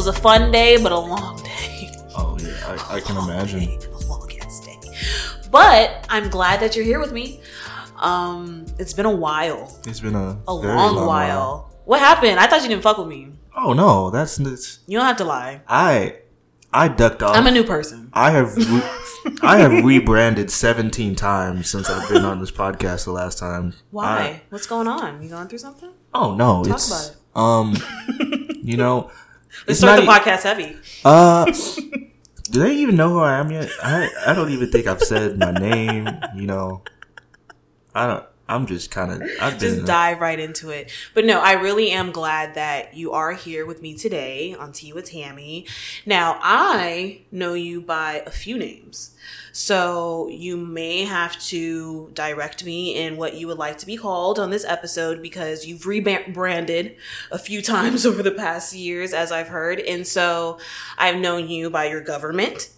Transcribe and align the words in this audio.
it 0.00 0.06
was 0.06 0.16
a 0.18 0.20
fun 0.20 0.50
day, 0.50 0.82
but 0.82 0.92
a 0.92 0.98
long 0.98 1.36
day. 1.42 1.90
Oh 2.16 2.36
yeah, 2.40 2.76
I, 2.90 2.96
I 2.96 3.00
can 3.00 3.16
imagine. 3.18 3.64
A 3.92 3.98
long 4.06 4.30
ass 4.40 4.60
day. 4.64 4.78
But 5.50 6.06
I'm 6.08 6.30
glad 6.30 6.60
that 6.60 6.74
you're 6.74 6.86
here 6.86 7.00
with 7.00 7.12
me. 7.12 7.40
Um, 7.98 8.64
it's 8.78 8.94
been 8.94 9.04
a 9.04 9.14
while, 9.14 9.78
It's 9.86 10.00
been 10.00 10.14
a 10.14 10.40
a 10.48 10.60
very 10.62 10.74
long, 10.74 11.06
while. 11.06 11.70
What 11.84 12.00
happened? 12.00 12.40
I 12.40 12.46
thought 12.46 12.62
you 12.62 12.68
didn't 12.68 12.82
fuck 12.82 12.96
with 12.96 13.08
me. 13.08 13.32
Oh 13.54 13.74
no, 13.74 14.08
that's, 14.08 14.36
that's 14.38 14.78
You 14.86 14.96
don't 14.96 15.06
have 15.06 15.18
to 15.18 15.24
lie. 15.24 15.60
I 15.68 16.16
I 16.72 16.88
ducked 16.88 17.22
off. 17.22 17.36
I'm 17.36 17.46
a 17.46 17.50
new 17.50 17.64
person. 17.64 18.08
I 18.14 18.30
have 18.30 18.56
re- 18.56 19.34
I 19.42 19.58
have 19.58 19.84
rebranded 19.84 20.50
17 20.50 21.14
times 21.14 21.68
since 21.68 21.90
I've 21.90 22.08
been 22.08 22.24
on 22.24 22.40
this 22.40 22.50
podcast 22.52 23.04
the 23.04 23.12
last 23.12 23.38
time. 23.38 23.74
Why? 23.90 24.06
I- 24.18 24.42
What's 24.48 24.66
going 24.66 24.88
on? 24.88 25.22
You 25.22 25.28
going 25.28 25.48
through 25.48 25.58
something? 25.58 25.90
oh 26.14 26.34
no, 26.36 26.64
Talk 26.64 26.74
it's 26.76 26.88
about 26.88 27.10
it. 27.10 27.16
um 27.36 27.76
you 28.62 28.76
know 28.78 29.10
Let's 29.66 29.70
it's 29.70 29.80
start 29.80 29.98
the 29.98 30.04
e- 30.04 30.08
podcast 30.08 30.42
heavy. 30.42 30.76
Uh, 31.04 31.44
do 32.50 32.60
they 32.60 32.74
even 32.76 32.96
know 32.96 33.10
who 33.10 33.20
I 33.20 33.38
am 33.38 33.50
yet? 33.50 33.68
I 33.82 34.08
I 34.26 34.34
don't 34.34 34.50
even 34.50 34.70
think 34.70 34.86
I've 34.86 35.02
said 35.02 35.38
my 35.38 35.52
name. 35.52 36.08
You 36.34 36.46
know, 36.46 36.82
I 37.94 38.06
don't. 38.06 38.24
I'm 38.50 38.66
just 38.66 38.90
kind 38.90 39.12
of. 39.12 39.28
I've 39.40 39.58
just 39.58 39.84
dive 39.86 40.20
right 40.20 40.38
into 40.38 40.70
it. 40.70 40.90
But 41.14 41.24
no, 41.24 41.40
I 41.40 41.52
really 41.52 41.92
am 41.92 42.10
glad 42.10 42.54
that 42.54 42.94
you 42.94 43.12
are 43.12 43.32
here 43.32 43.64
with 43.64 43.80
me 43.80 43.96
today 43.96 44.54
on 44.58 44.72
Tea 44.72 44.92
with 44.92 45.10
Tammy. 45.10 45.66
Now, 46.04 46.38
I 46.42 47.22
know 47.30 47.54
you 47.54 47.80
by 47.80 48.24
a 48.26 48.30
few 48.30 48.58
names. 48.58 49.14
So 49.52 50.28
you 50.28 50.56
may 50.56 51.04
have 51.04 51.40
to 51.42 52.10
direct 52.12 52.64
me 52.64 52.96
in 52.96 53.16
what 53.16 53.34
you 53.34 53.46
would 53.46 53.58
like 53.58 53.78
to 53.78 53.86
be 53.86 53.96
called 53.96 54.38
on 54.40 54.50
this 54.50 54.64
episode 54.64 55.22
because 55.22 55.66
you've 55.66 55.86
rebranded 55.86 56.96
a 57.30 57.38
few 57.38 57.62
times 57.74 58.04
over 58.04 58.22
the 58.22 58.32
past 58.32 58.74
years, 58.74 59.12
as 59.12 59.30
I've 59.30 59.48
heard. 59.48 59.78
And 59.78 60.06
so 60.06 60.58
I've 60.98 61.16
known 61.16 61.48
you 61.48 61.70
by 61.70 61.84
your 61.84 62.00
government, 62.00 62.70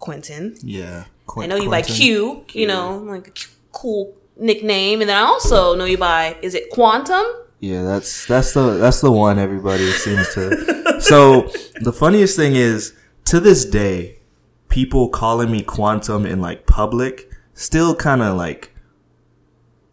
Quentin. 0.00 0.56
yeah. 0.62 1.04
I 1.36 1.46
know 1.46 1.56
you 1.56 1.70
by 1.70 1.80
Q, 1.82 2.44
you 2.52 2.66
know, 2.66 2.98
like 2.98 3.38
cool 3.72 4.14
nickname, 4.36 5.00
and 5.00 5.08
then 5.08 5.16
I 5.16 5.26
also 5.26 5.74
know 5.76 5.84
you 5.84 5.98
by 5.98 6.36
is 6.42 6.54
it 6.54 6.70
Quantum? 6.70 7.24
Yeah, 7.60 7.82
that's 7.82 8.26
that's 8.26 8.52
the 8.52 8.72
that's 8.72 9.00
the 9.00 9.10
one 9.12 9.38
everybody 9.38 9.90
seems 9.92 10.32
to. 10.34 11.00
so 11.00 11.50
the 11.80 11.92
funniest 11.92 12.36
thing 12.36 12.54
is, 12.56 12.94
to 13.26 13.40
this 13.40 13.64
day, 13.64 14.18
people 14.68 15.08
calling 15.08 15.50
me 15.50 15.62
quantum 15.62 16.26
in 16.26 16.40
like 16.40 16.66
public 16.66 17.30
still 17.54 17.94
kind 17.94 18.20
of 18.22 18.36
like 18.36 18.72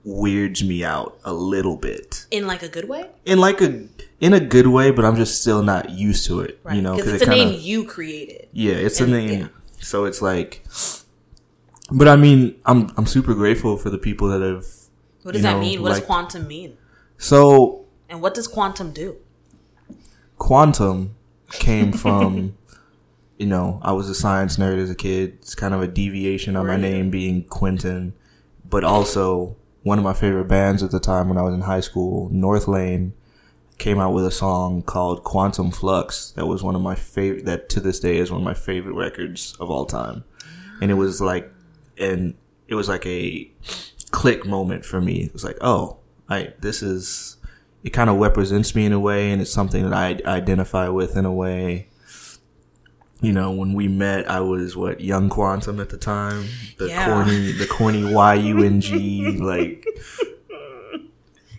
weirds 0.04 0.64
me 0.64 0.84
out 0.84 1.18
a 1.24 1.34
little 1.34 1.78
bit. 1.78 2.26
In 2.32 2.48
like 2.48 2.64
a 2.64 2.68
good 2.68 2.90
way, 2.90 3.10
in 3.26 3.40
like 3.40 3.62
a 3.62 3.88
in 4.20 4.34
a 4.34 4.40
good 4.40 4.68
way, 4.68 4.92
but 4.92 5.06
I'm 5.06 5.16
just 5.16 5.42
still 5.42 5.64
not 5.64 5.92
used 5.92 6.26
to 6.28 6.42
it. 6.42 6.60
You 6.74 6.82
know, 6.82 6.96
Because 6.96 7.12
it 7.12 7.16
it's 7.16 7.24
a 7.24 7.26
kinda- 7.28 7.46
name 7.52 7.60
you 7.62 7.86
created. 7.86 8.48
Yeah, 8.52 8.74
it's 8.74 9.00
a 9.00 9.08
name. 9.08 9.40
yeah. 9.42 9.48
So 9.80 10.06
it's 10.06 10.22
like, 10.22 10.64
but 11.92 12.08
I 12.08 12.16
mean, 12.16 12.60
I'm 12.66 12.90
I'm 12.98 13.06
super 13.06 13.34
grateful 13.34 13.78
for 13.78 13.90
the 13.90 13.98
people 13.98 14.28
that 14.30 14.42
have. 14.42 14.66
What 15.24 15.34
does 15.34 15.44
that 15.44 15.54
know, 15.54 15.60
mean? 15.60 15.82
What 15.82 15.90
does 15.90 16.00
quantum 16.02 16.48
mean? 16.48 16.78
So 17.18 17.86
And 18.10 18.22
what 18.22 18.34
does 18.34 18.48
quantum 18.48 18.92
do? 18.92 19.18
quantum 20.42 21.16
came 21.52 21.94
from, 21.94 22.58
you 23.38 23.46
know, 23.46 23.80
I 23.84 23.92
was 23.92 24.10
a 24.10 24.16
science 24.16 24.58
nerd 24.58 24.80
as 24.80 24.90
a 24.90 24.96
kid. 24.96 25.38
It's 25.40 25.54
kind 25.54 25.76
of 25.76 25.84
a 25.84 25.88
deviation 25.88 26.56
on 26.56 26.66
my 26.66 26.78
name 26.78 27.12
being 27.12 27.44
Quentin, 27.44 28.14
but 28.68 28.84
also 28.84 29.56
one 29.84 30.00
of 30.00 30.04
my 30.04 30.14
favorite 30.14 30.48
bands 30.48 30.82
at 30.82 30.90
the 30.90 31.00
time 31.00 31.30
when 31.30 31.38
I 31.38 31.44
was 31.44 31.54
in 31.54 31.62
high 31.62 31.80
school, 31.80 32.32
Northlane, 32.32 33.12
came 33.78 34.00
out 34.00 34.14
with 34.14 34.26
a 34.26 34.32
song 34.32 34.82
called 34.82 35.24
Quantum 35.24 35.70
Flux. 35.70 36.32
That 36.32 36.48
was 36.48 36.64
one 36.64 36.76
of 36.76 36.82
my 36.82 36.96
favorite. 36.96 37.46
That 37.46 37.70
to 37.70 37.80
this 37.80 38.00
day 38.00 38.18
is 38.18 38.32
one 38.32 38.42
of 38.42 38.46
my 38.46 38.56
favorite 38.56 38.96
records 38.96 39.56
of 39.60 39.70
all 39.70 39.86
time, 39.86 40.24
and 40.82 40.90
it 40.90 40.96
was 40.96 41.22
like, 41.22 41.52
and 42.02 42.36
it 42.68 42.76
was 42.76 42.88
like 42.90 43.06
a 43.06 43.50
click 44.12 44.46
moment 44.46 44.84
for 44.86 45.00
me. 45.02 45.24
It 45.24 45.34
was 45.34 45.44
like, 45.44 45.58
oh, 45.62 45.98
I 46.30 46.54
this 46.60 46.82
is 46.82 47.38
it 47.84 47.92
kind 47.92 48.10
of 48.10 48.18
represents 48.18 48.76
me 48.76 48.86
in 48.86 48.94
a 48.94 49.00
way, 49.00 49.32
and 49.32 49.42
it's 49.42 49.52
something 49.52 49.84
that 49.90 49.94
I 49.94 50.20
identify 50.30 50.88
with 50.90 51.16
in 51.18 51.26
a 51.26 51.32
way. 51.34 51.88
You 53.22 53.32
know, 53.32 53.52
when 53.52 53.74
we 53.74 53.88
met, 53.88 54.30
I 54.30 54.40
was 54.40 54.76
what 54.76 55.00
young 55.02 55.30
quantum 55.30 55.80
at 55.80 55.90
the 55.90 55.98
time, 55.98 56.46
the 56.80 56.88
Yeah. 56.90 57.06
corny, 57.06 57.52
the 57.52 57.68
corny 57.68 58.04
Y 58.12 58.34
U 58.34 58.64
N 58.64 58.82
G, 58.82 59.38
like 59.40 59.86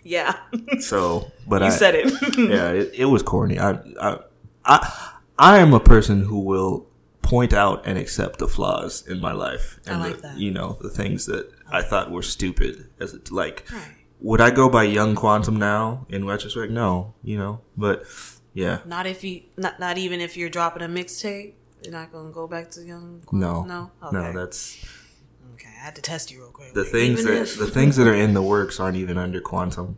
Yeah, 0.03 0.35
so. 0.79 1.31
But 1.47 1.61
you 1.61 1.67
I 1.67 1.71
said 1.71 1.95
it. 1.95 2.11
yeah, 2.37 2.71
it, 2.71 2.91
it 2.93 3.05
was 3.05 3.23
corny. 3.23 3.59
I, 3.59 3.71
I, 4.01 4.19
I, 4.65 5.09
I 5.39 5.57
am 5.59 5.73
a 5.73 5.79
person 5.79 6.23
who 6.23 6.39
will 6.39 6.85
point 7.23 7.53
out 7.53 7.81
and 7.87 7.97
accept 7.97 8.37
the 8.39 8.47
flaws 8.47 9.03
in 9.07 9.19
my 9.19 9.31
life, 9.31 9.79
I 9.87 9.91
and 9.91 10.01
like 10.01 10.17
the, 10.17 10.21
that. 10.23 10.37
you 10.37 10.51
know 10.51 10.77
the 10.81 10.89
things 10.89 11.25
that 11.25 11.49
I 11.71 11.81
thought 11.81 12.11
were 12.11 12.21
stupid. 12.21 12.89
As 12.99 13.13
it, 13.13 13.31
like, 13.31 13.65
Right. 13.73 13.95
would 14.19 14.41
I 14.41 14.51
go 14.51 14.69
by 14.69 14.83
Young 14.83 15.15
Quantum 15.15 15.57
now? 15.57 16.05
In 16.09 16.25
retrospect, 16.27 16.71
no. 16.71 17.15
You 17.23 17.37
know, 17.37 17.61
but 17.75 18.03
yeah, 18.53 18.79
Not 18.85 19.07
if 19.07 19.23
you, 19.23 19.41
not 19.57 19.79
not 19.79 19.97
even 19.97 20.21
if 20.21 20.37
you're 20.37 20.49
dropping 20.49 20.83
a 20.83 20.87
mixtape. 20.87 21.53
You're 21.83 21.91
not 21.91 22.11
gonna 22.13 22.31
go 22.31 22.47
back 22.47 22.69
to 22.71 22.81
young. 22.85 23.23
no, 23.31 23.63
no, 23.63 23.91
no. 24.11 24.19
Okay. 24.19 24.31
That's 24.33 24.85
okay. 25.55 25.69
I 25.69 25.83
had 25.85 25.95
to 25.95 26.01
test 26.01 26.31
you 26.31 26.39
real 26.39 26.51
quick. 26.51 26.73
the 26.73 26.85
things 26.85 27.21
Even 27.21 27.33
that 27.33 27.41
if- 27.41 27.57
the 27.57 27.67
things 27.67 27.95
that 27.97 28.07
are 28.07 28.13
in 28.13 28.33
the 28.33 28.41
works 28.41 28.79
aren't 28.79 28.95
even 28.97 29.17
under 29.17 29.41
quantum 29.41 29.97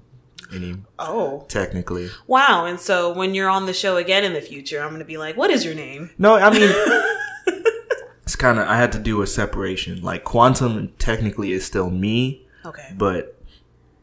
any 0.53 0.77
oh 0.99 1.45
technically. 1.47 2.09
wow. 2.27 2.65
And 2.65 2.79
so 2.79 3.13
when 3.13 3.33
you're 3.33 3.49
on 3.49 3.65
the 3.65 3.73
show 3.73 3.97
again 3.97 4.23
in 4.23 4.33
the 4.33 4.41
future, 4.41 4.81
I'm 4.81 4.91
gonna 4.91 5.05
be 5.05 5.17
like, 5.17 5.35
"What 5.37 5.49
is 5.51 5.63
your 5.65 5.75
name?" 5.75 6.11
No, 6.17 6.35
I 6.35 6.49
mean, 6.51 6.69
it's 8.23 8.35
kind 8.35 8.59
of 8.59 8.67
I 8.67 8.77
had 8.77 8.91
to 8.93 8.99
do 8.99 9.21
a 9.21 9.27
separation. 9.27 10.01
Like 10.01 10.23
quantum 10.23 10.93
technically 10.99 11.51
is 11.51 11.65
still 11.65 11.89
me, 11.89 12.45
Okay. 12.65 12.91
but 12.97 13.39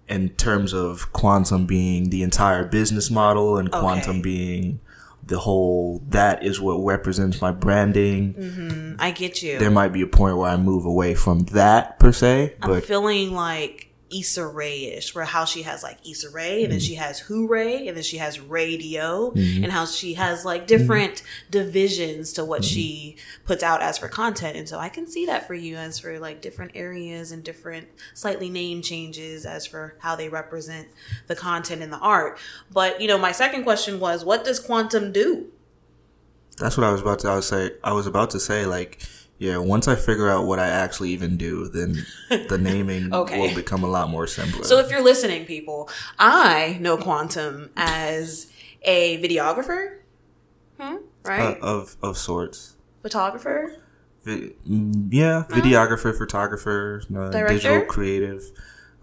in 0.09 0.31
terms 0.31 0.73
of 0.75 1.13
quantum 1.13 1.65
being 1.67 2.11
the 2.11 2.23
entire 2.23 2.65
business 2.65 3.11
model 3.11 3.57
and 3.57 3.71
quantum 3.71 4.17
Okay. 4.17 4.23
being 4.23 4.81
the 5.25 5.39
whole 5.39 6.03
that 6.09 6.43
is 6.43 6.61
what 6.61 6.75
represents 6.85 7.41
my 7.41 7.53
branding. 7.53 8.35
Mm-hmm. 8.35 8.95
I 8.99 9.13
get 9.13 9.43
you. 9.43 9.59
There 9.59 9.71
might 9.71 9.93
be 9.93 10.03
a 10.03 10.07
point 10.07 10.37
where 10.37 10.51
I 10.51 10.57
move 10.57 10.85
away 10.85 11.15
from 11.15 11.45
that 11.47 11.99
per 12.01 12.11
se, 12.13 12.57
I'm 12.61 12.71
but 12.71 12.85
feeling 12.85 13.33
like 13.33 13.92
Issa 14.15 14.47
Rae-ish, 14.47 15.15
where 15.15 15.25
how 15.25 15.45
she 15.45 15.63
has 15.63 15.83
like 15.83 15.99
Issa 16.09 16.31
Rae, 16.31 16.63
and 16.65 16.73
then 16.73 16.79
Mm-hmm. 16.79 16.87
she 16.87 16.95
has 16.97 17.23
Hoorae, 17.23 17.87
and 17.89 17.97
then 17.97 18.05
she 18.05 18.19
has 18.19 18.39
Raedio, 18.39 19.35
and 19.63 19.73
how 19.73 19.85
she 19.87 20.15
has 20.15 20.45
like 20.45 20.67
different 20.67 21.23
divisions 21.51 22.33
to 22.35 22.45
what 22.45 22.63
Mm-hmm. 22.63 22.69
she 22.75 23.17
puts 23.45 23.63
out 23.63 23.83
as 23.83 23.99
for 23.99 24.09
content. 24.09 24.57
And 24.57 24.69
so 24.69 24.79
I 24.79 24.89
can 24.89 25.07
see 25.07 25.27
that 25.27 25.47
for 25.47 25.55
you 25.55 25.77
as 25.77 25.99
for 25.99 26.19
like 26.19 26.41
different 26.43 26.73
areas 26.75 27.33
and 27.33 27.43
different 27.45 27.89
slightly 28.15 28.49
name 28.51 28.83
changes 28.83 29.47
as 29.47 29.67
for 29.67 29.97
how 30.01 30.17
they 30.17 30.29
represent 30.29 30.89
the 31.27 31.37
content 31.37 31.83
and 31.83 31.93
the 31.93 31.99
art. 31.99 32.39
But 32.73 33.01
you 33.01 33.09
know, 33.09 33.19
my 33.19 33.33
second 33.33 33.63
question 33.65 34.01
was, 34.01 34.25
what 34.25 34.45
does 34.45 34.61
quantum 34.61 35.13
do? 35.13 35.47
that's 36.59 36.77
what 36.77 36.87
I 36.87 36.93
was 36.93 37.01
about 37.01 37.19
to 37.21 37.29
I 37.29 37.35
was 37.37 37.49
say 37.49 37.71
I 37.83 37.93
was 37.93 38.07
about 38.07 38.31
to 38.31 38.41
say 38.41 38.67
like 38.67 39.01
yeah, 39.43 39.57
once 39.57 39.89
I 39.89 39.97
figure 39.97 40.31
out 40.31 40.47
what 40.47 40.61
I 40.61 40.69
actually 40.69 41.11
even 41.11 41.37
do, 41.37 41.69
then 41.69 42.07
the 42.49 42.59
naming 42.61 43.13
Okay. 43.13 43.41
will 43.41 43.53
become 43.53 43.83
a 43.83 43.89
lot 43.89 44.09
more 44.09 44.29
simpler. 44.29 44.63
So 44.63 44.79
if 44.79 44.89
you're 44.89 45.03
listening, 45.03 45.47
people, 45.47 45.91
I 46.17 46.79
know 46.81 46.97
Quantum 46.97 47.71
as 47.77 48.47
a 48.83 49.21
videographer, 49.21 49.97
hmm? 50.79 50.99
right? 51.25 51.41
Uh, 51.41 51.57
of 51.61 51.97
of 52.03 52.17
sorts. 52.17 52.77
Photographer, 53.03 53.75
Vi- 54.23 54.53
mm, 54.69 55.09
yeah, 55.11 55.43
videographer, 55.49 56.17
photographer, 56.17 57.03
uh, 57.17 57.31
digital 57.49 57.83
creative. 57.87 58.45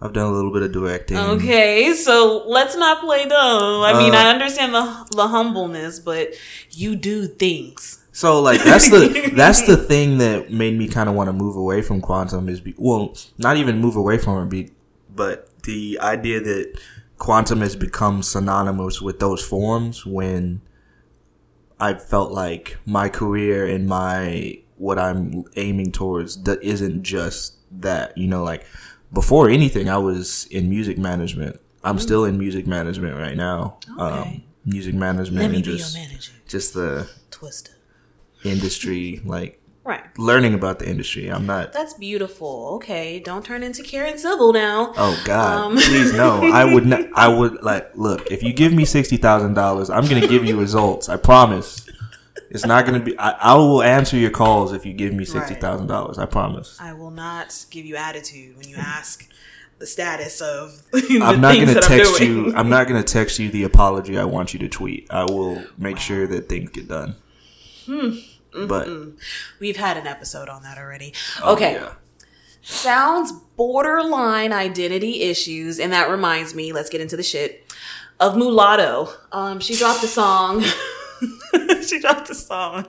I've 0.02 0.12
done 0.14 0.26
a 0.26 0.32
little 0.32 0.52
bit 0.52 0.62
of 0.62 0.72
directing. 0.72 1.18
Okay, 1.18 1.92
so 1.92 2.44
let's 2.46 2.74
not 2.76 3.00
play 3.02 3.26
dumb. 3.26 3.82
I 3.82 3.92
mean, 3.98 4.14
Uh, 4.14 4.18
I 4.18 4.30
understand 4.30 4.74
the 4.74 5.06
the 5.14 5.28
humbleness, 5.28 5.98
but 5.98 6.34
you 6.70 6.96
do 6.96 7.26
things. 7.26 7.98
So 8.12 8.40
like 8.40 8.62
that's 8.62 8.90
the 8.90 9.30
that's 9.36 9.66
the 9.66 9.76
thing 9.76 10.18
that 10.18 10.50
made 10.50 10.76
me 10.76 10.88
kind 10.88 11.08
of 11.08 11.14
want 11.14 11.28
to 11.28 11.32
move 11.32 11.54
away 11.56 11.82
from 11.82 12.00
quantum 12.00 12.48
is 12.48 12.60
be, 12.60 12.74
well, 12.78 13.14
not 13.38 13.56
even 13.56 13.78
move 13.78 13.96
away 13.96 14.16
from 14.18 14.42
it, 14.42 14.48
be, 14.48 14.70
but 15.14 15.48
the 15.64 15.98
idea 16.00 16.40
that 16.40 16.80
quantum 17.18 17.60
has 17.60 17.76
become 17.76 18.22
synonymous 18.22 19.02
with 19.02 19.20
those 19.20 19.42
forms 19.44 20.06
when 20.06 20.62
I 21.78 21.94
felt 21.94 22.32
like 22.32 22.78
my 22.86 23.08
career 23.10 23.66
and 23.66 23.86
my 23.86 24.58
what 24.76 24.98
I'm 24.98 25.44
aiming 25.56 25.92
towards 25.92 26.42
that 26.44 26.62
isn't 26.62 27.02
just 27.02 27.56
that, 27.70 28.16
you 28.16 28.26
know, 28.26 28.42
like 28.42 28.64
before 29.12 29.48
anything 29.48 29.88
I 29.88 29.98
was 29.98 30.46
in 30.50 30.68
music 30.70 30.98
management. 30.98 31.60
I'm 31.82 31.98
still 31.98 32.24
in 32.24 32.38
music 32.38 32.66
management 32.66 33.16
right 33.16 33.36
now. 33.36 33.78
Okay. 33.98 34.00
Um, 34.02 34.42
music 34.64 34.94
management 34.94 35.54
and 35.54 35.64
just 35.64 35.96
just 36.46 36.74
the 36.74 37.08
Twister. 37.30 37.72
industry 38.44 39.20
like 39.24 39.56
Right. 39.82 40.02
learning 40.18 40.52
about 40.54 40.78
the 40.78 40.88
industry. 40.88 41.28
I'm 41.28 41.46
not. 41.46 41.72
That's 41.72 41.94
beautiful. 41.94 42.72
Okay, 42.76 43.18
don't 43.18 43.42
turn 43.44 43.62
into 43.62 43.82
Karen 43.82 44.18
Civil 44.18 44.52
now. 44.52 44.92
Oh 44.96 45.18
God, 45.24 45.64
Um. 45.64 45.72
please 45.76 46.12
no. 46.12 46.42
I 46.52 46.64
would 46.72 46.86
not. 46.86 47.00
I 47.14 47.28
would 47.28 47.62
like 47.62 47.90
look. 47.96 48.30
If 48.30 48.42
you 48.42 48.52
give 48.52 48.72
me 48.74 48.84
sixty 48.84 49.16
thousand 49.16 49.54
dollars, 49.54 49.88
I'm 49.88 50.06
gonna 50.06 50.26
give 50.26 50.44
you 50.44 50.58
results. 50.60 51.08
I 51.08 51.16
promise. 51.16 51.86
It's 52.50 52.66
not 52.66 52.84
gonna 52.84 53.00
be. 53.00 53.16
I, 53.18 53.30
I 53.30 53.54
will 53.54 53.82
answer 53.82 54.16
your 54.16 54.30
calls 54.30 54.72
if 54.72 54.84
you 54.84 54.92
give 54.92 55.14
me 55.14 55.24
sixty 55.24 55.54
thousand 55.54 55.86
dollars. 55.86 56.18
I 56.18 56.26
promise. 56.26 56.76
I 56.80 56.92
will 56.92 57.12
not 57.12 57.64
give 57.70 57.86
you 57.86 57.96
attitude 57.96 58.56
when 58.56 58.68
you 58.68 58.76
ask 58.78 59.30
the 59.78 59.86
status 59.86 60.40
of 60.40 60.82
the 60.92 61.20
I'm 61.22 61.40
not 61.40 61.54
gonna 61.56 61.80
text 61.80 62.20
I'm 62.20 62.26
you. 62.26 62.52
I'm 62.54 62.68
not 62.68 62.88
gonna 62.88 63.04
text 63.04 63.38
you 63.38 63.50
the 63.50 63.62
apology 63.62 64.18
I 64.18 64.24
want 64.24 64.52
you 64.52 64.58
to 64.60 64.68
tweet. 64.68 65.06
I 65.10 65.24
will 65.24 65.62
make 65.78 65.98
sure 65.98 66.26
that 66.26 66.48
things 66.48 66.70
get 66.70 66.88
done. 66.88 67.14
Hmm. 67.86 68.16
But 68.66 68.88
We've 69.60 69.76
had 69.76 69.96
an 69.96 70.08
episode 70.08 70.48
on 70.48 70.64
that 70.64 70.76
already. 70.76 71.14
oh, 71.42 71.52
okay. 71.54 71.74
yeah. 71.74 71.92
Sounds 72.62 73.30
borderline 73.56 74.52
identity 74.52 75.22
issues, 75.22 75.78
and 75.78 75.92
that 75.92 76.10
reminds 76.10 76.54
me, 76.54 76.72
let's 76.72 76.90
get 76.90 77.00
into 77.00 77.16
the 77.16 77.22
shit 77.22 77.72
of 78.18 78.36
Mulatto. 78.36 79.08
Um, 79.32 79.60
she 79.60 79.76
dropped 79.76 80.02
a 80.02 80.08
song. 80.08 80.64
she 81.86 82.00
dropped 82.00 82.30
a 82.30 82.34
song, 82.34 82.86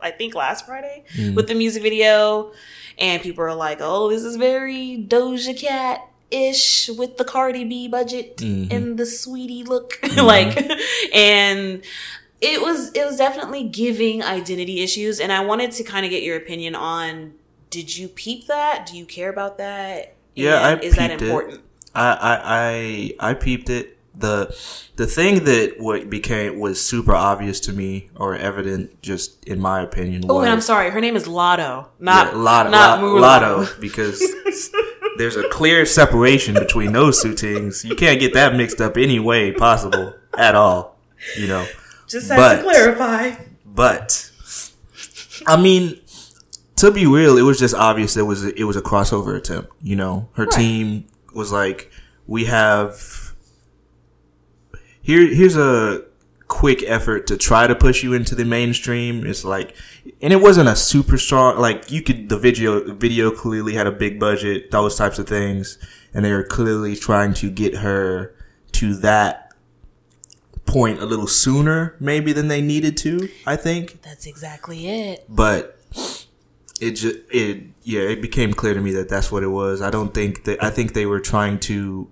I 0.00 0.10
think 0.10 0.34
last 0.34 0.66
Friday, 0.66 1.04
hmm. 1.14 1.34
with 1.34 1.48
the 1.48 1.54
music 1.54 1.82
video, 1.82 2.52
and 2.98 3.22
people 3.22 3.44
are 3.44 3.54
like, 3.54 3.78
"Oh, 3.80 4.10
this 4.10 4.22
is 4.22 4.36
very 4.36 5.04
Doja 5.06 5.58
Cat." 5.58 6.00
Ish 6.28 6.88
with 6.88 7.18
the 7.18 7.24
Cardi 7.24 7.62
B 7.62 7.86
budget 7.86 8.38
mm-hmm. 8.38 8.74
and 8.74 8.98
the 8.98 9.06
sweetie 9.06 9.62
look, 9.62 9.92
mm-hmm. 10.02 10.26
like, 10.26 10.56
and 11.14 11.84
it 12.40 12.60
was 12.60 12.92
it 12.92 13.04
was 13.06 13.16
definitely 13.16 13.64
giving 13.64 14.22
identity 14.22 14.82
issues, 14.82 15.20
and 15.20 15.32
I 15.32 15.44
wanted 15.44 15.70
to 15.72 15.84
kind 15.84 16.04
of 16.04 16.10
get 16.10 16.22
your 16.22 16.36
opinion 16.36 16.74
on. 16.74 17.34
Did 17.70 17.96
you 17.96 18.08
peep 18.08 18.46
that? 18.46 18.86
Do 18.86 18.96
you 18.96 19.06
care 19.06 19.30
about 19.30 19.58
that? 19.58 20.14
Yeah, 20.34 20.68
And 20.68 20.80
I 20.80 20.82
is 20.82 20.96
that 20.96 21.10
peeped 21.10 21.22
it. 21.22 21.24
important? 21.26 21.60
I, 21.94 22.12
I 22.12 22.40
I 23.20 23.30
I 23.30 23.34
peeped 23.34 23.70
it. 23.70 23.95
The 24.18 24.56
the 24.96 25.06
thing 25.06 25.44
that 25.44 25.74
what 25.78 26.08
became 26.08 26.58
was 26.58 26.82
super 26.82 27.14
obvious 27.14 27.60
to 27.60 27.72
me 27.72 28.08
or 28.16 28.34
evident 28.34 29.02
just 29.02 29.44
in 29.44 29.60
my 29.60 29.82
opinion 29.82 30.24
Oh, 30.28 30.40
and 30.40 30.48
I'm 30.50 30.62
sorry. 30.62 30.90
Her 30.90 31.00
name 31.02 31.16
is 31.16 31.26
Latto, 31.26 31.88
not 31.98 32.28
yeah, 32.28 32.32
Latto, 32.32 32.70
not 32.70 33.00
Latto, 33.00 33.64
Latto, 33.66 33.80
because 33.80 34.22
there's 35.18 35.36
a 35.36 35.46
clear 35.50 35.84
separation 35.84 36.54
between 36.54 36.92
those 36.92 37.22
two 37.22 37.34
things. 37.34 37.84
You 37.84 37.94
can't 37.94 38.18
get 38.18 38.32
that 38.32 38.54
mixed 38.54 38.80
up 38.80 38.96
any 38.96 39.18
way 39.18 39.52
possible 39.52 40.14
at 40.38 40.54
all. 40.54 40.96
You 41.36 41.48
know. 41.48 41.66
Just 42.08 42.28
But- 42.28 42.56
to 42.56 42.62
clarify. 42.62 43.32
But 43.64 44.30
I 45.46 45.60
mean, 45.60 46.00
to 46.76 46.90
be 46.90 47.06
real, 47.06 47.36
it 47.36 47.42
was 47.42 47.58
just 47.58 47.74
obvious 47.74 48.16
it 48.16 48.22
was 48.22 48.44
it 48.44 48.64
was 48.64 48.76
a 48.76 48.82
crossover 48.82 49.36
attempt. 49.36 49.70
You 49.82 49.96
know, 49.96 50.28
her 50.32 50.46
team 50.46 51.06
was 51.34 51.52
like, 51.52 51.90
we 52.26 52.46
have 52.46 53.25
here. 55.06 55.26
Here's 55.32 55.56
a 55.56 56.02
quick 56.48 56.82
effort 56.84 57.26
to 57.28 57.36
try 57.36 57.66
to 57.66 57.74
push 57.74 58.02
you 58.02 58.12
into 58.12 58.34
the 58.34 58.44
mainstream. 58.44 59.24
It's 59.26 59.44
like, 59.44 59.74
and 60.20 60.32
it 60.32 60.40
wasn't 60.40 60.68
a 60.68 60.76
super 60.76 61.16
strong. 61.18 61.58
Like 61.58 61.90
you 61.90 62.02
could 62.02 62.28
the 62.28 62.38
video 62.38 62.92
video 62.92 63.30
clearly 63.30 63.74
had 63.74 63.86
a 63.86 63.92
big 63.92 64.18
budget, 64.18 64.70
those 64.70 64.96
types 64.96 65.18
of 65.18 65.28
things, 65.28 65.78
and 66.12 66.24
they 66.24 66.32
were 66.32 66.44
clearly 66.44 66.96
trying 66.96 67.34
to 67.34 67.50
get 67.50 67.76
her 67.76 68.34
to 68.72 68.94
that 68.96 69.42
point 70.66 71.00
a 71.00 71.06
little 71.06 71.28
sooner 71.28 71.94
maybe 72.00 72.32
than 72.32 72.48
they 72.48 72.60
needed 72.60 72.96
to 72.96 73.28
i 73.46 73.54
think 73.54 74.02
That's 74.02 74.26
exactly 74.26 74.88
it. 74.88 75.24
but 75.28 75.78
it 76.80 76.90
just 76.92 77.18
it 77.30 77.62
yeah 77.84 78.00
it 78.00 78.20
became 78.20 78.52
clear 78.52 78.74
to 78.74 78.80
me 78.80 78.90
that 78.90 79.08
that's 79.08 79.30
what 79.30 79.44
it 79.44 79.48
was 79.48 79.80
i 79.80 79.90
don't 79.90 80.12
think 80.12 80.42
that 80.42 80.62
i 80.62 80.68
think 80.70 80.92
they 80.92 81.06
were 81.06 81.20
trying 81.20 81.60
to 81.60 82.10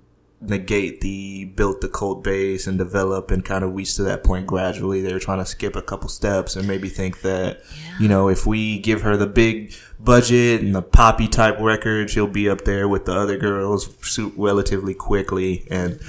negate 0.48 1.00
the 1.00 1.46
built 1.46 1.80
the 1.80 1.88
cult 1.88 2.22
base 2.22 2.66
and 2.66 2.78
develop 2.78 3.30
and 3.30 3.44
kind 3.44 3.64
of 3.64 3.74
reach 3.74 3.96
to 3.96 4.02
that 4.02 4.24
point 4.24 4.46
gradually. 4.46 5.00
They 5.00 5.12
were 5.12 5.18
trying 5.20 5.38
to 5.38 5.46
skip 5.46 5.76
a 5.76 5.82
couple 5.82 6.08
steps 6.08 6.56
and 6.56 6.66
maybe 6.68 6.88
think 6.88 7.22
that 7.22 7.60
you 7.98 8.08
know 8.08 8.28
if 8.28 8.46
we 8.46 8.78
give 8.78 9.02
her 9.02 9.16
the 9.16 9.26
big 9.26 9.74
budget 9.98 10.60
and 10.60 10.74
the 10.74 10.82
poppy 10.82 11.26
type 11.26 11.58
record 11.58 12.10
she'll 12.10 12.26
be 12.26 12.48
up 12.48 12.64
there 12.64 12.86
with 12.86 13.06
the 13.06 13.12
other 13.12 13.38
girls 13.38 13.88
relatively 14.36 14.94
quickly. 14.94 15.66
And 15.70 16.00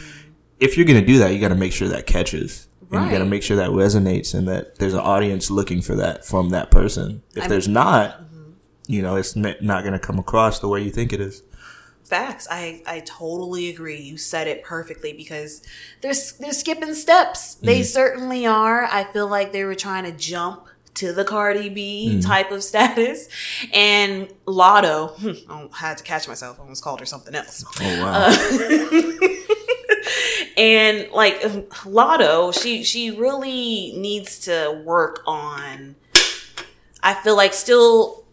if 0.59 0.77
you're 0.77 0.85
gonna 0.85 1.05
do 1.05 1.19
that, 1.19 1.33
you 1.33 1.39
got 1.39 1.49
to 1.49 1.55
make 1.55 1.73
sure 1.73 1.87
that 1.89 2.05
catches, 2.05 2.67
and 2.91 3.05
you 3.05 3.11
got 3.11 3.19
to 3.19 3.25
make 3.25 3.43
sure 3.43 3.57
that 3.57 3.69
resonates, 3.69 4.33
and 4.33 4.47
that 4.47 4.77
there's 4.79 4.93
an 4.93 4.99
audience 4.99 5.51
looking 5.51 5.81
for 5.81 5.95
that 5.95 6.25
from 6.25 6.49
that 6.49 6.71
person. 6.71 7.21
If 7.35 7.43
I'm- 7.43 7.49
there's 7.49 7.67
not, 7.67 8.21
mm-hmm. 8.21 8.51
you 8.87 9.01
know, 9.01 9.15
it's 9.15 9.35
not 9.35 9.61
gonna 9.61 9.99
come 9.99 10.19
across 10.19 10.59
the 10.59 10.67
way 10.67 10.81
you 10.81 10.91
think 10.91 11.13
it 11.13 11.19
is. 11.19 11.43
Facts. 12.05 12.47
I 12.51 12.83
I 12.85 12.99
totally 12.99 13.67
agree. 13.69 13.99
You 13.99 14.17
said 14.17 14.47
it 14.47 14.63
perfectly 14.63 15.11
because 15.11 15.63
they're 16.01 16.13
they're 16.39 16.53
skipping 16.53 16.93
steps. 16.93 17.55
They 17.55 17.79
mm-hmm. 17.79 17.85
certainly 17.85 18.45
are. 18.45 18.85
I 18.85 19.05
feel 19.05 19.27
like 19.27 19.51
they 19.51 19.63
were 19.63 19.73
trying 19.73 20.03
to 20.03 20.11
jump 20.11 20.67
to 20.95 21.11
the 21.11 21.25
Cardi 21.25 21.69
B 21.69 22.09
mm-hmm. 22.11 22.19
type 22.19 22.51
of 22.51 22.63
status, 22.63 23.27
and 23.73 24.29
Latto. 24.45 25.15
hmm, 25.17 25.73
I 25.73 25.87
had 25.87 25.97
to 25.97 26.03
catch 26.03 26.27
myself. 26.27 26.59
I 26.59 26.61
almost 26.61 26.83
called 26.83 26.99
her 26.99 27.07
something 27.07 27.33
else. 27.33 27.65
Oh 27.81 28.03
wow! 28.03 28.27
Uh, 28.27 28.37
and 30.57 31.09
like 31.11 31.41
Latto, 31.85 32.53
she 32.53 32.83
she 32.83 33.09
really 33.09 33.93
needs 33.97 34.41
to 34.41 34.79
work 34.85 35.23
on. 35.25 35.95
I 37.01 37.15
feel 37.15 37.35
like 37.35 37.53
still 37.53 38.24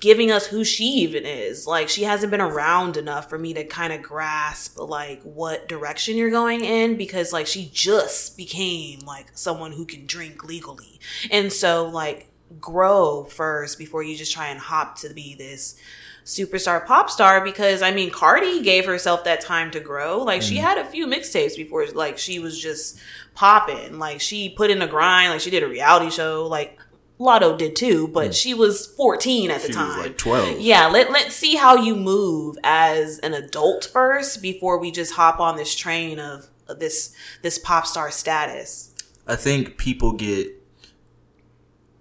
giving 0.00 0.30
us 0.30 0.46
who 0.46 0.64
she 0.64 0.84
even 0.84 1.24
is. 1.24 1.66
Like 1.66 1.88
she 1.88 2.04
hasn't 2.04 2.30
been 2.30 2.40
around 2.40 2.96
enough 2.96 3.28
for 3.28 3.38
me 3.38 3.54
to 3.54 3.64
kind 3.64 3.92
of 3.92 4.02
grasp 4.02 4.78
like 4.78 5.22
what 5.22 5.68
direction 5.68 6.16
you're 6.16 6.30
going 6.30 6.64
in 6.64 6.96
because 6.96 7.32
like 7.32 7.46
she 7.46 7.70
just 7.72 8.36
became 8.36 9.00
like 9.00 9.26
someone 9.34 9.72
who 9.72 9.86
can 9.86 10.06
drink 10.06 10.44
legally. 10.44 11.00
And 11.30 11.52
so 11.52 11.88
like 11.88 12.28
grow 12.60 13.24
first 13.24 13.78
before 13.78 14.02
you 14.02 14.16
just 14.16 14.32
try 14.32 14.48
and 14.48 14.60
hop 14.60 14.98
to 14.98 15.12
be 15.12 15.34
this 15.34 15.78
superstar 16.24 16.84
pop 16.84 17.08
star 17.08 17.42
because 17.42 17.82
I 17.82 17.92
mean 17.92 18.10
Cardi 18.10 18.60
gave 18.60 18.84
herself 18.84 19.24
that 19.24 19.40
time 19.40 19.70
to 19.70 19.80
grow. 19.80 20.22
Like 20.22 20.42
she 20.42 20.56
mm. 20.56 20.60
had 20.60 20.76
a 20.76 20.84
few 20.84 21.06
mixtapes 21.06 21.56
before 21.56 21.86
like 21.94 22.18
she 22.18 22.38
was 22.38 22.60
just 22.60 22.98
popping. 23.34 23.98
Like 23.98 24.20
she 24.20 24.48
put 24.48 24.70
in 24.70 24.82
a 24.82 24.88
grind, 24.88 25.30
like 25.30 25.40
she 25.40 25.50
did 25.50 25.62
a 25.62 25.68
reality 25.68 26.10
show, 26.10 26.46
like 26.46 26.78
Latto 27.18 27.56
did 27.56 27.76
too, 27.76 28.08
but 28.08 28.26
hmm. 28.26 28.32
she 28.32 28.52
was 28.54 28.86
14 28.86 29.50
at 29.50 29.62
the 29.62 29.68
She 29.68 29.72
time. 29.72 29.88
was 29.88 29.96
like 29.96 30.18
twelve. 30.18 30.60
Yeah, 30.60 30.86
let 30.86 31.10
let's 31.10 31.34
see 31.34 31.56
how 31.56 31.76
you 31.76 31.96
move 31.96 32.58
as 32.62 33.18
an 33.20 33.32
adult 33.34 33.88
first 33.92 34.42
before 34.42 34.78
we 34.78 34.90
just 34.90 35.14
hop 35.14 35.40
on 35.40 35.56
this 35.56 35.74
train 35.74 36.18
of 36.18 36.48
of 36.68 36.78
this 36.78 37.14
this 37.42 37.58
pop 37.58 37.86
star 37.86 38.10
status. 38.10 38.92
I 39.26 39.36
think 39.36 39.76
people 39.76 40.12
get 40.12 40.52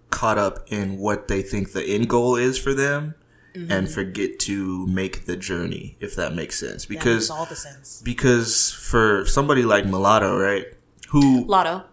caught 0.10 0.38
up 0.38 0.60
in 0.68 0.98
what 0.98 1.28
they 1.28 1.42
think 1.42 1.72
the 1.72 1.84
end 1.84 2.10
goal 2.10 2.36
is 2.36 2.58
for 2.58 2.74
them, 2.74 3.16
and 3.54 3.70
mm-hmm. 3.70 3.86
forget 3.94 4.40
to 4.40 4.86
make 4.88 5.26
the 5.26 5.36
journey. 5.36 5.98
If 6.00 6.16
that 6.16 6.34
makes 6.34 6.60
sense, 6.60 6.86
That 6.86 6.94
makes 6.94 7.04
because 7.04 7.30
all 7.30 7.46
the 7.46 7.56
sense. 7.56 8.02
because 8.04 8.72
for 8.72 9.26
somebody 9.26 9.64
like 9.64 9.86
Mulatto, 9.86 10.38
right, 10.38 10.66
who 11.10 11.46
Latto. 11.46 11.84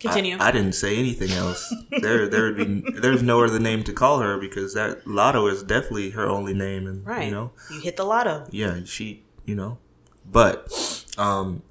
Continue. 0.00 0.38
I, 0.38 0.48
I 0.48 0.50
didn't 0.50 0.72
say 0.72 0.96
anything 0.96 1.30
else. 1.32 1.72
there, 1.90 2.26
there 2.26 2.44
would 2.44 2.56
be 2.56 2.90
there's 3.00 3.22
no 3.22 3.44
other 3.44 3.58
name 3.60 3.84
to 3.84 3.92
call 3.92 4.20
her 4.20 4.38
because 4.38 4.72
that 4.72 5.04
Latto 5.04 5.50
is 5.50 5.62
definitely 5.62 6.10
her 6.10 6.26
only 6.26 6.54
name, 6.54 6.86
and 6.86 7.06
right. 7.06 7.26
you 7.26 7.30
know, 7.30 7.52
you 7.70 7.80
hit 7.80 7.96
the 7.98 8.04
lotto. 8.04 8.46
yeah, 8.50 8.80
she, 8.86 9.24
you 9.44 9.54
know, 9.54 9.76
but 10.24 11.04
um, 11.18 11.62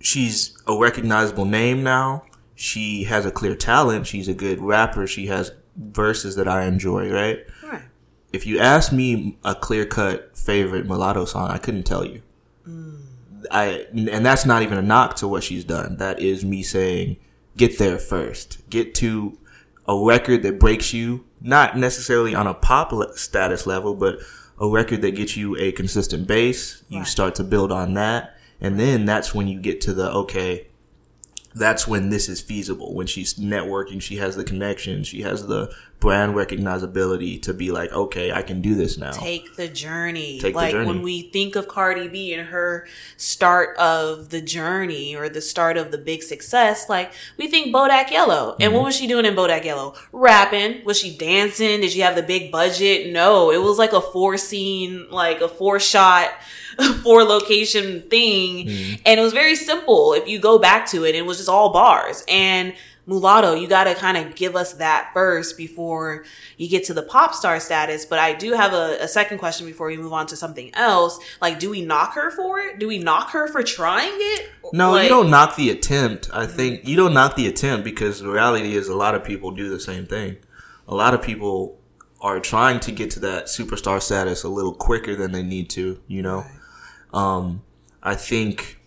she's 0.00 0.56
a 0.66 0.78
recognizable 0.78 1.44
name 1.44 1.82
now. 1.82 2.24
She 2.54 3.04
has 3.04 3.26
a 3.26 3.32
clear 3.32 3.56
talent. 3.56 4.06
She's 4.06 4.28
a 4.28 4.34
good 4.34 4.60
rapper. 4.60 5.08
She 5.08 5.26
has 5.26 5.50
verses 5.76 6.36
that 6.36 6.46
I 6.46 6.66
enjoy. 6.66 7.10
Right. 7.10 7.44
Right. 7.64 7.82
If 8.32 8.46
you 8.46 8.60
ask 8.60 8.92
me 8.92 9.38
a 9.44 9.56
clear 9.56 9.84
cut 9.86 10.36
favorite 10.38 10.86
mulatto 10.86 11.24
song, 11.24 11.50
I 11.50 11.58
couldn't 11.58 11.82
tell 11.82 12.04
you. 12.04 12.22
I 13.50 13.86
and 13.92 14.24
that's 14.24 14.46
not 14.46 14.62
even 14.62 14.78
a 14.78 14.82
knock 14.82 15.16
to 15.16 15.28
what 15.28 15.44
she's 15.44 15.64
done. 15.64 15.96
That 15.98 16.20
is 16.20 16.44
me 16.44 16.62
saying, 16.62 17.16
get 17.56 17.78
there 17.78 17.98
first. 17.98 18.68
Get 18.70 18.94
to 18.96 19.38
a 19.86 19.96
record 19.98 20.42
that 20.42 20.58
breaks 20.58 20.92
you, 20.92 21.24
not 21.40 21.76
necessarily 21.76 22.34
on 22.34 22.46
a 22.46 22.54
pop 22.54 22.92
status 23.16 23.66
level, 23.66 23.94
but 23.94 24.18
a 24.58 24.68
record 24.68 25.02
that 25.02 25.16
gets 25.16 25.36
you 25.36 25.56
a 25.56 25.72
consistent 25.72 26.26
base. 26.26 26.82
You 26.88 26.98
Right. 27.00 27.06
start 27.06 27.34
to 27.36 27.44
build 27.44 27.72
on 27.72 27.94
that, 27.94 28.36
and 28.60 28.78
then 28.78 29.04
that's 29.04 29.34
when 29.34 29.48
you 29.48 29.60
get 29.60 29.80
to 29.82 29.92
the 29.92 30.10
okay. 30.12 30.68
that's 31.56 31.86
when 31.86 32.08
this 32.10 32.28
is 32.28 32.40
feasible. 32.40 32.94
When 32.94 33.06
she's 33.06 33.34
networking, 33.34 34.02
she 34.02 34.16
has 34.16 34.34
the 34.34 34.42
connections, 34.42 35.06
she 35.06 35.22
has 35.22 35.46
the 35.46 35.72
brand 36.00 36.34
recognizability 36.34 37.40
to 37.40 37.54
be 37.54 37.70
like, 37.70 37.90
okay, 37.92 38.30
I 38.30 38.42
can 38.42 38.60
do 38.60 38.74
this 38.74 38.98
now. 38.98 39.12
Take 39.12 39.56
the 39.56 39.68
journey. 39.68 40.38
Take 40.38 40.52
the 40.52 40.58
like 40.58 40.72
journey. 40.72 40.86
when 40.86 41.00
we 41.02 41.22
think 41.30 41.56
of 41.56 41.66
Cardi 41.66 42.08
B 42.08 42.34
and 42.34 42.48
her 42.48 42.86
start 43.16 43.76
of 43.78 44.28
the 44.28 44.42
journey 44.42 45.16
or 45.16 45.30
the 45.30 45.40
start 45.40 45.76
of 45.78 45.90
the 45.92 45.98
big 45.98 46.22
success, 46.22 46.88
like 46.90 47.12
we 47.38 47.48
think 47.48 47.74
Bodak 47.74 48.10
Yellow. 48.10 48.52
And 48.60 48.64
Mm-hmm. 48.68 48.74
what 48.74 48.84
was 48.84 48.96
she 48.96 49.06
doing 49.06 49.24
in 49.24 49.34
Bodak 49.34 49.64
Yellow? 49.64 49.94
Rapping. 50.12 50.84
Was 50.84 50.98
she 50.98 51.16
dancing? 51.16 51.80
Did 51.80 51.90
she 51.90 52.00
have 52.00 52.16
the 52.16 52.22
big 52.22 52.52
budget? 52.52 53.10
No. 53.12 53.50
It 53.50 53.62
was 53.62 53.78
like 53.78 53.92
a 53.94 54.00
four 54.02 54.36
scene, 54.36 55.06
like 55.10 55.40
a 55.40 55.48
four 55.48 55.80
shot, 55.80 56.28
four 57.02 57.24
location 57.24 58.02
thing. 58.10 58.66
Mm-hmm. 58.66 58.94
And 59.06 59.20
it 59.20 59.22
was 59.22 59.32
very 59.32 59.56
simple. 59.56 60.12
If 60.12 60.28
you 60.28 60.38
go 60.38 60.58
back 60.58 60.86
to 60.90 61.04
it, 61.06 61.14
it 61.14 61.24
was 61.24 61.38
just 61.38 61.48
all 61.48 61.72
bars. 61.72 62.24
And 62.28 62.74
mulatto, 63.06 63.54
you 63.54 63.68
got 63.68 63.84
to 63.84 63.94
kind 63.94 64.16
of 64.16 64.34
give 64.34 64.56
us 64.56 64.74
that 64.74 65.10
first 65.12 65.56
before 65.56 66.24
you 66.56 66.68
get 66.68 66.84
to 66.84 66.94
the 66.94 67.02
pop 67.02 67.34
star 67.34 67.60
status. 67.60 68.04
But 68.04 68.18
I 68.18 68.32
do 68.34 68.52
have 68.52 68.72
a, 68.72 68.96
a 69.00 69.08
second 69.08 69.38
question 69.38 69.66
before 69.66 69.86
we 69.88 69.96
move 69.96 70.12
on 70.12 70.26
to 70.28 70.36
something 70.36 70.70
else. 70.74 71.18
Like, 71.40 71.58
do 71.58 71.70
we 71.70 71.84
knock 71.84 72.14
her 72.14 72.30
for 72.30 72.58
it? 72.60 72.78
Do 72.78 72.88
we 72.88 72.98
knock 72.98 73.30
her 73.30 73.48
for 73.48 73.62
trying 73.62 74.12
it? 74.14 74.50
No, 74.72 74.92
Like- 74.92 75.04
you 75.04 75.08
don't 75.10 75.30
knock 75.30 75.56
the 75.56 75.70
attempt. 75.70 76.30
I 76.32 76.46
think 76.46 76.86
you 76.88 76.96
don't 76.96 77.14
knock 77.14 77.36
the 77.36 77.46
attempt 77.46 77.84
because 77.84 78.20
the 78.20 78.28
reality 78.30 78.74
is 78.74 78.88
a 78.88 78.96
lot 78.96 79.14
of 79.14 79.22
people 79.24 79.50
do 79.50 79.68
the 79.68 79.80
same 79.80 80.06
thing. 80.06 80.36
A 80.88 80.94
lot 80.94 81.14
of 81.14 81.22
people 81.22 81.78
are 82.20 82.40
trying 82.40 82.80
to 82.80 82.90
get 82.92 83.10
to 83.10 83.20
that 83.20 83.46
superstar 83.46 84.00
status 84.00 84.44
a 84.44 84.48
little 84.48 84.72
quicker 84.74 85.14
than 85.14 85.32
they 85.32 85.42
need 85.42 85.68
to, 85.70 86.00
you 86.06 86.22
know? 86.22 86.44
Um, 87.12 87.62
I 88.02 88.14
think 88.14 88.80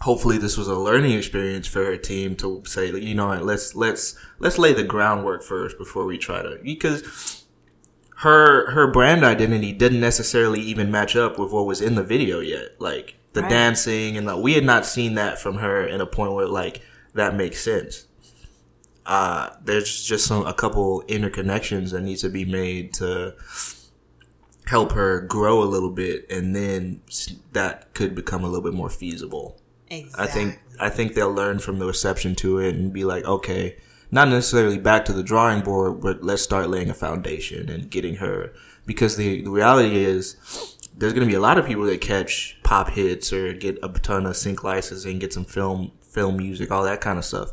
hopefully 0.00 0.38
this 0.38 0.56
was 0.56 0.68
a 0.68 0.76
learning 0.76 1.12
experience 1.12 1.66
for 1.66 1.84
her 1.84 1.96
team 1.96 2.36
to 2.36 2.62
say, 2.66 2.90
you 2.92 3.14
know, 3.14 3.28
what, 3.28 3.44
let's 3.44 3.74
let's 3.74 4.16
let's 4.38 4.58
lay 4.58 4.72
the 4.72 4.84
groundwork 4.84 5.42
first 5.42 5.78
before 5.78 6.04
we 6.04 6.18
try 6.18 6.42
to 6.42 6.58
because 6.62 7.44
her 8.18 8.70
her 8.70 8.90
brand 8.90 9.24
identity 9.24 9.72
didn't 9.72 10.00
necessarily 10.00 10.60
even 10.60 10.90
match 10.90 11.16
up 11.16 11.38
with 11.38 11.52
what 11.52 11.66
was 11.66 11.80
in 11.80 11.94
the 11.94 12.02
video 12.02 12.40
yet. 12.40 12.80
Like 12.80 13.16
the 13.32 13.42
Right. 13.42 13.50
dancing 13.50 14.16
and 14.16 14.26
like 14.26 14.42
we 14.42 14.54
had 14.54 14.64
not 14.64 14.86
seen 14.86 15.14
that 15.14 15.38
from 15.38 15.56
her 15.58 15.86
in 15.86 16.00
a 16.00 16.06
point 16.06 16.32
where 16.32 16.46
like 16.48 16.80
that 17.14 17.34
makes 17.34 17.60
sense. 17.62 18.06
Uh, 19.04 19.50
there's 19.62 20.04
just 20.04 20.26
some 20.26 20.44
a 20.46 20.52
couple 20.52 21.02
interconnections 21.06 21.92
that 21.92 22.00
needs 22.00 22.22
to 22.22 22.28
be 22.28 22.44
made 22.44 22.92
to 22.94 23.34
help 24.66 24.92
her 24.92 25.20
grow 25.20 25.62
a 25.62 25.64
little 25.64 25.90
bit, 25.92 26.28
and 26.28 26.56
then 26.56 27.00
that 27.52 27.94
could 27.94 28.14
become 28.16 28.42
a 28.42 28.48
little 28.48 28.64
bit 28.64 28.74
more 28.74 28.90
feasible. 28.90 29.60
Exactly. 29.90 30.24
I 30.24 30.26
think 30.26 30.60
I 30.78 30.88
think 30.88 31.14
they'll 31.14 31.32
learn 31.32 31.58
from 31.58 31.78
the 31.78 31.86
reception 31.86 32.34
to 32.36 32.58
it 32.58 32.74
and 32.74 32.92
be 32.92 33.04
like, 33.04 33.24
okay, 33.24 33.76
not 34.10 34.28
necessarily 34.28 34.78
back 34.78 35.04
to 35.06 35.12
the 35.12 35.22
drawing 35.22 35.62
board, 35.62 36.00
but 36.00 36.22
let's 36.22 36.42
start 36.42 36.70
laying 36.70 36.90
a 36.90 36.94
foundation 36.94 37.68
and 37.68 37.90
getting 37.90 38.16
her 38.16 38.52
because 38.84 39.16
the, 39.16 39.42
the 39.42 39.50
reality 39.50 39.96
is 39.96 40.36
there's 40.96 41.12
going 41.12 41.26
to 41.26 41.30
be 41.30 41.36
a 41.36 41.40
lot 41.40 41.58
of 41.58 41.66
people 41.66 41.84
that 41.84 42.00
catch 42.00 42.58
pop 42.62 42.90
hits 42.90 43.32
or 43.32 43.52
get 43.52 43.78
a 43.82 43.88
ton 43.88 44.26
of 44.26 44.36
sync 44.36 44.64
licensing, 44.64 45.18
get 45.18 45.32
some 45.32 45.44
film 45.44 45.92
film 46.00 46.36
music, 46.36 46.70
all 46.70 46.84
that 46.84 47.00
kind 47.00 47.18
of 47.18 47.24
stuff. 47.24 47.50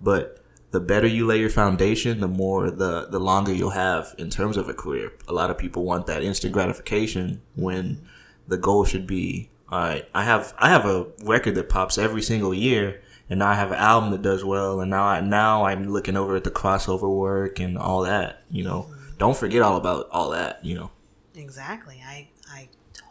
But 0.00 0.42
the 0.70 0.80
better 0.80 1.06
you 1.06 1.26
lay 1.26 1.38
your 1.38 1.50
foundation, 1.50 2.20
the 2.20 2.28
more 2.28 2.70
the 2.70 3.06
the 3.10 3.20
longer 3.20 3.52
you'll 3.52 3.70
have 3.70 4.14
in 4.18 4.30
terms 4.30 4.56
of 4.56 4.68
a 4.68 4.74
career. 4.74 5.12
A 5.28 5.32
lot 5.32 5.50
of 5.50 5.58
people 5.58 5.84
want 5.84 6.06
that 6.06 6.22
instant 6.22 6.52
gratification 6.52 7.42
when 7.54 8.06
the 8.48 8.56
goal 8.56 8.84
should 8.84 9.06
be 9.06 9.50
right 9.70 10.08
i 10.14 10.24
have 10.24 10.54
i 10.58 10.68
have 10.68 10.84
a 10.86 11.06
record 11.24 11.54
that 11.54 11.68
pops 11.68 11.98
every 11.98 12.22
single 12.22 12.54
year 12.54 13.00
and 13.28 13.38
now 13.40 13.48
i 13.48 13.54
have 13.54 13.72
an 13.72 13.78
album 13.78 14.10
that 14.10 14.22
does 14.22 14.44
well 14.44 14.80
and 14.80 14.90
now 14.90 15.04
I, 15.04 15.20
now 15.20 15.64
i'm 15.64 15.88
looking 15.88 16.16
over 16.16 16.36
at 16.36 16.44
the 16.44 16.50
crossover 16.50 17.14
work 17.14 17.58
and 17.58 17.76
all 17.76 18.02
that 18.02 18.42
you 18.50 18.62
know 18.64 18.92
don't 19.18 19.36
forget 19.36 19.62
all 19.62 19.76
about 19.76 20.08
all 20.10 20.30
that 20.30 20.64
you 20.64 20.74
know 20.74 20.90
Exactly. 21.36 22.02
I 22.06 22.28
I 22.50 22.68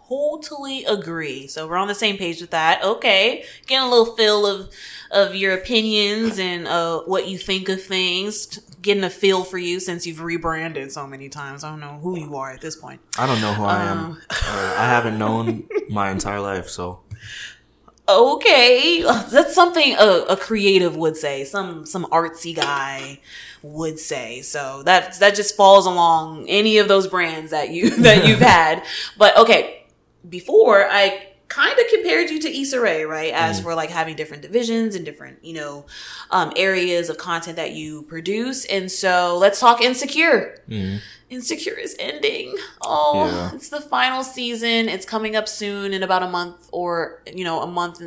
totally 0.10 0.84
agree. 0.86 1.48
So 1.48 1.68
we're 1.68 1.78
on 1.78 1.88
the 1.88 1.96
same 1.96 2.18
page 2.18 2.42
with 2.42 2.52
that. 2.52 2.84
Okay. 2.84 3.46
Getting 3.68 3.88
a 3.88 3.90
little 3.90 4.16
feel 4.16 4.46
of 4.46 4.70
of 5.12 5.36
your 5.36 5.54
opinions 5.54 6.40
and 6.40 6.68
uh 6.68 7.02
what 7.02 7.28
you 7.28 7.38
think 7.38 7.70
of 7.70 7.82
things. 7.82 8.60
Getting 8.86 9.04
a 9.04 9.10
feel 9.10 9.44
for 9.44 9.58
you 9.58 9.80
since 9.80 10.06
you've 10.08 10.22
rebranded 10.22 10.92
so 10.92 11.08
many 11.08 11.28
times. 11.28 11.64
I 11.64 11.70
don't 11.72 11.80
know 11.80 11.98
who 12.04 12.20
you 12.20 12.36
are 12.38 12.52
at 12.52 12.62
this 12.62 12.76
point. 12.76 13.02
i 13.18 13.26
don't 13.26 13.42
know 13.42 13.54
who 13.54 13.64
i 13.64 13.84
am 13.84 13.98
Um. 13.98 14.22
uh, 14.30 14.76
i 14.78 14.86
haven't 14.96 15.18
known 15.18 15.68
my 15.90 16.12
entire 16.12 16.40
life 16.40 16.70
so 16.70 17.00
Okay, 18.08 19.02
that's 19.32 19.56
something 19.56 19.96
a, 19.98 20.08
a 20.30 20.38
creative 20.38 20.96
would 20.96 21.18
say. 21.18 21.44
Some 21.44 21.88
some 21.88 22.06
artsy 22.12 22.56
guy 22.56 23.20
would 23.64 23.98
say. 23.98 24.42
So 24.44 24.84
that 24.84 25.18
that 25.20 25.34
just 25.34 25.56
falls 25.56 25.88
along 25.88 26.46
any 26.48 26.78
of 26.78 26.88
those 26.88 27.08
brands 27.08 27.50
that 27.50 27.72
you 27.72 27.90
that 28.04 28.28
you've 28.28 28.40
had. 28.58 28.84
But 29.18 29.36
okay, 29.38 29.86
before 30.30 30.88
I 30.88 31.30
kind 31.48 31.78
of 31.80 31.86
compared 31.94 32.30
you 32.30 32.40
to 32.42 32.60
Issa 32.62 32.80
Rae, 32.82 33.04
right? 33.04 33.34
As 33.34 33.62
for 33.62 33.76
like 33.76 33.90
having 33.90 34.16
different 34.16 34.42
divisions 34.42 34.96
and 34.96 35.06
different 35.06 35.44
you 35.44 35.54
know 35.54 35.86
um, 36.32 36.52
areas 36.56 37.10
of 37.10 37.18
content 37.18 37.56
that 37.58 37.72
you 37.74 38.02
produce. 38.04 38.66
And 38.66 38.92
so 38.92 39.38
let's 39.38 39.60
talk 39.60 39.82
Insecure. 39.82 40.58
Insecure 41.30 41.74
is 41.78 41.96
ending. 42.00 42.56
Oh, 42.82 43.26
Yeah. 43.26 43.52
it's 43.56 43.70
the 43.70 43.82
final 43.82 44.24
season. 44.24 44.88
It's 44.90 45.06
coming 45.06 45.36
up 45.36 45.48
soon 45.48 45.94
in 45.94 46.04
about 46.04 46.22
a 46.24 46.30
month 46.30 46.70
or, 46.72 47.22
you 47.26 47.44
know, 47.44 47.62
a 47.62 47.68
month 47.68 48.02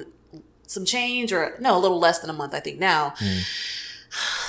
some 0.66 0.84
change 0.84 1.32
or 1.32 1.56
no, 1.60 1.76
a 1.76 1.80
little 1.80 1.98
less 1.98 2.18
than 2.20 2.30
a 2.30 2.34
month, 2.34 2.54
I 2.54 2.60
think 2.60 2.78
now. 2.78 3.14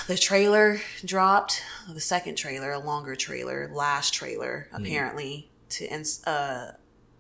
The 0.08 0.18
trailer 0.18 0.80
dropped, 1.06 1.62
the 1.88 2.00
second 2.02 2.36
trailer, 2.36 2.72
a 2.72 2.80
longer 2.80 3.16
trailer, 3.16 3.70
last 3.72 4.12
trailer, 4.14 4.68
apparently, 4.74 5.50
to 5.70 5.88
uh, 6.26 6.72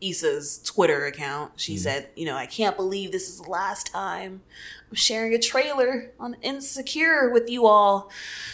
Issa's 0.01 0.59
Twitter 0.63 1.05
account. 1.05 1.53
She 1.57 1.75
mm. 1.75 1.79
said, 1.79 2.09
you 2.15 2.25
know, 2.25 2.35
I 2.35 2.45
can't 2.45 2.75
believe 2.75 3.11
this 3.11 3.29
is 3.29 3.41
the 3.41 3.49
last 3.49 3.87
time 3.87 4.41
I'm 4.89 4.95
sharing 4.95 5.33
a 5.33 5.39
trailer 5.39 6.11
on 6.19 6.35
Insecure 6.41 7.29
with 7.29 7.49
you 7.49 7.65
all. 7.67 8.09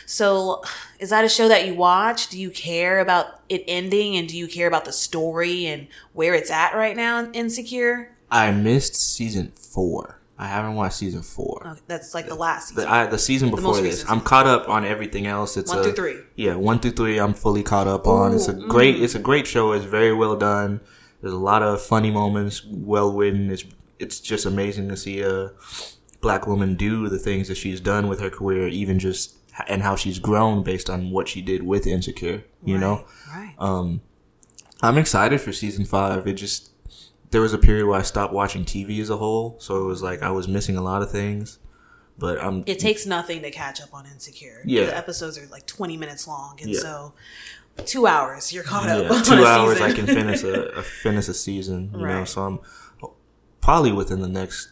So, 0.06 0.64
is 1.00 1.10
that 1.12 1.24
a 1.24 1.30
show 1.30 1.48
that 1.48 1.66
you 1.66 1.74
watch? 1.76 2.28
Do 2.28 2.40
you 2.40 2.50
care 2.50 3.00
about 3.00 3.42
it 3.48 3.64
ending 3.68 4.16
and 4.18 4.28
do 4.28 4.38
you 4.38 4.48
care 4.48 4.68
about 4.68 4.86
the 4.86 4.92
story 4.92 5.66
and 5.66 5.88
where 6.14 6.34
it's 6.34 6.52
at 6.52 6.74
right 6.76 6.96
now 6.96 7.20
in 7.20 7.34
Insecure? 7.34 8.12
i 8.32 8.52
missed 8.52 8.96
season 8.96 9.52
four 9.56 10.20
i 10.38 10.48
haven't 10.48 10.76
watched 10.76 10.96
season 10.96 11.22
four 11.22 11.62
Oh, 11.64 11.76
that's 11.88 12.14
like 12.14 12.28
the 12.28 12.36
last 12.36 12.70
season. 12.70 12.84
the, 12.84 12.92
I, 12.92 13.06
the 13.06 13.20
season 13.20 13.50
before 13.52 13.64
most 13.72 13.84
this 13.84 13.94
recent 14.02 14.12
i'm 14.12 14.22
caught 14.22 14.48
up 14.48 14.68
on 14.68 14.84
everything 14.84 15.28
else 15.28 15.58
it's 15.58 15.70
One 15.70 15.80
a, 15.80 15.84
through 15.84 15.94
three. 15.94 16.18
yeah 16.36 16.56
one 16.56 16.80
through 16.80 16.92
three 16.92 17.20
i'm 17.20 17.34
fully 17.34 17.64
caught 17.64 17.88
up 17.88 18.08
on 18.08 18.34
it's 18.34 18.48
a 18.48 18.56
Ooh, 18.56 18.68
great 18.68 18.98
mm. 18.98 19.04
it's 19.04 19.16
a 19.16 19.20
great 19.20 19.46
show 19.48 19.74
it's 19.74 19.86
very 19.86 20.14
well 20.14 20.36
done 20.36 20.82
there's 21.26 21.34
a 21.34 21.38
lot 21.40 21.64
of 21.64 21.82
funny 21.82 22.12
moments 22.12 22.64
well 22.70 23.12
written 23.12 23.50
it's 23.50 23.66
it's 23.98 24.20
just 24.20 24.46
amazing 24.46 24.88
to 24.90 24.96
see 24.96 25.22
a 25.22 25.52
black 26.22 26.46
woman 26.46 26.76
do 26.76 27.10
the 27.10 27.18
things 27.18 27.48
that 27.48 27.56
she's 27.58 27.80
done 27.80 28.08
with 28.08 28.20
her 28.20 28.30
career 28.30 28.68
even 28.68 29.00
just 29.00 29.36
and 29.68 29.82
how 29.82 29.96
she's 29.96 30.20
grown 30.20 30.62
based 30.64 30.88
on 30.88 31.10
what 31.10 31.28
she 31.28 31.42
did 31.42 31.64
with 31.64 31.88
insecure 31.88 32.44
you 32.64 32.78
know 32.78 33.06
Right. 33.34 33.56
um 33.58 34.02
i'm 34.84 34.98
excited 35.00 35.42
for 35.42 35.52
season 35.52 35.84
five 35.86 36.28
it 36.28 36.34
just 36.34 36.70
there 37.32 37.42
was 37.42 37.54
a 37.54 37.58
period 37.58 37.88
where 37.88 37.98
i 38.00 38.04
stopped 38.04 38.34
watching 38.34 38.64
tv 38.66 39.00
as 39.02 39.10
a 39.10 39.18
whole 39.18 39.56
so 39.60 39.82
it 39.84 39.86
was 39.88 40.04
like 40.04 40.22
i 40.22 40.30
was 40.30 40.48
missing 40.48 40.78
a 40.78 40.82
lot 40.84 41.02
of 41.02 41.10
things 41.10 41.58
but 42.20 42.40
i'm 42.44 42.64
it 42.68 42.78
takes 42.80 43.06
nothing 43.08 43.42
to 43.42 43.50
catch 43.52 43.82
up 43.82 43.94
on 43.94 44.06
Insecure. 44.06 44.62
Yeah. 44.64 44.86
The 44.86 44.96
episodes 44.98 45.38
are 45.38 45.46
like 45.48 45.66
20 45.66 45.98
minutes 45.98 46.26
long. 46.28 46.58
And 46.62 46.70
Yeah. 46.72 46.80
so, 46.80 47.14
two 47.86 48.08
hours, 48.08 48.54
you're 48.54 48.64
caught 48.64 48.88
up. 48.90 49.04
yeah, 49.12 49.22
two 49.22 49.46
hours. 49.46 49.82
I 49.82 49.92
can 49.94 50.06
finish 50.06 50.44
a, 50.44 50.64
a 50.78 50.82
finish 50.84 51.28
a 51.28 51.34
season. 51.34 51.92
You 51.94 52.06
know, 52.08 52.26
so 52.26 52.42
I'm 52.44 52.60
probably 53.62 53.92
within 53.92 54.22
the 54.22 54.28
next 54.30 54.72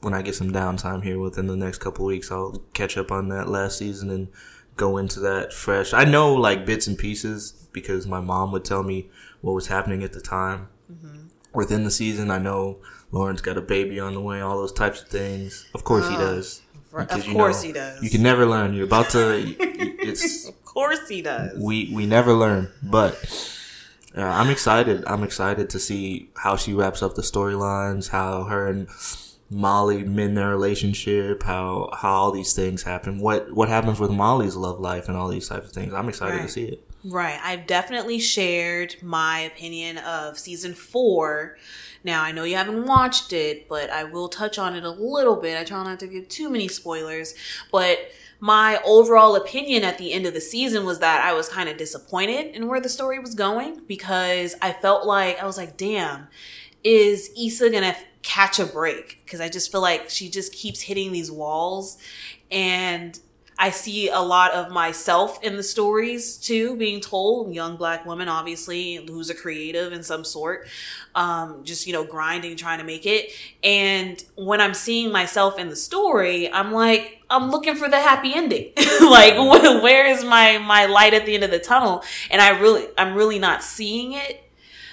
when 0.00 0.12
I 0.14 0.22
get 0.22 0.34
some 0.34 0.52
downtime 0.52 1.02
here 1.02 1.18
within 1.18 1.46
the 1.46 1.56
next 1.56 1.78
couple 1.78 2.04
weeks, 2.04 2.30
I'll 2.30 2.62
catch 2.74 2.96
up 2.98 3.10
on 3.10 3.28
that 3.30 3.48
last 3.48 3.78
season 3.78 4.10
and 4.10 4.28
go 4.76 4.98
into 4.98 5.20
that 5.20 5.52
fresh. 5.52 5.92
I 5.94 6.04
know 6.04 6.34
like 6.34 6.66
bits 6.66 6.86
and 6.86 6.98
pieces 6.98 7.52
because 7.72 8.06
my 8.06 8.20
mom 8.20 8.52
would 8.52 8.64
tell 8.64 8.82
me 8.82 9.08
what 9.40 9.52
was 9.54 9.66
happening 9.68 10.02
at 10.02 10.12
the 10.12 10.20
time 10.20 10.68
Mm-hmm. 10.92 11.26
within 11.52 11.82
the 11.82 11.90
season. 11.90 12.30
I 12.30 12.38
know 12.38 12.78
Lawrence 13.10 13.40
got 13.40 13.56
a 13.56 13.60
baby 13.60 13.98
on 13.98 14.14
the 14.14 14.20
way, 14.20 14.40
all 14.40 14.56
those 14.58 14.70
types 14.72 15.02
of 15.02 15.08
things. 15.08 15.66
Of 15.74 15.82
course 15.82 16.08
he 16.08 16.14
does. 16.14 16.62
Because, 16.96 17.26
of 17.26 17.32
course 17.32 17.62
know, 17.62 17.66
he 17.66 17.72
does. 17.72 18.02
You 18.04 18.08
can 18.10 18.22
never 18.22 18.46
learn. 18.46 18.72
You're 18.74 18.84
about 18.84 19.10
to. 19.10 19.56
It's 20.08 20.48
course 20.76 21.08
he 21.08 21.22
does. 21.22 21.58
we 21.58 21.90
we 21.92 22.04
never 22.04 22.32
learn 22.34 22.70
but 22.82 23.14
uh, 24.14 24.20
i'm 24.22 24.50
excited 24.50 25.02
i'm 25.06 25.22
excited 25.22 25.70
to 25.70 25.78
see 25.78 26.28
how 26.36 26.54
she 26.54 26.74
wraps 26.74 27.02
up 27.02 27.14
the 27.14 27.22
storylines 27.22 28.10
how 28.10 28.44
her 28.44 28.66
and 28.68 28.86
molly 29.48 30.04
mend 30.04 30.36
their 30.36 30.48
relationship 30.48 31.42
how 31.44 31.88
how 32.00 32.12
all 32.12 32.30
these 32.30 32.52
things 32.52 32.82
happen 32.82 33.18
what 33.18 33.52
what 33.54 33.68
happens 33.70 33.98
with 33.98 34.10
molly's 34.10 34.54
love 34.56 34.78
life 34.78 35.08
and 35.08 35.16
all 35.16 35.28
these 35.28 35.48
types 35.48 35.66
of 35.66 35.72
things 35.72 35.94
i'm 35.94 36.08
excited 36.10 36.42
to 36.42 36.48
see 36.48 36.64
it 36.64 36.82
Right. 37.08 37.38
I've 37.40 37.68
definitely 37.68 38.18
shared 38.18 38.96
my 39.00 39.38
opinion 39.40 39.98
of 39.98 40.38
season 40.38 40.74
four. 40.74 41.56
Now, 42.02 42.22
I 42.24 42.32
know 42.32 42.42
you 42.42 42.56
haven't 42.56 42.84
watched 42.84 43.32
it, 43.32 43.68
but 43.68 43.90
I 43.90 44.02
will 44.04 44.28
touch 44.28 44.58
on 44.58 44.74
it 44.74 44.82
a 44.82 44.90
little 44.90 45.36
bit. 45.36 45.56
I 45.56 45.62
try 45.62 45.84
not 45.84 46.00
to 46.00 46.08
give 46.08 46.28
too 46.28 46.50
many 46.50 46.66
spoilers, 46.66 47.34
but 47.70 47.98
my 48.40 48.80
overall 48.84 49.36
opinion 49.36 49.82
at 49.84 49.98
the 49.98 50.12
end 50.12 50.26
of 50.26 50.34
the 50.34 50.40
season 50.40 50.84
was 50.84 50.98
that 50.98 51.24
I 51.24 51.32
was 51.32 51.48
kind 51.48 51.68
of 51.68 51.76
disappointed 51.76 52.54
in 52.54 52.68
where 52.68 52.80
the 52.80 52.88
story 52.88 53.18
was 53.18 53.34
going 53.34 53.82
because 53.86 54.54
I 54.60 54.72
felt 54.72 55.06
like 55.06 55.40
I 55.40 55.46
was 55.46 55.56
like, 55.56 55.76
damn, 55.76 56.28
is 56.84 57.30
Issa 57.38 57.70
gonna 57.70 57.96
catch 58.22 58.58
a 58.58 58.66
break? 58.66 59.20
Because 59.24 59.40
I 59.40 59.48
just 59.48 59.72
feel 59.72 59.80
like 59.80 60.10
she 60.10 60.28
just 60.28 60.52
keeps 60.52 60.82
hitting 60.82 61.12
these 61.12 61.30
walls 61.30 61.98
and 62.50 63.18
I 63.58 63.70
see 63.70 64.08
a 64.08 64.20
lot 64.20 64.52
of 64.52 64.70
myself 64.70 65.42
in 65.42 65.56
the 65.56 65.62
stories 65.62 66.36
too 66.36 66.76
being 66.76 67.00
told. 67.00 67.54
Young 67.54 67.76
black 67.76 68.04
woman, 68.04 68.28
obviously, 68.28 68.96
who's 69.06 69.30
a 69.30 69.34
creative 69.34 69.92
in 69.92 70.02
some 70.02 70.24
sort, 70.24 70.68
um, 71.14 71.64
just 71.64 71.86
you 71.86 71.92
know 71.92 72.04
grinding, 72.04 72.56
trying 72.56 72.78
to 72.78 72.84
make 72.84 73.06
it. 73.06 73.30
And 73.62 74.22
when 74.36 74.60
I'm 74.60 74.74
seeing 74.74 75.10
myself 75.10 75.58
in 75.58 75.68
the 75.68 75.76
story, 75.76 76.52
I'm 76.52 76.72
like, 76.72 77.22
I'm 77.30 77.50
looking 77.50 77.76
for 77.76 77.88
the 77.88 77.96
happy 77.96 78.34
ending. 78.34 78.72
like, 79.00 79.34
where 79.82 80.06
is 80.06 80.22
my 80.24 80.58
my 80.58 80.86
light 80.86 81.14
at 81.14 81.24
the 81.24 81.34
end 81.34 81.44
of 81.44 81.50
the 81.50 81.58
tunnel? 81.58 82.04
And 82.30 82.42
I 82.42 82.58
really, 82.58 82.86
I'm 82.98 83.14
really 83.14 83.38
not 83.38 83.62
seeing 83.62 84.12
it 84.12 84.45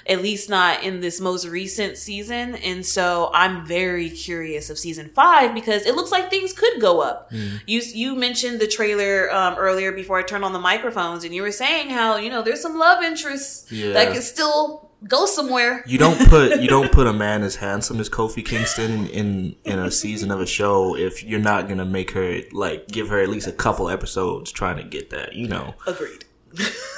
at 0.05 0.21
least 0.21 0.49
not 0.49 0.83
in 0.83 0.99
this 0.99 1.19
most 1.19 1.47
recent 1.47 1.97
season. 1.97 2.55
And 2.55 2.85
so 2.85 3.31
I'm 3.33 3.65
very 3.65 4.09
curious 4.09 4.69
of 4.69 4.77
season 4.77 5.09
five 5.09 5.53
because 5.53 5.85
it 5.85 5.95
looks 5.95 6.11
like 6.11 6.29
things 6.29 6.53
could 6.53 6.81
go 6.81 7.01
up. 7.01 7.31
Mm. 7.31 7.61
You 7.65 7.81
you 7.93 8.15
mentioned 8.15 8.59
the 8.59 8.67
trailer 8.67 9.31
um, 9.33 9.55
earlier 9.57 9.91
before 9.91 10.17
I 10.17 10.23
turned 10.23 10.43
on 10.43 10.53
the 10.53 10.59
microphones, 10.59 11.23
and 11.23 11.33
you 11.33 11.41
were 11.41 11.51
saying 11.51 11.89
how 11.89 12.17
you 12.17 12.29
know 12.29 12.41
there's 12.41 12.61
some 12.61 12.77
love 12.77 13.03
interests 13.03 13.71
yeah. 13.71 13.93
that 13.93 14.11
can 14.11 14.21
still 14.21 14.89
go 15.07 15.25
somewhere. 15.25 15.83
You 15.87 15.97
don't 15.97 16.29
put 16.29 16.61
you 16.61 16.67
don't 16.67 16.91
put 16.91 17.07
a 17.07 17.13
man 17.13 17.43
as 17.43 17.55
handsome 17.55 17.99
as 17.99 18.09
Kofi 18.09 18.45
Kingston 18.45 18.91
in, 18.91 19.07
in 19.07 19.55
in 19.63 19.79
a 19.79 19.91
season 19.91 20.31
of 20.31 20.41
a 20.41 20.45
show 20.45 20.95
if 20.95 21.23
you're 21.23 21.39
not 21.39 21.67
gonna 21.67 21.85
make 21.85 22.11
her 22.11 22.41
like 22.51 22.87
give 22.87 23.09
her 23.09 23.19
at 23.19 23.29
least 23.29 23.47
a 23.47 23.51
couple 23.51 23.89
episodes 23.89 24.51
trying 24.51 24.77
to 24.77 24.83
get 24.83 25.09
that. 25.11 25.33
You 25.33 25.47
know, 25.47 25.75
agreed. 25.87 26.25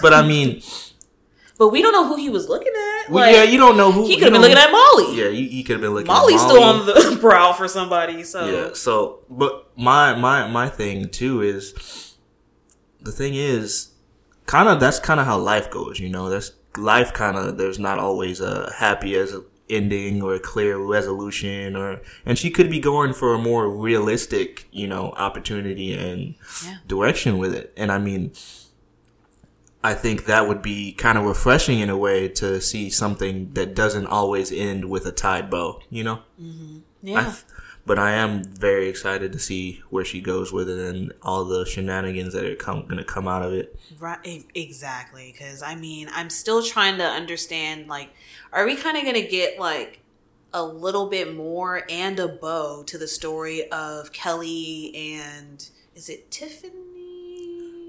but 0.01 0.13
I 0.13 0.25
mean 0.25 0.61
but 1.57 1.69
we 1.69 1.81
don't 1.81 1.93
know 1.93 2.07
who 2.07 2.17
he 2.17 2.29
was 2.29 2.49
looking 2.49 2.73
at. 2.73 3.09
Well, 3.09 3.25
like, 3.25 3.35
yeah, 3.35 3.43
you 3.43 3.57
don't 3.57 3.77
know 3.77 3.91
who 3.91 4.07
he 4.07 4.15
could 4.15 4.23
have 4.23 4.33
been 4.33 4.41
looking 4.41 4.57
at 4.57 4.71
Molly. 4.71 5.17
Yeah, 5.17 5.29
he, 5.29 5.47
he 5.47 5.63
could 5.63 5.73
have 5.73 5.81
been 5.81 5.93
looking. 5.93 6.07
Molly's 6.07 6.41
Molly. 6.41 6.59
Molly's 6.59 6.85
still 6.85 7.01
on 7.01 7.13
the 7.13 7.17
prowl 7.21 7.53
for 7.53 7.67
somebody. 7.67 8.23
So 8.23 8.45
yeah. 8.47 8.73
So, 8.73 9.19
but 9.29 9.71
my 9.77 10.15
my 10.15 10.47
my 10.47 10.69
thing 10.69 11.09
too 11.09 11.41
is 11.41 12.15
the 13.01 13.11
thing 13.11 13.35
is 13.35 13.91
kind 14.45 14.67
of 14.67 14.79
that's 14.79 14.99
kind 14.99 15.19
of 15.19 15.25
how 15.25 15.37
life 15.37 15.71
goes. 15.71 15.99
You 15.99 16.09
know, 16.09 16.29
that's 16.29 16.51
life. 16.77 17.13
Kind 17.13 17.37
of 17.37 17.57
there's 17.57 17.79
not 17.79 17.99
always 17.99 18.41
a 18.41 18.73
happy 18.77 19.15
as 19.15 19.33
a 19.33 19.43
ending 19.69 20.21
or 20.21 20.35
a 20.35 20.39
clear 20.39 20.77
resolution 20.77 21.75
or 21.75 21.99
and 22.23 22.37
she 22.37 22.51
could 22.51 22.69
be 22.69 22.79
going 22.79 23.13
for 23.13 23.33
a 23.33 23.37
more 23.39 23.67
realistic 23.67 24.67
you 24.71 24.87
know 24.87 25.11
opportunity 25.17 25.91
and 25.91 26.35
yeah. 26.63 26.77
direction 26.85 27.39
with 27.39 27.51
it 27.51 27.73
and 27.75 27.91
i 27.91 27.97
mean 27.97 28.31
I 29.85 29.93
think 29.93 30.25
that 30.25 30.47
would 30.47 30.63
be 30.63 30.93
kind 30.93 31.15
of 31.15 31.25
refreshing 31.25 31.77
in 31.79 31.91
a 31.91 31.97
way 31.97 32.27
to 32.27 32.59
see 32.59 32.89
something 32.89 33.53
that 33.53 33.75
doesn't 33.75 34.07
always 34.07 34.51
end 34.51 34.89
with 34.89 35.05
a 35.05 35.11
tied 35.11 35.51
bow, 35.51 35.79
you 35.91 36.03
know? 36.03 36.23
Mm-hmm. 36.41 36.77
Yeah. 37.03 37.19
I, 37.19 37.35
but 37.85 37.99
I 37.99 38.13
am 38.13 38.43
very 38.43 38.89
excited 38.89 39.31
to 39.33 39.37
see 39.37 39.83
where 39.91 40.03
she 40.03 40.21
goes 40.21 40.51
with 40.51 40.71
it 40.71 40.79
and 40.79 41.13
all 41.21 41.45
the 41.45 41.67
shenanigans 41.67 42.33
that 42.33 42.43
are 42.43 42.55
come, 42.55 42.87
to 42.87 43.03
come 43.03 43.27
out 43.27 43.43
of 43.43 43.53
it. 43.53 43.79
Right, 43.99 44.43
exactly. 44.55 45.31
Because 45.31 45.61
I 45.61 45.75
mean, 45.75 46.09
I'm 46.11 46.31
still 46.31 46.63
trying 46.63 46.97
to 46.97 47.05
understand. 47.05 47.87
Like, 47.87 48.09
are 48.51 48.65
we 48.65 48.75
kind 48.75 48.97
of 48.97 49.03
going 49.03 49.21
to 49.21 49.29
get 49.29 49.59
like 49.59 49.99
a 50.51 50.63
little 50.63 51.09
bit 51.11 51.35
more 51.35 51.83
and 51.91 52.19
a 52.19 52.27
bow 52.27 52.81
to 52.87 52.97
the 52.97 53.07
story 53.07 53.69
of 53.69 54.11
Kelly 54.11 54.95
and 54.95 55.69
is 55.93 56.09
it 56.09 56.31
Tiffany? 56.31 56.84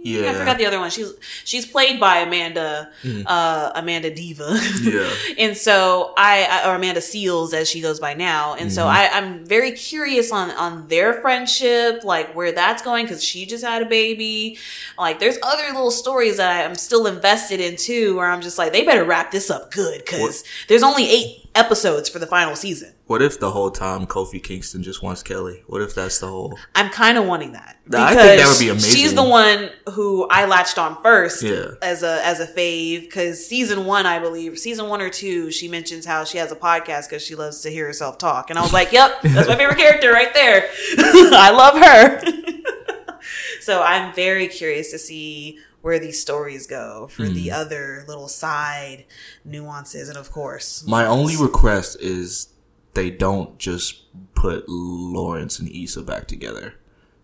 Yeah. 0.07 0.31
I 0.31 0.35
forgot 0.35 0.59
the 0.59 0.67
other 0.67 0.79
one. 0.79 0.91
She's 0.91 1.13
she's 1.45 1.67
played 1.67 1.99
by 1.99 2.19
Amanda 2.19 2.91
mm. 3.03 3.25
uh, 3.27 3.73
Amanda 3.75 4.15
Diva. 4.15 4.59
Yeah. 4.83 5.11
and 5.39 5.57
so 5.57 6.15
I, 6.17 6.69
or 6.69 6.77
Amanda 6.77 7.01
Seales 7.01 7.53
as 7.53 7.69
she 7.69 7.81
goes 7.81 7.99
by 7.99 8.15
now. 8.15 8.53
And 8.53 8.63
mm-hmm. 8.63 8.71
so 8.71 8.87
I, 8.87 9.11
I'm 9.13 9.45
very 9.45 9.73
curious 9.73 10.31
on 10.31 10.51
on 10.53 10.89
their 10.89 11.15
friendship, 11.15 12.05
like 12.05 12.35
where 12.35 12.53
that's 12.53 12.83
going 12.83 13.07
because 13.07 13.23
she 13.23 13.47
just 13.47 13.65
had 13.65 13.83
a 13.83 13.87
baby. 13.87 14.59
Like 14.99 15.19
there's 15.19 15.39
other 15.43 15.67
little 15.69 15.91
stories 15.91 16.37
that 16.37 16.67
I'm 16.67 16.77
still 16.77 17.07
invested 17.07 17.61
in 17.61 17.77
too, 17.77 18.17
where 18.17 18.31
I'm 18.31 18.43
just 18.43 18.59
like 18.59 18.73
they 18.73 18.85
better 18.85 19.05
wrap 19.05 19.31
this 19.31 19.51
up 19.51 19.73
good 19.73 20.05
because 20.05 20.45
there's 20.69 20.83
only 20.83 21.09
eight 21.09 21.49
episodes 21.55 22.09
for 22.09 22.19
the 22.19 22.27
final 22.27 22.55
season. 22.55 22.93
What 23.07 23.23
if 23.23 23.39
the 23.39 23.53
whole 23.53 23.71
time 23.71 24.05
Kofi 24.07 24.43
Kingston 24.43 24.83
just 24.83 25.01
wants 25.01 25.23
Kelly? 25.23 25.63
What 25.69 25.81
if 25.81 25.95
that's 25.95 26.19
the 26.19 26.27
whole? 26.27 26.59
I'm 26.75 26.91
kind 26.91 27.17
of 27.17 27.25
wanting 27.25 27.53
that. 27.53 27.79
I 27.95 28.15
think 28.17 28.41
that 28.41 28.49
would 28.49 28.59
be 28.59 28.69
amazing. 28.69 28.97
She's 28.97 29.15
the 29.15 29.23
one 29.23 29.71
who 29.93 30.27
I 30.29 30.47
latched 30.47 30.77
on 30.77 31.01
first 31.03 31.41
yeah. 31.45 31.75
as 31.83 32.03
a 32.03 32.21
as 32.27 32.41
a 32.41 32.49
fave 32.49 33.03
because 33.03 33.47
season 33.47 33.85
one, 33.85 34.07
I 34.07 34.19
believe, 34.19 34.59
season 34.59 34.89
one 34.89 35.01
or 35.01 35.09
two, 35.09 35.53
she 35.53 35.69
mentions 35.69 36.05
how 36.05 36.25
she 36.25 36.39
has 36.39 36.51
a 36.51 36.57
podcast 36.57 37.09
because 37.09 37.25
she 37.25 37.37
loves 37.37 37.61
to 37.61 37.71
hear 37.71 37.87
herself 37.87 38.19
talk, 38.19 38.51
and 38.51 38.59
I 38.59 38.63
was 38.63 38.73
like, 38.73 38.91
"Yep, 38.91 39.23
that's 39.23 39.49
my 39.49 39.55
favorite 39.55 39.79
character 39.79 40.11
right 40.11 40.35
there. 40.35 40.69
I 40.99 41.53
love 41.53 41.79
her." 41.81 43.21
so 43.61 43.83
I'm 43.83 44.13
very 44.15 44.49
curious 44.49 44.91
to 44.91 44.99
see 44.99 45.61
where 45.81 46.01
these 46.01 46.21
stories 46.21 46.67
go 46.67 47.07
for 47.07 47.23
mm. 47.23 47.35
the 47.35 47.53
other 47.53 48.05
little 48.09 48.27
side 48.27 49.05
nuances. 49.45 50.09
And 50.09 50.19
of 50.19 50.33
course, 50.33 50.85
my 50.85 51.07
only 51.07 51.37
request 51.37 51.99
is 52.01 52.49
they 52.97 53.11
don't 53.11 53.59
just 53.59 54.05
put 54.35 54.65
Lawrence 54.69 55.61
and 55.61 55.69
Issa 55.69 56.03
back 56.03 56.27
together 56.27 56.75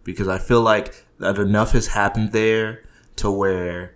because 0.05 0.29
I 0.29 0.39
feel 0.39 0.61
like 0.61 1.07
that 1.19 1.39
enough 1.39 1.73
has 1.73 1.89
happened 1.89 2.33
there 2.33 2.85
to 3.17 3.31
where 3.31 3.95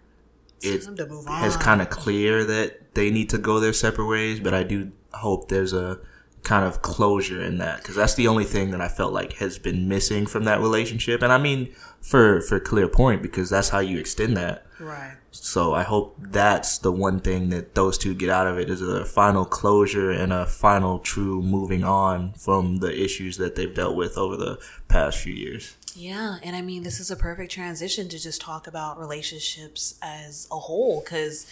it 0.63 0.87
has 1.29 1.57
kind 1.57 1.83
of 1.83 1.91
clear 1.91 2.45
that 2.45 2.95
they 2.95 3.11
need 3.11 3.29
to 3.31 3.39
go 3.39 3.61
their 3.61 3.75
separate 3.75 4.07
ways. 4.07 4.41
But 4.41 4.55
I 4.55 4.63
do 4.63 4.91
hope 5.13 5.49
there's 5.49 5.75
a 5.75 6.01
kind 6.43 6.65
of 6.65 6.81
closure 6.81 7.43
in 7.43 7.59
that 7.59 7.79
because 7.79 7.97
that's 7.97 8.15
the 8.15 8.27
only 8.27 8.45
thing 8.45 8.71
that 8.71 8.81
I 8.81 8.89
felt 8.89 9.13
like 9.13 9.35
has 9.35 9.59
been 9.59 9.89
missing 9.89 10.27
from 10.27 10.45
that 10.45 10.61
relationship. 10.61 11.23
And 11.23 11.33
I 11.33 11.39
mean, 11.39 11.75
for 12.07 12.41
for 12.41 12.61
clear 12.61 12.87
point 12.87 13.21
because 13.21 13.51
that's 13.51 13.71
how 13.71 13.81
you 13.81 13.99
extend 13.99 14.37
that. 14.37 14.65
Right. 14.79 15.15
So 15.33 15.75
I 15.75 15.83
hope 15.83 16.17
that's 16.19 16.79
the 16.79 16.93
one 16.93 17.19
thing 17.19 17.49
that 17.49 17.75
those 17.75 17.99
two 17.99 18.15
get 18.15 18.31
out 18.31 18.47
of 18.47 18.59
it 18.59 18.71
is 18.71 18.81
a 18.81 19.05
final 19.05 19.45
closure 19.45 20.11
and 20.11 20.33
a 20.33 20.47
final 20.47 21.01
true 21.01 21.43
moving 21.43 21.83
on 21.83 22.33
from 22.35 22.77
the 22.77 23.03
issues 23.03 23.39
that 23.39 23.57
they've 23.57 23.75
dealt 23.75 23.97
with 23.97 24.17
over 24.17 24.37
the 24.37 24.59
past 24.87 25.19
few 25.19 25.35
years. 25.35 25.77
Yeah, 25.97 26.37
and 26.45 26.55
I 26.55 26.63
mean 26.63 26.85
this 26.85 27.01
is 27.01 27.11
a 27.11 27.17
perfect 27.17 27.51
transition 27.51 28.09
to 28.11 28.19
just 28.21 28.41
talk 28.41 28.69
about 28.69 29.01
relationships 29.01 29.99
as 30.01 30.47
a 30.53 30.59
whole 30.61 31.03
cuz 31.03 31.47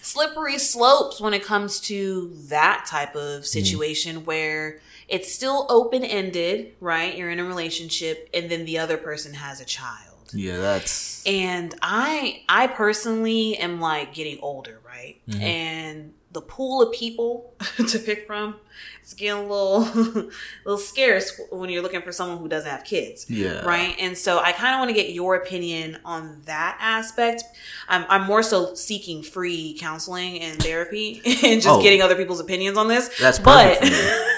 slippery 0.00 0.58
slopes 0.58 1.20
when 1.20 1.32
it 1.32 1.44
comes 1.44 1.78
to 1.78 2.32
that 2.48 2.86
type 2.88 3.14
of 3.14 3.42
mm. 3.42 3.46
situation 3.46 4.22
mm. 4.22 4.24
where 4.24 4.80
it's 5.08 5.32
still 5.32 5.66
open 5.68 6.04
ended, 6.04 6.74
right? 6.80 7.16
You're 7.16 7.30
in 7.30 7.38
a 7.38 7.44
relationship 7.44 8.28
and 8.32 8.50
then 8.50 8.64
the 8.64 8.78
other 8.78 8.96
person 8.96 9.34
has 9.34 9.60
a 9.60 9.64
child. 9.64 10.30
Yeah, 10.34 10.58
that's 10.58 11.24
And 11.26 11.74
I 11.82 12.42
I 12.48 12.66
personally 12.66 13.56
am 13.58 13.80
like 13.80 14.14
getting 14.14 14.38
older, 14.40 14.80
right? 14.86 15.20
Mm-hmm. 15.28 15.42
And 15.42 16.14
the 16.32 16.40
pool 16.40 16.82
of 16.82 16.92
people 16.92 17.54
to 17.88 17.98
pick 17.98 18.26
from 18.26 18.56
it's 19.02 19.14
getting 19.14 19.44
a 19.44 19.48
little 19.48 19.82
a 19.84 20.30
little 20.64 20.78
scarce 20.78 21.38
when 21.50 21.68
you're 21.68 21.82
looking 21.82 22.02
for 22.02 22.12
someone 22.12 22.38
who 22.38 22.48
doesn't 22.48 22.70
have 22.70 22.84
kids 22.84 23.28
yeah. 23.28 23.60
right? 23.64 23.94
And 23.98 24.16
so 24.16 24.38
i 24.38 24.52
kind 24.52 24.74
of 24.74 24.78
want 24.78 24.88
to 24.88 24.94
get 24.94 25.12
your 25.12 25.34
opinion 25.34 25.98
on 26.04 26.42
that 26.46 26.76
aspect. 26.80 27.44
I'm, 27.88 28.04
I'm 28.08 28.22
more 28.26 28.42
so 28.42 28.74
seeking 28.74 29.22
free 29.22 29.76
counseling 29.78 30.40
and 30.40 30.62
therapy 30.62 31.20
and 31.24 31.60
just 31.60 31.68
oh, 31.68 31.82
getting 31.82 32.02
other 32.02 32.16
people's 32.16 32.40
opinions 32.40 32.78
on 32.78 32.88
this 32.88 33.08
that's 33.20 33.38
perfect 33.38 33.80
but 33.82 33.90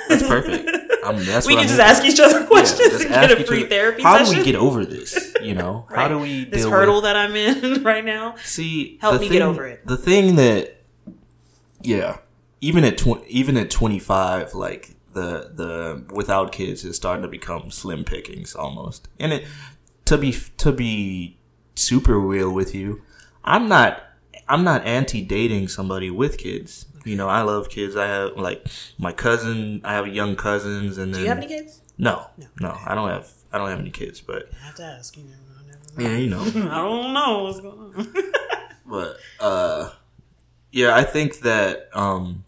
that's 0.08 0.22
perfect. 0.26 0.70
That's 1.04 1.46
we 1.46 1.52
can 1.52 1.64
I'm 1.64 1.68
just 1.68 1.80
ask 1.80 2.02
each 2.04 2.18
other 2.18 2.46
questions 2.46 3.04
yeah, 3.04 3.20
and 3.20 3.28
get 3.28 3.40
a 3.40 3.44
free 3.44 3.64
therapy 3.64 4.02
how 4.02 4.16
session. 4.18 4.34
do 4.34 4.38
we 4.40 4.44
get 4.44 4.56
over 4.56 4.86
this 4.86 5.34
you 5.42 5.54
know? 5.54 5.86
Right. 5.90 6.00
how 6.00 6.08
do 6.08 6.18
we 6.18 6.46
this 6.46 6.64
hurdle 6.64 6.96
with... 6.96 7.04
that 7.04 7.16
i'm 7.16 7.36
in 7.36 7.82
right 7.82 8.04
now. 8.04 8.36
See 8.42 8.98
help 9.00 9.20
me 9.20 9.28
thing, 9.28 9.32
get 9.32 9.42
over 9.42 9.66
it. 9.66 9.86
the 9.86 9.98
thing 9.98 10.36
that 10.36 10.83
yeah. 11.84 12.18
Even 12.60 12.84
at 12.84 12.96
tw- 12.98 13.24
even 13.28 13.56
at 13.56 13.70
25 13.70 14.54
like 14.54 14.96
the 15.12 15.50
the 15.54 16.04
without 16.12 16.50
kids 16.50 16.84
is 16.84 16.96
starting 16.96 17.22
to 17.22 17.28
become 17.28 17.70
slim 17.70 18.04
pickings 18.04 18.54
almost. 18.54 19.06
And 19.20 19.32
it 19.32 19.46
to 20.06 20.18
be 20.18 20.34
to 20.58 20.72
be 20.72 21.38
super 21.76 22.18
real 22.18 22.52
with 22.52 22.72
you 22.74 23.02
i'm 23.42 23.68
not 23.68 24.02
i'm 24.48 24.62
not 24.62 24.84
anti 24.86 25.22
dating 25.22 25.68
somebody 25.68 26.10
with 26.10 26.38
kids. 26.38 26.86
You 27.04 27.16
know 27.16 27.28
i 27.28 27.42
love 27.42 27.68
kids. 27.68 27.96
I 27.96 28.06
have 28.06 28.36
like 28.36 28.66
my 28.98 29.12
cousin 29.12 29.80
i 29.84 29.92
have 29.94 30.06
young 30.08 30.36
cousins 30.36 30.96
and 30.98 31.12
then, 31.12 31.20
do 31.20 31.24
you 31.24 31.28
have 31.28 31.38
any 31.38 31.48
kids? 31.48 31.80
No. 31.98 32.26
No, 32.38 32.46
no 32.60 32.78
i 32.86 32.94
don't 32.94 33.08
have 33.10 33.30
i 33.52 33.58
don't 33.58 33.68
have 33.70 33.78
any 33.80 33.90
kids 33.90 34.20
but 34.20 34.48
i 34.62 34.66
have 34.66 34.74
to 34.76 34.84
ask 34.84 35.16
you 35.16 35.24
never 35.24 35.42
know. 35.98 36.10
yeah 36.10 36.16
you 36.16 36.30
know. 36.30 36.40
I 36.70 36.78
don't 36.78 37.12
know 37.12 37.44
what's 37.44 37.60
going 37.60 37.94
on. 37.94 38.12
But 38.86 39.16
uh, 39.40 39.90
yeah, 40.74 40.96
I 40.96 41.04
think 41.04 41.38
that 41.40 41.88
um, 41.94 42.44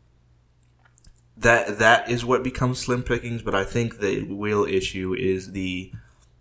that 1.37 1.79
that 1.79 2.11
is 2.11 2.25
what 2.25 2.43
becomes 2.43 2.81
slim 2.81 3.05
pickings. 3.05 3.41
But 3.41 3.55
I 3.55 3.63
think 3.63 4.01
the 4.01 4.23
real 4.23 4.65
issue 4.65 5.15
is 5.15 5.53
the 5.53 5.93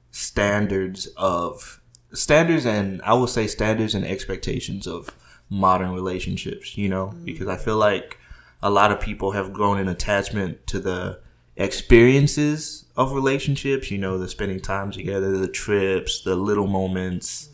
standards 0.09 1.05
of 1.15 1.79
standards 2.11 2.65
and 2.65 3.01
I 3.03 3.13
will 3.13 3.27
say 3.27 3.45
standards 3.45 3.93
and 3.93 4.03
expectations 4.03 4.87
of 4.87 5.15
modern 5.47 5.91
relationships. 5.91 6.75
You 6.75 6.89
know, 6.89 7.07
Mm-hmm. 7.07 7.25
because 7.25 7.47
I 7.47 7.57
feel 7.57 7.77
like 7.77 8.17
a 8.63 8.71
lot 8.71 8.91
of 8.91 8.99
people 8.99 9.31
have 9.33 9.53
grown 9.53 9.77
an 9.77 9.87
attachment 9.87 10.65
to 10.67 10.79
the 10.79 11.19
experiences 11.55 12.85
of 12.97 13.11
relationships. 13.11 13.91
You 13.91 13.99
know, 13.99 14.17
the 14.17 14.27
spending 14.27 14.59
time 14.59 14.89
together, 14.89 15.37
the 15.37 15.47
trips, 15.47 16.21
the 16.21 16.35
little 16.35 16.67
moments. 16.67 17.49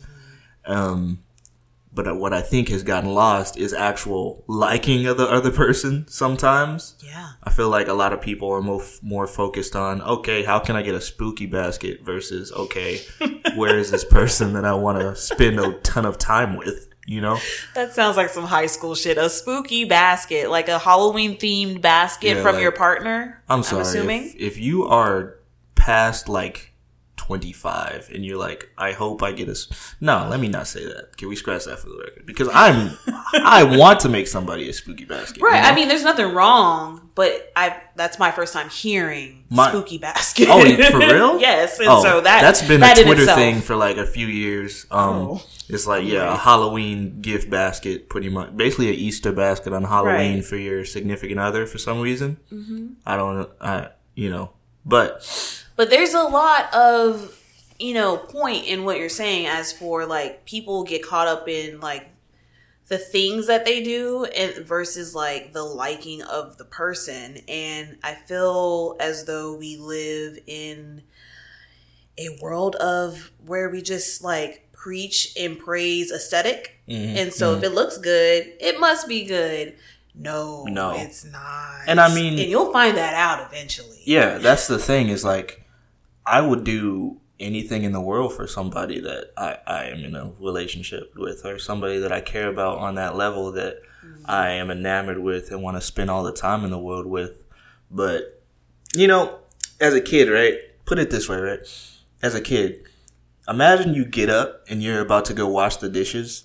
Um, 0.64 1.18
but 1.94 2.16
what 2.16 2.32
I 2.32 2.40
think 2.40 2.68
has 2.70 2.82
gotten 2.82 3.12
lost 3.12 3.58
is 3.58 3.74
actual 3.74 4.44
liking 4.46 5.06
of 5.06 5.16
the 5.18 5.28
other 5.28 5.50
person 5.50 6.06
sometimes. 6.08 6.96
Yeah. 7.04 7.32
I 7.44 7.50
feel 7.50 7.68
like 7.68 7.88
a 7.88 7.92
lot 7.92 8.12
of 8.14 8.20
people 8.22 8.50
are 8.50 8.62
more, 8.62 8.82
more 9.02 9.26
focused 9.26 9.76
on, 9.76 10.00
okay, 10.00 10.42
how 10.42 10.58
can 10.58 10.74
I 10.74 10.82
get 10.82 10.94
a 10.94 11.00
spooky 11.02 11.44
basket 11.46 12.00
versus, 12.02 12.50
okay, 12.52 13.00
where 13.56 13.76
is 13.78 13.90
this 13.90 14.04
person 14.06 14.54
that 14.54 14.64
I 14.64 14.72
want 14.74 15.00
to 15.00 15.14
spend 15.14 15.60
a 15.60 15.74
ton 15.80 16.06
of 16.06 16.16
time 16.16 16.56
with, 16.56 16.88
you 17.06 17.20
know? 17.20 17.36
That 17.74 17.92
sounds 17.92 18.16
like 18.16 18.30
some 18.30 18.44
high 18.44 18.66
school 18.66 18.94
shit. 18.94 19.18
A 19.18 19.28
spooky 19.28 19.84
basket, 19.84 20.48
like 20.50 20.68
a 20.68 20.78
Halloween 20.78 21.36
themed 21.36 21.82
basket 21.82 22.36
Yeah, 22.36 22.42
from 22.42 22.54
like- 22.54 22.62
your 22.62 22.72
partner. 22.72 23.42
I'm 23.50 23.62
sorry. 23.62 23.82
assuming. 23.82 24.28
If, 24.28 24.36
if 24.36 24.58
you 24.58 24.84
are 24.86 25.36
past 25.74 26.28
like 26.28 26.71
25 27.26 28.10
and 28.14 28.24
you're 28.24 28.36
like, 28.38 28.68
I 28.76 28.92
hope 28.92 29.22
I 29.22 29.32
get 29.32 29.48
a 29.48 29.56
No, 30.00 30.26
let 30.28 30.40
me 30.40 30.48
not 30.48 30.66
say 30.66 30.84
that. 30.84 31.16
Can 31.16 31.28
we 31.28 31.36
scratch 31.36 31.64
that 31.66 31.78
for 31.78 31.88
the 31.88 31.96
record? 31.98 32.26
Because 32.26 32.48
I'm, 32.52 32.96
I 33.34 33.62
want 33.78 34.00
to 34.00 34.08
make 34.08 34.26
somebody 34.26 34.68
a 34.68 34.72
spooky 34.72 35.04
basket. 35.04 35.38
you 35.38 35.46
Right. 35.46 35.62
know? 35.62 35.68
I 35.68 35.74
mean, 35.74 35.88
there's 35.88 36.02
nothing 36.02 36.34
wrong, 36.34 37.10
but 37.14 37.52
I 37.54 37.80
that's 37.94 38.18
my 38.18 38.30
first 38.32 38.52
time 38.52 38.68
hearing 38.70 39.44
My- 39.50 39.68
spooky 39.68 39.98
basket. 39.98 40.48
Oh, 40.50 40.60
for 40.90 40.98
real? 40.98 41.40
yes. 41.48 41.78
And 41.78 41.88
oh, 41.88 42.02
so 42.02 42.20
that 42.20 42.42
that's 42.42 42.66
been 42.66 42.80
that 42.80 42.98
a 42.98 43.04
Twitter 43.04 43.26
thing 43.26 43.60
for 43.60 43.76
like 43.76 43.96
a 43.98 44.06
few 44.06 44.26
years. 44.26 44.86
Um, 44.90 45.12
Oh. 45.14 45.42
it's 45.68 45.86
like 45.86 46.04
yeah, 46.04 46.34
a 46.34 46.36
Halloween 46.36 47.20
gift 47.20 47.48
basket, 47.50 48.08
pretty 48.08 48.28
much, 48.30 48.56
basically 48.56 48.88
an 48.88 48.94
Easter 48.94 49.30
basket 49.32 49.72
on 49.72 49.84
Halloween 49.84 50.36
Right. 50.36 50.44
for 50.44 50.56
your 50.56 50.84
significant 50.84 51.38
other 51.38 51.66
for 51.66 51.78
some 51.78 52.00
reason. 52.00 52.38
Mm-hmm. 52.52 52.86
I 53.06 53.16
don't, 53.16 53.48
I 53.60 53.88
you 54.14 54.28
know, 54.30 54.50
but 54.84 55.22
But 55.76 55.90
there's 55.90 56.14
a 56.14 56.22
lot 56.22 56.72
of, 56.74 57.38
you 57.78 57.94
know, 57.94 58.16
point 58.16 58.66
in 58.66 58.84
what 58.84 58.98
you're 58.98 59.08
saying 59.08 59.46
as 59.46 59.72
for 59.72 60.06
like 60.06 60.44
people 60.44 60.84
get 60.84 61.04
caught 61.06 61.28
up 61.28 61.48
in 61.48 61.80
like 61.80 62.08
the 62.88 62.98
things 62.98 63.46
that 63.46 63.64
they 63.64 63.82
do 63.82 64.24
and 64.26 64.66
versus 64.66 65.14
like 65.14 65.52
the 65.52 65.62
liking 65.64 66.22
of 66.22 66.58
the 66.58 66.64
person. 66.64 67.38
And 67.48 67.96
I 68.02 68.14
feel 68.14 68.96
as 69.00 69.24
though 69.24 69.54
we 69.56 69.76
live 69.78 70.38
in 70.46 71.02
a 72.18 72.36
world 72.42 72.76
of 72.76 73.30
where 73.46 73.70
we 73.70 73.80
just 73.80 74.22
like 74.22 74.68
preach 74.72 75.32
and 75.40 75.58
praise 75.58 76.12
aesthetic. 76.12 76.78
Mhm, 76.88 77.16
And 77.16 77.32
so 77.32 77.56
if 77.56 77.62
it 77.62 77.70
looks 77.70 77.96
good, 77.96 78.52
it 78.60 78.78
must 78.78 79.08
be 79.08 79.24
good. 79.24 79.74
No, 80.14 80.64
No. 80.64 80.94
it's 80.98 81.24
not. 81.24 81.84
And 81.86 81.98
I 81.98 82.12
mean- 82.14 82.38
and 82.38 82.50
you'll 82.50 82.72
find 82.72 82.96
that 82.98 83.14
out 83.14 83.50
eventually. 83.50 84.02
yeah, 84.04 84.36
that's 84.36 84.66
the 84.66 84.78
thing 84.78 85.08
is 85.08 85.24
like, 85.24 85.61
I 86.26 86.40
would 86.40 86.64
do 86.64 87.20
anything 87.40 87.82
in 87.82 87.92
the 87.92 88.00
world 88.00 88.32
for 88.32 88.46
somebody 88.46 89.00
that 89.00 89.32
I, 89.36 89.58
I 89.66 89.84
am 89.86 90.04
in 90.04 90.14
a 90.14 90.32
relationship 90.38 91.12
with 91.16 91.44
or 91.44 91.58
somebody 91.58 91.98
that 91.98 92.12
I 92.12 92.20
care 92.20 92.48
about 92.48 92.78
on 92.78 92.94
that 92.94 93.16
level 93.16 93.52
that 93.52 93.80
mm-hmm. 94.04 94.24
I 94.26 94.50
am 94.52 94.70
enamored 94.70 95.18
with 95.18 95.50
and 95.50 95.62
want 95.62 95.76
to 95.76 95.80
spend 95.80 96.10
all 96.10 96.22
the 96.22 96.32
time 96.32 96.64
in 96.64 96.70
the 96.70 96.78
world 96.78 97.06
with. 97.06 97.42
But, 97.90 98.42
you 98.94 99.08
know, 99.08 99.40
as 99.80 99.94
a 99.94 100.00
kid, 100.00 100.30
right? 100.30 100.54
Put 100.84 100.98
it 100.98 101.10
this 101.10 101.28
way, 101.28 101.36
right? 101.36 101.60
As 102.22 102.34
a 102.34 102.40
kid, 102.40 102.86
imagine 103.48 103.94
you 103.94 104.04
get 104.04 104.30
up 104.30 104.64
and 104.68 104.82
you're 104.82 105.00
about 105.00 105.24
to 105.26 105.34
go 105.34 105.48
wash 105.48 105.76
the 105.76 105.88
dishes. 105.88 106.44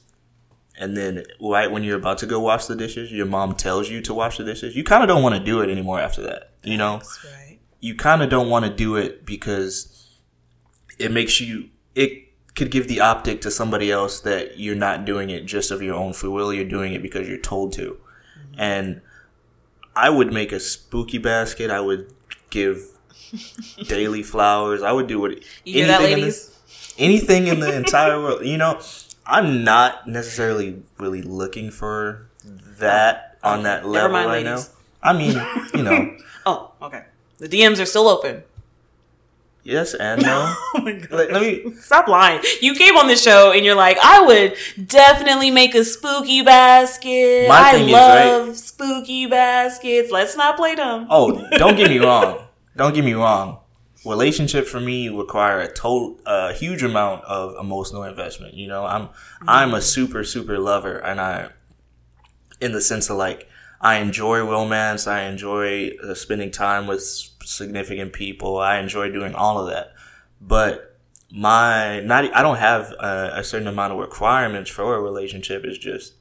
And 0.80 0.96
then, 0.96 1.24
right 1.42 1.72
when 1.72 1.84
you're 1.84 1.98
about 1.98 2.20
to 2.20 2.28
go 2.28 2.40
wash 2.40 2.68
the 2.68 2.76
dishes, 2.76 3.12
your 3.12 3.26
mom 3.26 3.56
tells 3.56 3.90
you 3.90 4.00
to 4.02 4.14
wash 4.14 4.38
the 4.38 4.44
dishes. 4.44 4.76
You 4.76 4.84
kind 4.84 5.02
of 5.02 5.08
don't 5.08 5.24
want 5.24 5.34
to 5.34 5.44
do 5.44 5.62
it 5.62 5.72
anymore 5.72 6.00
after 6.00 6.22
that. 6.24 6.52
You 6.64 6.78
know? 6.78 6.98
That's 6.98 7.26
right. 7.26 7.47
You 7.80 7.96
kind 7.96 8.22
of 8.22 8.30
don't 8.30 8.50
want 8.50 8.66
to 8.66 8.72
do 8.74 8.96
it 8.96 9.26
because 9.26 10.18
it 10.98 11.12
makes 11.12 11.40
you 11.40 11.70
it 11.96 12.24
could 12.56 12.72
give 12.72 12.88
the 12.88 13.00
optic 13.00 13.42
to 13.42 13.52
somebody 13.52 13.92
else 13.92 14.20
that 14.22 14.58
you're 14.58 14.76
not 14.76 15.06
doing 15.06 15.30
it 15.30 15.46
just 15.46 15.70
of 15.70 15.82
your 15.82 15.96
own 15.96 16.12
free 16.14 16.30
will 16.30 16.52
you're 16.54 16.66
doing 16.66 16.94
it 16.94 17.02
because 17.04 17.28
you're 17.28 17.38
told 17.38 17.72
to. 17.74 18.00
Mm-hmm. 18.40 18.60
And 18.60 19.02
i 19.96 20.10
would 20.10 20.32
make 20.32 20.52
a 20.52 20.60
spooky 20.60 21.18
basket 21.18 21.72
i 21.72 21.80
would 21.80 22.14
give 22.50 22.84
daily 23.88 24.24
flowers 24.24 24.82
i 24.84 24.92
would 24.92 25.08
do 25.08 25.26
it 25.26 25.44
You 25.66 25.74
hear 25.86 25.88
that, 25.88 26.02
in 26.10 26.22
the- 26.22 26.50
anything 26.98 27.48
in 27.48 27.60
the 27.60 27.76
entire 27.76 28.20
world 28.24 28.46
you 28.46 28.58
know 28.58 28.80
i'm 29.26 29.64
not 29.64 30.08
necessarily 30.08 30.84
really 31.00 31.22
looking 31.22 31.72
for 31.72 32.28
that 32.44 33.38
oh, 33.44 33.52
on 33.54 33.64
that 33.64 33.86
level 33.88 34.12
mind, 34.12 34.28
right 34.28 34.46
ladies. 34.46 34.70
now 34.70 35.10
i 35.10 35.14
mean 35.18 35.42
you 35.74 35.84
know. 35.84 36.18
Oh, 36.46 36.72
okay. 36.82 37.04
The 37.40 37.48
DMs 37.48 37.80
are 37.82 37.86
still 37.86 38.08
open. 38.08 38.44
yes 39.64 39.94
and 39.94 40.22
no 40.24 40.56
Oh 40.76 40.82
my 40.82 40.94
god. 40.94 41.12
let, 41.12 41.32
let 41.34 41.42
me 41.42 41.72
Stop 41.80 42.08
lying. 42.08 42.42
You 42.62 42.74
came 42.74 42.96
on 42.98 43.08
the 43.08 43.16
show 43.16 43.52
and 43.52 43.66
you're 43.66 43.76
like, 43.76 43.98
I 44.02 44.22
would 44.26 44.56
definitely 44.88 45.52
make 45.52 45.76
a 45.76 45.84
spooky 45.84 46.42
basket. 46.42 47.48
My 47.50 47.60
I 47.60 47.72
thing 47.74 47.88
is, 47.90 47.94
love 47.94 48.56
spooky 48.58 49.26
baskets. 49.28 50.12
Let's 50.12 50.36
not 50.38 50.58
play 50.58 50.76
them. 50.76 51.08
Oh, 51.10 51.48
don't 51.58 51.76
get 51.76 51.90
me 51.90 52.00
wrong. 52.08 52.40
Don't 52.76 52.94
get 52.96 53.04
me 53.04 53.14
wrong. 53.14 53.60
Relationships 54.06 54.70
for 54.70 54.80
me 54.80 55.10
require 55.10 55.60
a 55.60 55.68
total, 55.72 56.18
a 56.26 56.54
huge 56.54 56.82
amount 56.84 57.24
of 57.26 57.56
emotional 57.60 58.04
investment. 58.04 58.54
You 58.54 58.68
know, 58.68 58.86
I'm, 58.86 59.08
mm-hmm. 59.08 59.50
I'm 59.50 59.74
a 59.74 59.82
super, 59.82 60.24
super 60.24 60.58
lover, 60.60 60.98
and 60.98 61.20
I, 61.20 61.50
in 62.62 62.72
the 62.72 62.80
sense 62.80 63.10
of 63.10 63.18
like, 63.18 63.50
I 63.80 63.98
enjoy 63.98 64.40
romance. 64.40 65.08
I 65.08 65.24
enjoy 65.24 65.92
uh, 66.04 66.14
spending 66.14 66.52
time 66.52 66.88
with 66.88 67.04
significant 67.04 68.14
people. 68.14 68.58
I 68.58 68.80
enjoy 68.80 69.12
doing 69.12 69.36
all 69.36 69.60
of 69.60 69.68
that. 69.70 69.94
But 70.42 70.98
my, 71.32 72.00
not, 72.02 72.34
I 72.36 72.42
don't 72.42 72.58
have 72.58 72.92
a, 73.00 73.32
a 73.36 73.44
certain 73.44 73.68
amount 73.68 73.94
of 73.94 74.00
requirements 74.00 74.70
for 74.70 74.96
a 74.96 75.02
relationship. 75.02 75.64
It's 75.66 75.78
just, 75.78 76.14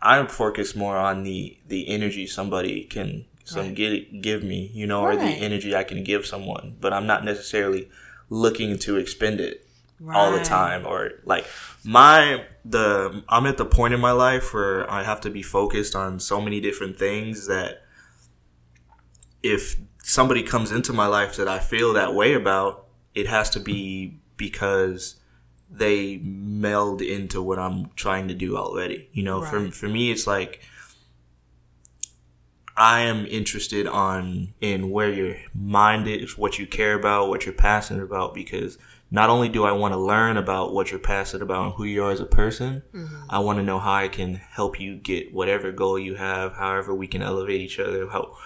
I'm 0.00 0.28
focused 0.28 0.76
more 0.76 0.96
on 0.96 1.24
the 1.24 1.58
the 1.66 1.88
energy 1.88 2.26
somebody 2.26 2.84
can 2.84 3.24
some 3.44 3.66
Right. 3.68 3.74
get, 3.74 4.20
give 4.22 4.42
me, 4.44 4.70
you 4.74 4.86
know, 4.86 5.00
or 5.02 5.16
the 5.16 5.22
energy 5.24 5.74
I 5.74 5.82
can 5.82 6.04
give 6.04 6.26
someone. 6.26 6.76
But 6.80 6.92
I'm 6.92 7.06
not 7.06 7.24
necessarily 7.24 7.88
looking 8.28 8.78
to 8.80 8.96
expend 8.96 9.40
it 9.40 9.66
all 10.14 10.30
the 10.32 10.44
time 10.44 10.86
or 10.86 11.12
like 11.24 11.46
my 11.82 12.44
the 12.68 13.24
I'm 13.28 13.46
at 13.46 13.56
the 13.56 13.64
point 13.64 13.94
in 13.94 14.00
my 14.00 14.12
life 14.12 14.52
where 14.52 14.90
I 14.90 15.02
have 15.02 15.20
to 15.22 15.30
be 15.30 15.42
focused 15.42 15.96
on 15.96 16.20
so 16.20 16.40
many 16.40 16.60
different 16.60 16.98
things 16.98 17.46
that 17.46 17.82
if 19.42 19.76
somebody 20.02 20.42
comes 20.42 20.70
into 20.70 20.92
my 20.92 21.06
life 21.06 21.36
that 21.36 21.48
I 21.48 21.58
feel 21.58 21.92
that 21.94 22.14
way 22.14 22.34
about, 22.34 22.86
it 23.14 23.26
has 23.26 23.50
to 23.50 23.60
be 23.60 24.20
because 24.36 25.16
they 25.70 26.18
meld 26.18 27.02
into 27.02 27.42
what 27.42 27.58
I'm 27.58 27.90
trying 27.96 28.28
to 28.28 28.34
do 28.34 28.56
already. 28.56 29.08
You 29.12 29.22
know, 29.22 29.42
for 29.42 29.70
for 29.70 29.88
me 29.88 30.10
it's 30.10 30.26
like 30.26 30.60
I 32.76 33.00
am 33.00 33.26
interested 33.26 33.86
on 33.86 34.54
in 34.60 34.90
where 34.90 35.12
your 35.12 35.36
mind 35.54 36.06
is, 36.06 36.38
what 36.38 36.58
you 36.58 36.66
care 36.66 36.94
about, 36.94 37.28
what 37.28 37.44
you're 37.44 37.54
passionate 37.54 38.04
about 38.04 38.34
because 38.34 38.78
not 39.10 39.30
only 39.30 39.48
do 39.48 39.64
I 39.64 39.72
want 39.72 39.92
to 39.94 39.98
learn 39.98 40.36
about 40.36 40.74
what 40.74 40.90
you're 40.90 41.00
passionate 41.00 41.42
about 41.42 41.64
and 41.66 41.74
who 41.74 41.84
you 41.84 42.04
are 42.04 42.10
as 42.10 42.20
a 42.20 42.26
person, 42.26 42.82
mm-hmm. 42.92 43.16
I 43.30 43.38
want 43.38 43.58
to 43.58 43.62
know 43.64 43.78
how 43.78 43.94
I 43.94 44.08
can 44.08 44.34
help 44.34 44.78
you 44.78 44.96
get 44.96 45.32
whatever 45.32 45.72
goal 45.72 45.98
you 45.98 46.14
have, 46.16 46.54
however 46.54 46.94
we 46.94 47.06
can 47.06 47.22
elevate 47.22 47.60
each 47.60 47.78
other, 47.78 48.08
how 48.08 48.36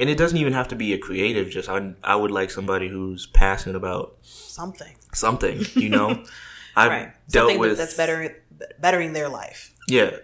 and 0.00 0.08
it 0.08 0.16
doesn't 0.16 0.38
even 0.38 0.52
have 0.54 0.68
to 0.68 0.76
be 0.76 0.92
a 0.94 0.98
creative. 0.98 1.50
Just 1.50 1.68
I, 1.68 1.92
I 2.02 2.16
would 2.16 2.30
like 2.30 2.50
somebody 2.50 2.88
who's 2.88 3.26
passionate 3.26 3.76
about 3.76 4.16
something. 4.22 4.94
something. 5.12 5.62
You 5.74 5.88
know, 5.90 6.24
I've 6.76 6.90
Right. 6.90 7.12
dealt 7.28 7.48
Something 7.50 7.58
with 7.58 7.76
that's 7.78 7.96
better, 7.96 8.42
bettering 8.80 9.12
their 9.12 9.28
life. 9.28 9.74
Yeah, 9.88 10.16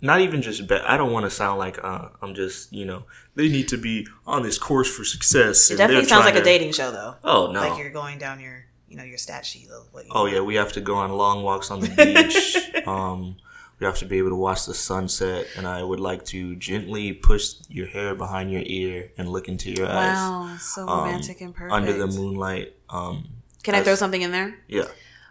not 0.00 0.20
even 0.20 0.42
just. 0.42 0.66
Be- 0.66 0.74
I 0.76 0.96
don't 0.96 1.12
want 1.12 1.26
to 1.26 1.30
sound 1.30 1.58
like 1.58 1.82
uh, 1.82 2.08
I'm 2.22 2.34
just. 2.34 2.72
You 2.72 2.84
know, 2.86 3.04
they 3.34 3.48
need 3.48 3.68
to 3.68 3.76
be 3.76 4.06
on 4.26 4.42
this 4.42 4.58
course 4.58 4.88
for 4.94 5.04
success. 5.04 5.70
It 5.70 5.76
definitely 5.76 6.04
sounds 6.06 6.24
like 6.24 6.34
trying 6.34 6.42
a 6.42 6.44
dating 6.44 6.72
show, 6.72 6.90
though. 6.90 7.16
Oh 7.24 7.50
no. 7.52 7.60
Like 7.60 7.78
you're 7.78 7.90
going 7.90 8.18
down 8.18 8.40
your, 8.40 8.64
you 8.88 8.96
know, 8.96 9.04
your 9.04 9.18
stat 9.18 9.44
sheet 9.46 9.68
of 9.70 9.86
what. 9.92 10.04
You 10.06 10.10
Oh 10.14 10.26
yeah, 10.26 10.40
we 10.40 10.54
have 10.56 10.72
to 10.74 10.80
go 10.80 10.94
on 10.96 11.10
long 11.12 11.42
walks 11.42 11.70
on 11.70 11.80
the 11.80 11.88
beach. 12.74 12.86
um, 12.86 13.36
we 13.78 13.86
have 13.86 13.96
to 13.98 14.04
be 14.06 14.18
able 14.18 14.28
to 14.30 14.36
watch 14.36 14.66
the 14.66 14.74
sunset, 14.74 15.46
and 15.56 15.66
I 15.66 15.82
would 15.82 16.00
like 16.00 16.24
to 16.26 16.54
gently 16.56 17.12
push 17.14 17.54
your 17.68 17.86
hair 17.86 18.14
behind 18.14 18.50
your 18.50 18.62
ear 18.64 19.10
and 19.16 19.28
look 19.30 19.48
into 19.48 19.70
your 19.70 19.86
eyes 19.88 20.16
Wow, 20.16 20.56
so 20.60 20.86
um, 20.86 20.98
romantic 21.04 21.40
and 21.40 21.54
perfect. 21.54 21.72
under 21.72 21.92
the 21.94 22.06
moonlight. 22.06 22.74
Um, 22.90 23.28
Can 23.62 23.74
I 23.74 23.82
throw 23.82 23.94
something 23.94 24.20
in 24.22 24.32
there? 24.32 24.58
yeah. 24.68 24.84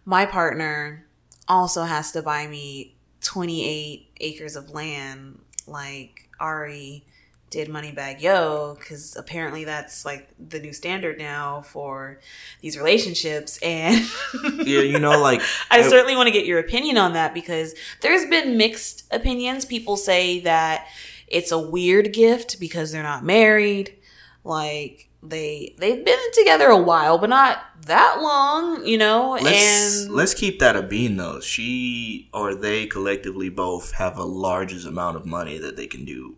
My 0.06 0.26
partner 0.26 1.06
also 1.48 1.84
has 1.84 2.12
to 2.14 2.24
buy 2.24 2.48
me 2.48 2.96
28 3.22 4.12
acres 4.20 4.56
of 4.56 4.72
land 4.72 5.40
like 5.68 6.30
Ari 6.40 7.06
did 7.50 7.68
Moneybagg 7.68 8.22
Yo 8.22 8.76
because 8.80 9.16
apparently 9.16 9.64
that's 9.64 10.06
like 10.06 10.30
the 10.38 10.60
new 10.60 10.72
standard 10.74 11.18
now 11.18 11.62
for 11.62 12.20
these 12.62 12.78
relationships. 12.78 13.60
And 13.62 14.06
yeah, 14.44 14.82
you 14.82 15.00
know, 15.00 15.20
like 15.20 15.42
I 15.72 15.82
certainly 15.82 16.16
want 16.16 16.28
to 16.28 16.34
get 16.34 16.46
your 16.46 16.60
opinion 16.60 16.98
on 16.98 17.14
that 17.14 17.34
because 17.34 17.74
there's 18.02 18.26
been 18.26 18.58
mixed 18.58 19.06
opinions. 19.12 19.66
People 19.66 19.98
say 19.98 20.40
that 20.42 20.88
it's 21.28 21.52
a 21.52 21.60
weird 21.60 22.14
gift 22.14 22.60
because 22.60 22.92
they're 22.92 23.04
not 23.04 23.24
married. 23.24 23.96
Like 24.44 25.09
they 25.22 25.76
they've 25.78 26.04
been 26.04 26.32
together 26.34 26.68
a 26.68 26.78
while, 26.78 27.18
but 27.18 27.30
not 27.30 27.62
that 27.86 28.20
long, 28.22 28.86
you 28.86 28.98
know. 28.98 29.38
let's, 29.42 30.04
and 30.06 30.14
let's 30.14 30.34
keep 30.34 30.60
that 30.60 30.76
a 30.76 30.82
bean 30.82 31.18
though. 31.18 31.40
She 31.40 32.30
or 32.34 32.56
they 32.56 32.86
collectively 32.86 33.50
both 33.50 33.94
have 33.94 34.18
a 34.18 34.24
largest 34.24 34.86
amount 34.88 35.18
of 35.18 35.26
money 35.26 35.58
that 35.58 35.76
they 35.76 35.88
can 35.88 36.06
do 36.06 36.36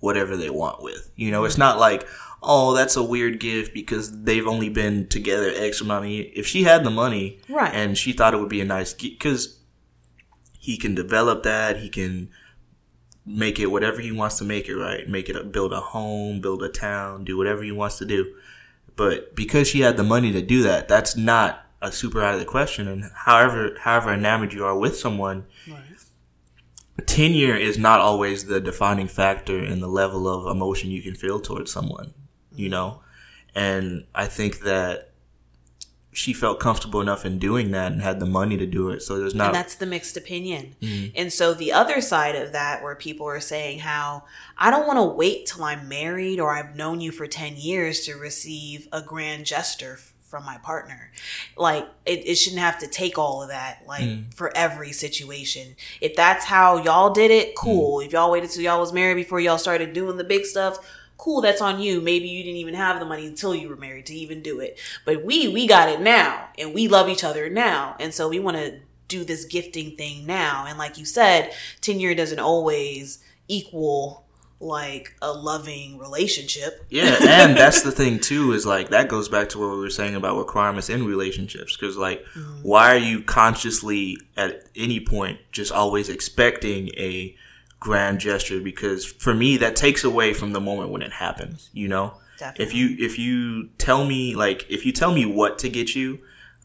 whatever 0.00 0.36
they 0.36 0.50
want 0.50 0.82
with. 0.82 1.10
You 1.16 1.30
know, 1.30 1.44
it's 1.44 1.58
not 1.58 1.78
like, 1.78 2.06
oh, 2.42 2.74
that's 2.74 2.96
a 2.96 3.02
weird 3.02 3.40
gift 3.40 3.72
because 3.72 4.22
they've 4.24 4.46
only 4.46 4.68
been 4.68 5.08
together 5.08 5.50
X 5.54 5.80
amount 5.80 6.04
of 6.04 6.10
years. 6.10 6.32
If 6.34 6.46
she 6.46 6.64
had 6.64 6.84
the 6.84 6.90
money, 6.90 7.40
Right. 7.48 7.72
and 7.74 7.96
she 7.96 8.12
thought 8.12 8.34
it 8.34 8.38
would 8.38 8.48
be 8.50 8.60
a 8.60 8.66
nice 8.66 8.92
gift, 8.92 9.18
because 9.18 9.58
he 10.58 10.76
can 10.76 10.94
develop 10.94 11.42
that, 11.42 11.78
he 11.78 11.88
can 11.88 12.28
make 13.26 13.58
it 13.58 13.66
whatever 13.66 14.00
he 14.00 14.12
wants 14.12 14.38
to 14.38 14.44
make 14.44 14.68
it, 14.68 14.76
right? 14.76 15.08
Make 15.08 15.28
it 15.28 15.36
a, 15.36 15.44
build 15.44 15.72
a 15.72 15.80
home, 15.80 16.40
build 16.40 16.62
a 16.62 16.68
town, 16.68 17.24
do 17.24 17.36
whatever 17.36 17.62
he 17.62 17.72
wants 17.72 17.98
to 17.98 18.04
do. 18.04 18.34
But 18.96 19.34
because 19.34 19.68
she 19.68 19.80
had 19.80 19.96
the 19.96 20.04
money 20.04 20.32
to 20.32 20.42
do 20.42 20.62
that, 20.62 20.88
that's 20.88 21.16
not 21.16 21.66
a 21.80 21.90
super 21.90 22.22
out 22.22 22.34
of 22.34 22.40
the 22.40 22.46
question. 22.46 22.86
And 22.86 23.10
however, 23.14 23.76
however 23.80 24.12
enamored 24.12 24.52
you 24.52 24.64
are 24.64 24.78
with 24.78 24.96
someone, 24.96 25.46
tenure 27.06 27.56
is 27.56 27.78
not 27.78 28.00
always 28.00 28.44
the 28.44 28.60
defining 28.60 29.08
factor 29.08 29.62
in 29.62 29.80
the 29.80 29.88
level 29.88 30.28
of 30.28 30.46
emotion 30.46 30.90
you 30.90 31.02
can 31.02 31.14
feel 31.14 31.40
towards 31.40 31.72
someone, 31.72 32.14
you 32.54 32.66
mm-hmm. 32.66 32.72
know? 32.72 33.00
And 33.54 34.06
I 34.14 34.26
think 34.26 34.60
that 34.60 35.13
she 36.14 36.32
felt 36.32 36.60
comfortable 36.60 37.00
enough 37.00 37.24
in 37.24 37.40
doing 37.40 37.72
that 37.72 37.90
and 37.90 38.00
had 38.00 38.20
the 38.20 38.26
money 38.26 38.56
to 38.56 38.66
do 38.66 38.88
it. 38.90 39.02
So 39.02 39.18
there's 39.18 39.34
not 39.34 39.48
and 39.48 39.54
that's 39.54 39.74
the 39.74 39.84
mixed 39.84 40.16
opinion. 40.16 40.76
Mm-hmm. 40.80 41.08
And 41.16 41.32
so 41.32 41.52
the 41.52 41.72
other 41.72 42.00
side 42.00 42.36
of 42.36 42.52
that, 42.52 42.84
where 42.84 42.94
people 42.94 43.26
are 43.26 43.40
saying 43.40 43.80
how 43.80 44.22
I 44.56 44.70
don't 44.70 44.86
want 44.86 44.98
to 44.98 45.04
wait 45.04 45.46
till 45.46 45.64
I'm 45.64 45.88
married 45.88 46.38
or 46.38 46.54
I've 46.54 46.76
known 46.76 47.00
you 47.00 47.10
for 47.10 47.26
10 47.26 47.56
years 47.56 48.00
to 48.02 48.14
receive 48.14 48.86
a 48.92 49.02
grand 49.02 49.44
gesture 49.44 49.98
from 50.22 50.44
my 50.44 50.56
partner. 50.58 51.10
Like 51.56 51.88
it, 52.06 52.26
it 52.26 52.36
shouldn't 52.36 52.62
have 52.62 52.78
to 52.78 52.86
take 52.86 53.18
all 53.18 53.42
of 53.42 53.48
that, 53.48 53.82
like 53.86 54.04
mm-hmm. 54.04 54.30
for 54.30 54.56
every 54.56 54.92
situation. 54.92 55.74
If 56.00 56.14
that's 56.14 56.44
how 56.44 56.82
y'all 56.82 57.12
did 57.12 57.32
it, 57.32 57.48
mm-hmm. 57.48 57.64
cool. 57.64 58.00
If 58.00 58.12
y'all 58.12 58.30
waited 58.30 58.50
till 58.50 58.62
y'all 58.62 58.80
was 58.80 58.92
married 58.92 59.16
before 59.16 59.40
y'all 59.40 59.58
started 59.58 59.92
doing 59.92 60.16
the 60.16 60.24
big 60.24 60.44
stuff, 60.44 60.78
cool 61.16 61.40
that's 61.40 61.60
on 61.60 61.80
you. 61.80 62.00
Maybe 62.00 62.28
you 62.28 62.42
didn't 62.42 62.56
even 62.56 62.74
have 62.74 62.98
the 62.98 63.06
money 63.06 63.26
until 63.26 63.54
you 63.54 63.68
were 63.68 63.76
married 63.76 64.06
to 64.06 64.14
even 64.14 64.42
do 64.42 64.60
it. 64.60 64.78
But 65.04 65.24
we 65.24 65.48
we 65.48 65.66
got 65.66 65.88
it 65.88 66.00
now 66.00 66.48
and 66.58 66.74
we 66.74 66.88
love 66.88 67.08
each 67.08 67.24
other 67.24 67.48
now. 67.48 67.96
And 68.00 68.12
so 68.12 68.28
we 68.28 68.40
want 68.40 68.56
to 68.56 68.80
do 69.08 69.24
this 69.24 69.44
gifting 69.44 69.96
thing 69.96 70.26
now. 70.26 70.66
And 70.66 70.78
like 70.78 70.98
you 70.98 71.04
said 71.04 71.54
tenure 71.80 72.14
doesn't 72.14 72.38
always 72.38 73.22
equal 73.48 74.24
like 74.60 75.14
a 75.20 75.32
loving 75.32 75.98
relationship. 75.98 76.84
Yeah, 76.88 77.16
and 77.20 77.56
that's 77.56 77.82
the 77.82 77.92
thing 77.92 78.18
too 78.18 78.52
is 78.52 78.64
like 78.64 78.88
that 78.88 79.08
goes 79.08 79.28
back 79.28 79.50
to 79.50 79.58
what 79.58 79.70
we 79.70 79.78
were 79.78 79.90
saying 79.90 80.14
about 80.14 80.38
requirements 80.38 80.88
in 80.88 81.06
relationships. 81.06 81.76
Because 81.76 81.96
like 81.96 82.24
mm-hmm. 82.34 82.62
why 82.62 82.94
are 82.94 82.98
you 82.98 83.22
consciously 83.22 84.18
at 84.36 84.64
any 84.74 85.00
point 85.00 85.38
just 85.52 85.70
always 85.70 86.08
expecting 86.08 86.88
a 86.96 87.36
grand 87.84 88.18
gesture 88.18 88.60
because 88.60 89.04
for 89.04 89.34
me 89.34 89.58
that 89.58 89.76
takes 89.76 90.04
away 90.04 90.32
from 90.32 90.52
the 90.52 90.60
moment 90.60 90.88
when 90.88 91.02
it 91.02 91.12
happens, 91.12 91.68
you 91.74 91.86
know? 91.86 92.14
Definitely. 92.38 92.64
If 92.64 92.74
you 92.74 92.96
if 92.98 93.18
you 93.18 93.68
tell 93.76 94.06
me 94.06 94.34
like 94.34 94.66
if 94.70 94.86
you 94.86 94.90
tell 94.90 95.12
me 95.12 95.26
what 95.26 95.58
to 95.58 95.68
get 95.68 95.94
you, 95.94 96.18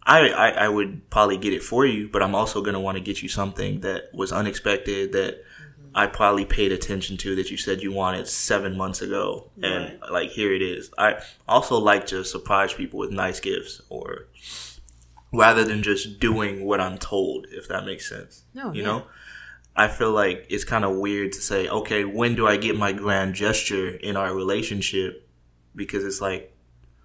I, 0.04 0.30
I, 0.30 0.50
I 0.52 0.70
would 0.70 1.10
probably 1.10 1.38
get 1.38 1.52
it 1.52 1.62
for 1.62 1.86
you, 1.86 2.08
but 2.08 2.24
I'm 2.24 2.34
also 2.34 2.62
gonna 2.62 2.80
want 2.80 2.98
to 2.98 3.04
get 3.04 3.22
you 3.22 3.28
something 3.28 3.82
that 3.82 4.06
was 4.14 4.32
unexpected 4.32 5.12
that 5.12 5.44
mm-hmm. 5.44 5.90
I 5.94 6.08
probably 6.08 6.46
paid 6.46 6.72
attention 6.72 7.18
to 7.18 7.36
that 7.36 7.52
you 7.52 7.58
said 7.58 7.84
you 7.84 7.92
wanted 7.92 8.26
seven 8.28 8.78
months 8.78 9.02
ago, 9.02 9.52
and 9.62 10.00
like 10.10 10.30
here 10.30 10.54
it 10.54 10.62
is. 10.62 10.90
I 10.98 11.22
also 11.50 11.78
like 11.78 12.08
to 12.08 12.24
surprise 12.24 12.74
people 12.74 12.98
with 12.98 13.12
nice 13.12 13.42
gifts, 13.42 13.82
or 13.90 14.28
rather 15.34 15.66
than 15.66 15.84
just 15.84 16.20
doing 16.20 16.66
what 16.66 16.80
I'm 16.80 16.98
told, 16.98 17.46
if 17.52 17.68
that 17.68 17.86
makes 17.86 18.08
sense. 18.10 18.46
No, 18.54 18.72
you 18.72 18.82
yeah. 18.82 18.88
know. 18.88 19.04
I 19.80 19.88
feel 19.88 20.12
like 20.12 20.46
it's 20.50 20.66
kind 20.66 20.84
of 20.84 20.98
weird 20.98 21.32
to 21.32 21.42
say, 21.42 21.70
okay, 21.70 22.04
when 22.04 22.36
do 22.36 22.46
I 22.46 22.58
get 22.58 22.76
my 22.78 22.92
grand 22.92 23.34
gesture 23.34 23.88
in 23.90 24.18
our 24.18 24.36
relationship? 24.36 25.26
Because 25.74 26.04
it's 26.04 26.20
like 26.20 26.54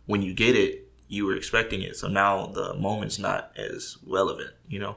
when 0.07 0.23
you 0.23 0.35
get 0.35 0.57
it, 0.57 0.91
you 1.07 1.25
were 1.25 1.37
expecting 1.37 1.83
it, 1.83 1.95
so 1.97 2.09
now 2.09 2.47
the 2.47 2.75
moment's 2.75 3.17
not 3.17 3.53
as 3.57 3.99
relevant, 4.05 4.51
you 4.69 4.81
know. 4.81 4.97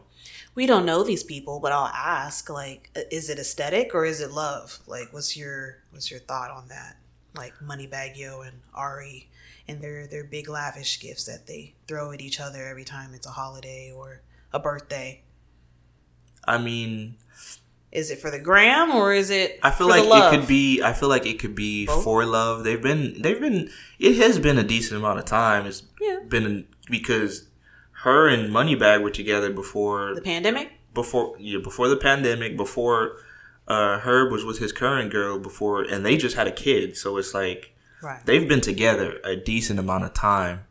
we 0.56 0.66
don't 0.66 0.86
know 0.88 1.04
these 1.04 1.24
people 1.24 1.60
but 1.60 1.72
i'll 1.72 1.94
ask 1.94 2.50
like 2.50 2.90
is 3.12 3.30
it 3.30 3.38
aesthetic 3.38 3.94
or 3.94 4.06
is 4.06 4.20
it 4.22 4.32
love 4.32 4.80
like 4.88 5.14
what's 5.14 5.38
your 5.38 5.78
what's 5.92 6.10
your 6.10 6.20
thought 6.22 6.50
on 6.50 6.68
that 6.70 6.98
like 7.36 7.54
Moneybagg 7.64 8.18
Yo 8.18 8.42
and 8.42 8.62
ari 8.74 9.30
and 9.68 9.82
their 9.82 10.08
their 10.08 10.24
big 10.24 10.50
lavish 10.50 11.00
gifts 11.00 11.26
that 11.26 11.46
they 11.46 11.76
throw 11.88 12.12
at 12.12 12.22
each 12.22 12.40
other 12.40 12.66
every 12.66 12.86
time 12.86 13.14
it's 13.14 13.28
a 13.28 13.32
holiday 13.32 13.92
or 13.96 14.22
a 14.52 14.60
birthday 14.60 15.22
I 16.48 16.58
mean, 16.58 17.18
is 17.92 18.12
it 18.12 18.20
for 18.20 18.30
the 18.30 18.40
gram 18.40 18.92
or 18.92 19.14
is 19.14 19.30
it 19.30 19.60
I 19.64 19.72
feel 19.72 19.88
like 19.88 20.04
it 20.04 20.38
could 20.38 20.48
be. 20.48 20.82
I 20.82 20.94
feel 20.94 21.10
like 21.10 21.26
it 21.26 21.40
could 21.40 21.56
be 21.56 21.86
Both? 21.86 22.04
for 22.04 22.26
love. 22.26 22.64
They've 22.64 22.82
been. 22.82 23.22
They've 23.22 23.40
been. 23.40 23.70
It 24.00 24.18
has 24.18 24.40
been 24.40 24.58
a 24.58 24.64
decent 24.64 25.00
amount 25.00 25.20
of 25.20 25.26
time. 25.26 25.66
It's 25.66 25.84
Yeah. 26.02 26.20
been 26.28 26.68
because 26.90 27.48
her 28.04 28.28
and 28.28 28.52
Moneybagg 28.54 29.02
were 29.02 29.10
together 29.10 29.52
before 29.52 30.14
the 30.14 30.22
pandemic 30.22 30.72
before 30.94 31.36
yeah, 31.40 31.60
before 31.64 31.88
the 31.88 31.98
pandemic. 31.98 32.58
Before 32.58 33.18
uh, 33.68 34.00
Herb 34.00 34.32
was 34.32 34.44
with 34.46 34.60
his 34.60 34.72
current 34.72 35.12
girl. 35.12 35.40
Before 35.40 35.82
and 35.82 36.06
they 36.06 36.18
just 36.18 36.36
had 36.36 36.48
a 36.48 36.52
kid. 36.52 36.98
So 36.98 37.18
it's 37.18 37.34
like 37.34 37.74
right 38.02 38.24
they've 38.26 38.48
been 38.48 38.62
together 38.62 39.20
a 39.24 39.36
decent 39.36 39.80
amount 39.80 40.04
of 40.04 40.14
time, 40.14 40.66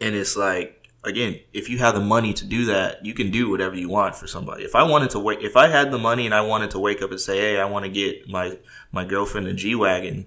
and 0.00 0.14
it's 0.14 0.36
like 0.36 0.75
again, 1.06 1.40
if 1.52 1.68
you 1.68 1.78
have 1.78 1.94
the 1.94 2.00
money 2.00 2.32
to 2.34 2.44
do 2.44 2.66
that, 2.66 3.04
you 3.04 3.14
can 3.14 3.30
do 3.30 3.48
whatever 3.48 3.76
you 3.76 3.88
want 3.88 4.16
for 4.16 4.26
somebody. 4.26 4.64
If 4.64 4.74
I 4.74 4.82
wanted 4.82 5.10
to 5.10 5.18
wait, 5.18 5.40
if 5.40 5.56
I 5.56 5.68
had 5.68 5.90
the 5.90 5.98
money 5.98 6.26
and 6.26 6.34
I 6.34 6.42
wanted 6.42 6.70
to 6.72 6.78
wake 6.78 7.02
up 7.02 7.10
and 7.10 7.20
say, 7.20 7.38
"Hey, 7.38 7.60
I 7.60 7.64
want 7.64 7.84
to 7.84 7.90
get 7.90 8.28
my 8.28 8.58
my 8.92 9.04
girlfriend 9.04 9.46
a 9.46 9.54
G 9.54 9.74
wagon," 9.74 10.26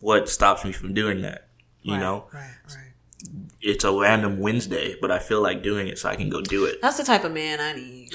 what 0.00 0.28
stops 0.28 0.64
me 0.64 0.72
from 0.72 0.92
doing 0.94 1.22
that? 1.22 1.48
You 1.82 1.94
right, 1.94 2.00
know, 2.00 2.26
right 2.32 2.56
right 2.68 2.90
it's 3.62 3.84
a 3.84 3.92
random 3.92 4.38
Wednesday, 4.38 4.96
but 5.00 5.10
I 5.10 5.18
feel 5.18 5.42
like 5.42 5.62
doing 5.62 5.88
it, 5.88 5.98
so 5.98 6.08
I 6.08 6.16
can 6.16 6.30
go 6.30 6.40
do 6.40 6.64
it. 6.64 6.80
That's 6.80 6.96
the 6.96 7.04
type 7.04 7.24
of 7.24 7.32
man 7.32 7.60
I 7.60 7.74
need. 7.74 8.12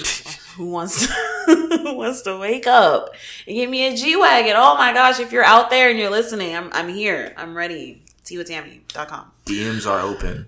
who 0.56 0.70
wants 0.70 1.06
to, 1.06 1.12
who 1.46 1.94
wants 1.94 2.22
to 2.22 2.36
wake 2.36 2.66
up 2.66 3.14
and 3.46 3.54
give 3.54 3.70
me 3.70 3.86
a 3.86 3.96
G 3.96 4.16
wagon? 4.16 4.54
Oh 4.56 4.76
my 4.76 4.92
gosh! 4.92 5.20
If 5.20 5.32
you're 5.32 5.44
out 5.44 5.70
there 5.70 5.90
and 5.90 5.98
you're 5.98 6.10
listening, 6.10 6.54
I'm 6.54 6.70
I'm 6.72 6.88
here. 6.88 7.32
I'm 7.36 7.56
ready. 7.56 8.02
TeaWithTammy.com. 8.24 9.32
DMs 9.46 9.86
are 9.88 10.00
open. 10.00 10.46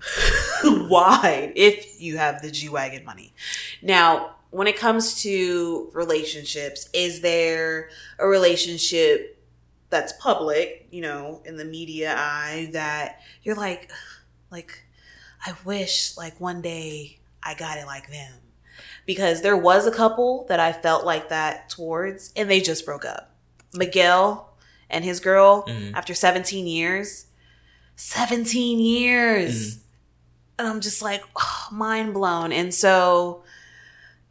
Wide 0.89 1.53
if 1.55 2.01
you 2.01 2.17
have 2.19 2.43
the 2.43 2.51
G 2.51 2.69
wagon 2.69 3.05
money. 3.05 3.33
Now, 3.81 4.35
when 4.51 4.67
it 4.67 4.77
comes 4.77 5.23
to 5.23 5.89
relationships, 5.95 6.89
is 6.93 7.21
there 7.21 7.91
a 8.19 8.27
relationship 8.27 9.39
that's 9.91 10.13
public, 10.15 10.89
you 10.91 11.01
know, 11.01 11.43
in 11.45 11.57
the 11.57 11.65
media 11.65 12.15
eye 12.17 12.71
that 12.73 13.21
you're 13.43 13.55
like, 13.55 13.91
like, 14.51 14.83
I 15.47 15.55
wish 15.65 16.17
like 16.17 16.41
one 16.41 16.61
day 16.61 17.21
I 17.43 17.55
got 17.55 17.79
it 17.79 17.87
like 17.87 18.11
them. 18.11 18.33
Because 19.07 19.41
there 19.43 19.57
was 19.57 19.87
a 19.87 19.91
couple 19.93 20.45
that 20.49 20.61
I 20.61 20.73
felt 20.73 21.07
like 21.07 21.29
that 21.31 21.71
towards, 21.71 22.33
and 22.37 22.51
they 22.51 22.61
just 22.61 22.85
broke 22.85 23.05
up. 23.05 23.35
Miguel 23.73 24.53
and 24.91 25.05
his 25.05 25.21
girl, 25.21 25.65
Mhm. 25.67 25.93
after 25.95 26.15
17 26.15 26.67
years, 26.67 27.27
17 27.99 28.79
years. 28.79 29.77
Mm. 29.77 29.81
And 30.61 30.69
I'm 30.69 30.81
just 30.81 31.03
like, 31.03 31.23
oh, 31.37 31.69
mind 31.73 32.15
blown. 32.15 32.53
And 32.53 32.73
so, 32.73 33.43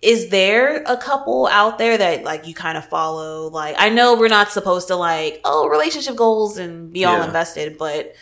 is 0.02 0.30
there 0.30 0.84
a 0.84 0.96
couple 0.98 1.48
out 1.48 1.78
there 1.78 1.98
that 1.98 2.24
like 2.24 2.48
you 2.48 2.54
kind 2.54 2.78
of 2.78 2.86
follow? 2.86 3.50
Like, 3.50 3.76
I 3.78 3.90
know 3.90 4.18
we're 4.18 4.28
not 4.30 4.52
supposed 4.52 4.88
to 4.88 4.96
like, 4.96 5.42
oh, 5.44 5.68
relationship 5.68 6.16
goals 6.16 6.58
and 6.58 6.92
be 6.94 7.06
all 7.06 7.22
invested, 7.22 7.78
but 7.78 8.16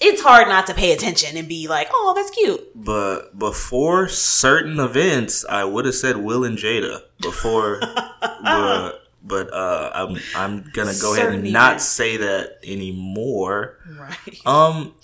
it's 0.00 0.20
hard 0.20 0.48
not 0.48 0.66
to 0.66 0.74
pay 0.74 0.92
attention 0.92 1.36
and 1.36 1.48
be 1.48 1.66
like, 1.66 1.88
oh, 1.92 2.12
that's 2.14 2.30
cute. 2.30 2.60
But 2.74 3.38
before 3.38 4.08
certain 4.08 4.78
events, 4.78 5.44
I 5.44 5.64
would 5.64 5.86
have 5.86 5.94
said 5.94 6.18
Will 6.18 6.44
and 6.44 6.58
Jada 6.58 7.02
before, 7.20 7.80
but 8.20 9.07
but 9.22 9.52
uh, 9.52 9.90
I'm 9.94 10.16
I'm 10.34 10.70
gonna 10.72 10.94
go 11.00 11.14
ahead 11.14 11.32
and 11.32 11.52
not 11.52 11.80
say 11.80 12.16
that 12.18 12.58
anymore. 12.64 13.78
Right. 13.98 14.38
Um, 14.46 14.94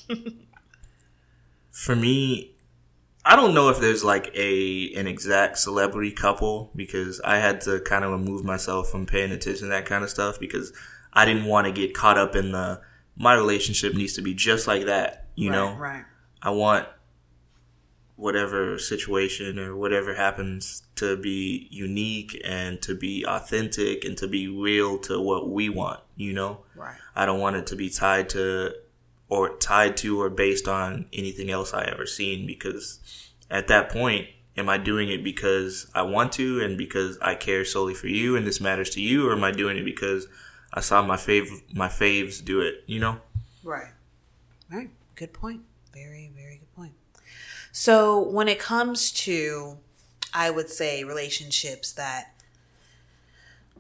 for 1.71 1.97
me, 1.97 2.55
I 3.25 3.37
don't 3.37 3.55
know 3.55 3.69
if 3.69 3.81
there's 3.81 4.05
like 4.05 4.31
a 4.35 4.93
an 4.95 5.07
exact 5.07 5.59
celebrity 5.59 6.13
couple 6.13 6.71
because 6.77 7.21
I 7.23 7.39
had 7.39 7.61
to 7.63 7.81
kind 7.81 8.05
of 8.05 8.13
remove 8.13 8.45
myself 8.45 8.91
from 8.91 9.07
paying 9.07 9.33
attention 9.33 9.69
to 9.69 9.71
that 9.71 9.87
kind 9.87 10.05
of 10.05 10.11
stuff 10.11 10.39
because 10.39 10.73
I 11.13 11.25
didn't 11.25 11.47
want 11.47 11.67
to 11.67 11.73
get 11.73 11.95
caught 11.95 12.19
up 12.19 12.37
in 12.37 12.53
the 12.53 12.81
my 13.17 13.35
relationship 13.35 13.95
needs 13.95 14.15
to 14.15 14.23
be 14.23 14.35
just 14.35 14.67
like 14.67 14.87
that, 14.87 15.29
you 15.35 15.51
right, 15.51 15.57
know. 15.57 15.75
Right. 15.77 16.05
I 16.43 16.51
want 16.51 16.87
whatever 18.17 18.79
situation 18.79 19.59
or 19.59 19.77
whatever 19.77 20.15
happens 20.15 20.83
to 20.97 21.17
be 21.17 21.67
unique 21.71 22.41
and 22.45 22.81
to 22.81 22.95
be 22.95 23.25
authentic 23.27 24.05
and 24.05 24.17
to 24.17 24.29
be 24.29 24.47
real 24.47 24.99
to 24.99 25.21
what 25.21 25.49
we 25.51 25.69
want, 25.69 26.01
you 26.17 26.33
know? 26.33 26.61
Right. 26.77 26.97
I 27.17 27.27
don't 27.27 27.41
want 27.41 27.57
it 27.57 27.67
to 27.69 27.77
be 27.77 27.91
tied 27.91 28.29
to 28.31 28.75
or 29.29 29.57
tied 29.57 29.97
to 29.97 30.21
or 30.21 30.31
based 30.31 30.69
on 30.69 31.07
anything 31.13 31.51
else 31.51 31.75
I 31.75 31.85
ever 31.85 32.07
seen 32.07 32.47
because 32.47 33.01
at 33.51 33.67
that 33.69 33.91
point, 33.91 34.29
am 34.57 34.69
I 34.69 34.79
doing 34.79 35.09
it 35.09 35.25
because 35.25 35.91
I 35.95 36.03
want 36.03 36.33
to 36.35 36.63
and 36.63 36.79
because 36.79 37.19
I 37.21 37.35
care 37.35 37.65
solely 37.65 37.95
for 37.95 38.07
you 38.07 38.37
and 38.37 38.47
this 38.47 38.61
matters 38.61 38.91
to 38.91 39.01
you 39.01 39.29
or 39.29 39.33
am 39.33 39.43
I 39.43 39.51
doing 39.51 39.77
it 39.77 39.85
because 39.85 40.29
I 40.73 40.81
saw 40.81 41.03
my 41.03 41.17
fav 41.17 41.49
my 41.73 41.89
faves 41.89 42.45
do 42.45 42.61
it, 42.61 42.85
you 42.87 43.01
know? 43.01 43.19
Right. 43.65 43.91
Right. 44.71 44.91
Good 45.17 45.33
point. 45.33 45.63
Very, 45.93 46.31
very. 46.35 46.44
So 47.77 48.21
when 48.21 48.47
it 48.47 48.61
comes 48.61 49.11
to, 49.11 49.79
I 50.33 50.49
would 50.49 50.71
say, 50.71 51.03
relationships 51.03 51.91
that 51.91 52.31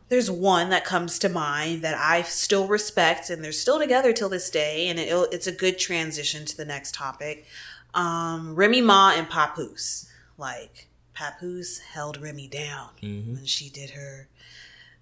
there's 0.08 0.28
one 0.28 0.68
that 0.70 0.84
comes 0.84 1.16
to 1.20 1.28
mind 1.28 1.82
that 1.82 1.96
I 1.96 2.22
still 2.22 2.66
respect, 2.66 3.30
and 3.30 3.42
they're 3.42 3.52
still 3.52 3.78
together 3.78 4.12
till 4.12 4.28
this 4.28 4.50
day, 4.50 4.88
and 4.88 4.98
it, 4.98 5.08
it's 5.30 5.46
a 5.46 5.52
good 5.52 5.78
transition 5.78 6.44
to 6.44 6.56
the 6.56 6.64
next 6.64 6.92
topic. 6.92 7.46
Um, 7.94 8.56
Remy 8.56 8.80
Ma 8.80 9.12
and 9.16 9.30
Papoose. 9.30 10.10
Like, 10.36 10.88
Papoose 11.14 11.78
held 11.78 12.20
Remy 12.20 12.48
down 12.48 12.88
Mm-hmm. 13.00 13.34
when 13.34 13.44
she 13.46 13.68
did 13.70 13.90
her 13.90 14.26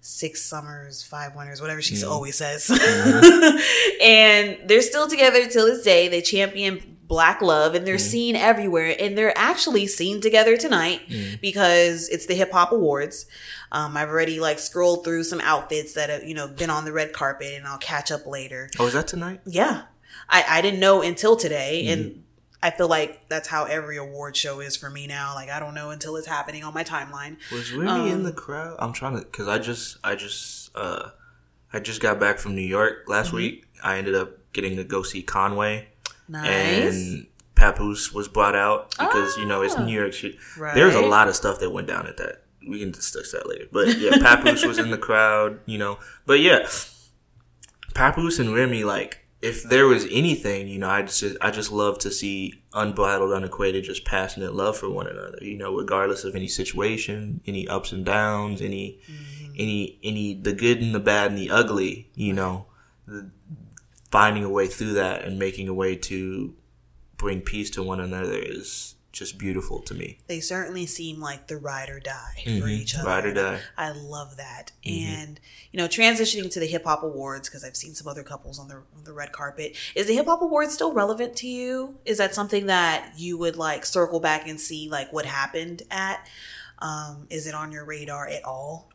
six 0.01 0.43
summers, 0.43 1.01
five 1.01 1.35
winters, 1.35 1.61
whatever 1.61 1.81
she 1.81 1.95
Mhm. 1.95 2.07
always 2.11 2.35
says. 2.35 2.69
and 4.03 4.59
they're 4.69 4.81
still 4.83 5.07
together 5.07 5.47
till 5.47 5.65
this 5.65 5.83
day. 5.83 6.07
They 6.09 6.21
champion 6.21 6.92
black 7.07 7.41
love 7.41 7.75
and 7.75 7.85
they're 7.85 7.95
Mhm. 7.97 7.99
seen 8.11 8.35
everywhere. 8.35 8.95
And 8.99 9.17
they're 9.17 9.37
actually 9.37 9.87
seen 9.87 10.21
together 10.21 10.55
tonight 10.57 11.01
Mhm. 11.09 11.41
because 11.41 12.07
it's 12.09 12.25
the 12.25 12.33
hip 12.35 12.51
hop 12.51 12.71
awards. 12.71 13.25
Um, 13.71 13.97
I've 13.97 14.09
already 14.09 14.39
like 14.39 14.59
scrolled 14.59 15.03
through 15.03 15.23
some 15.25 15.41
outfits 15.41 15.93
that 15.93 16.09
have, 16.09 16.23
you 16.23 16.33
know, 16.33 16.47
been 16.47 16.69
on 16.69 16.85
the 16.85 16.93
red 16.93 17.11
carpet 17.13 17.53
and 17.55 17.67
I'll 17.67 17.77
catch 17.77 18.11
up 18.11 18.25
later. 18.25 18.69
Oh, 18.79 18.87
is 18.87 18.93
that 18.93 19.07
tonight? 19.07 19.41
Yeah. 19.45 19.83
I, 20.29 20.45
I 20.47 20.61
didn't 20.61 20.79
know 20.79 21.01
until 21.01 21.35
today. 21.35 21.83
Mm-hmm. 21.85 21.93
And 22.01 22.23
I 22.61 22.71
feel 22.71 22.87
like 22.87 23.27
that's 23.27 23.49
how 23.49 23.65
every 23.65 23.97
award 23.97 24.37
show 24.37 24.61
is 24.61 24.77
for 24.77 24.89
me 24.89 25.05
now. 25.05 25.35
Like 25.35 25.49
I 25.49 25.59
don't 25.59 25.73
know 25.73 25.89
until 25.89 26.15
it's 26.15 26.27
happening 26.27 26.63
on 26.63 26.73
my 26.73 26.83
timeline. 26.85 27.35
Was 27.51 27.73
Remy 27.73 28.09
in 28.09 28.15
Um, 28.19 28.23
the 28.23 28.31
crowd? 28.31 28.77
I'm 28.79 28.93
trying 28.93 29.17
to 29.19 29.25
because 29.25 29.47
I 29.49 29.57
just 29.59 29.97
I 30.03 30.15
just 30.15 30.69
uh 30.75 31.09
I 31.73 31.79
just 31.79 31.99
got 31.99 32.19
back 32.19 32.39
from 32.39 32.55
New 32.55 32.61
York 32.61 33.03
last 33.07 33.33
week. 33.33 33.65
I 33.83 33.97
ended 33.97 34.15
up 34.15 34.37
getting 34.53 34.77
to 34.77 34.83
go 34.85 35.03
see 35.03 35.21
Conway 35.23 35.89
Nice. 36.27 36.47
and 36.95 37.27
Papoose 37.55 38.11
was 38.13 38.27
brought 38.27 38.55
out 38.55 38.91
because 38.97 39.37
you 39.37 39.45
know 39.45 39.61
it's 39.61 39.75
Ah. 39.75 39.83
New 39.85 39.93
York 39.99 40.13
shit. 40.13 40.35
right. 40.57 40.73
There's 40.75 40.95
a 40.95 41.01
lot 41.01 41.27
of 41.27 41.35
stuff 41.35 41.59
that 41.59 41.69
went 41.71 41.87
down 41.87 42.07
at 42.07 42.17
that. 42.17 42.43
We 42.67 42.79
can 42.79 42.91
discuss 42.91 43.31
that 43.33 43.47
later. 43.47 43.65
But 43.71 43.97
yeah, 43.99 44.11
Papoose 44.21 44.65
was 44.65 44.77
in 44.79 44.89
the 44.91 44.97
crowd, 44.97 45.59
you 45.65 45.77
know. 45.77 45.99
But 46.25 46.39
yeah, 46.39 46.67
Papoose 47.93 48.39
and 48.39 48.53
Remy, 48.53 48.83
like, 48.83 49.19
if 49.41 49.61
there 49.63 49.85
was 49.87 50.05
anything, 50.09 50.67
you 50.69 50.79
know, 50.79 50.89
I 50.89 51.01
just 51.03 51.23
I 51.41 51.51
just 51.51 51.71
love 51.71 51.99
to 51.99 52.11
see 52.11 52.63
unbridled, 52.73 53.31
unequated, 53.33 53.83
just 53.83 54.05
passionate 54.05 54.53
love 54.55 54.77
for 54.77 54.89
one 54.89 55.07
another. 55.07 55.37
You 55.41 55.57
know, 55.57 55.75
regardless 55.75 56.23
of 56.23 56.35
any 56.35 56.47
situation, 56.47 57.41
any 57.45 57.67
ups 57.67 57.91
and 57.91 58.05
downs, 58.05 58.61
any 58.61 58.99
any 59.57 59.99
any 60.01 60.33
the 60.33 60.53
good 60.53 60.81
and 60.81 60.95
the 60.95 60.99
bad 61.01 61.31
and 61.31 61.37
the 61.37 61.49
ugly. 61.51 62.09
You 62.15 62.31
know, 62.33 62.67
the, 63.05 63.29
finding 64.13 64.43
a 64.43 64.49
way 64.49 64.67
through 64.67 64.93
that 64.93 65.23
and 65.25 65.39
making 65.39 65.67
a 65.67 65.73
way 65.73 65.95
to 65.95 66.53
bring 67.17 67.41
peace 67.41 67.71
to 67.71 67.81
one 67.81 67.99
another 67.99 68.35
is 68.37 68.93
just 69.11 69.39
beautiful 69.39 69.79
to 69.81 69.93
me. 69.95 70.19
they 70.27 70.39
certainly 70.39 70.85
seem 70.85 71.19
like 71.19 71.47
the 71.47 71.57
ride 71.57 71.89
or 71.89 71.99
die 71.99 72.41
for 72.43 72.49
Mhm. 72.67 72.69
each 72.69 72.95
other. 72.95 73.07
Ride 73.07 73.25
or 73.25 73.33
die. 73.33 73.61
I 73.75 73.89
love 73.89 74.37
that. 74.37 74.71
Mhm. 74.85 75.05
And 75.07 75.39
you 75.71 75.77
know, 75.79 75.87
transitioning 75.87 76.51
to 76.51 76.59
the 76.59 76.67
hip 76.67 76.83
hop 76.83 77.01
awards 77.01 77.49
because 77.49 77.63
I've 77.63 77.75
seen 77.75 77.95
some 77.95 78.07
other 78.07 78.21
couples 78.23 78.59
on 78.59 78.67
the 78.67 78.75
on 78.95 79.03
the 79.03 79.13
red 79.13 79.31
carpet. 79.31 79.75
Is 79.95 80.05
the 80.05 80.13
hip 80.15 80.27
hop 80.27 80.41
awards 80.43 80.73
still 80.75 80.93
relevant 80.93 81.35
to 81.37 81.47
you? 81.47 81.97
Is 82.05 82.19
that 82.19 82.35
something 82.35 82.67
that 82.67 83.13
you 83.17 83.35
would 83.39 83.55
like 83.55 83.83
circle 83.85 84.19
back 84.19 84.47
and 84.47 84.61
see 84.61 84.89
like 84.89 85.11
what 85.11 85.25
happened 85.25 85.81
at? 85.89 86.27
Um, 86.79 87.25
is 87.31 87.47
it 87.47 87.55
on 87.55 87.71
your 87.71 87.83
radar 87.85 88.27
at 88.27 88.43
all? 88.45 88.89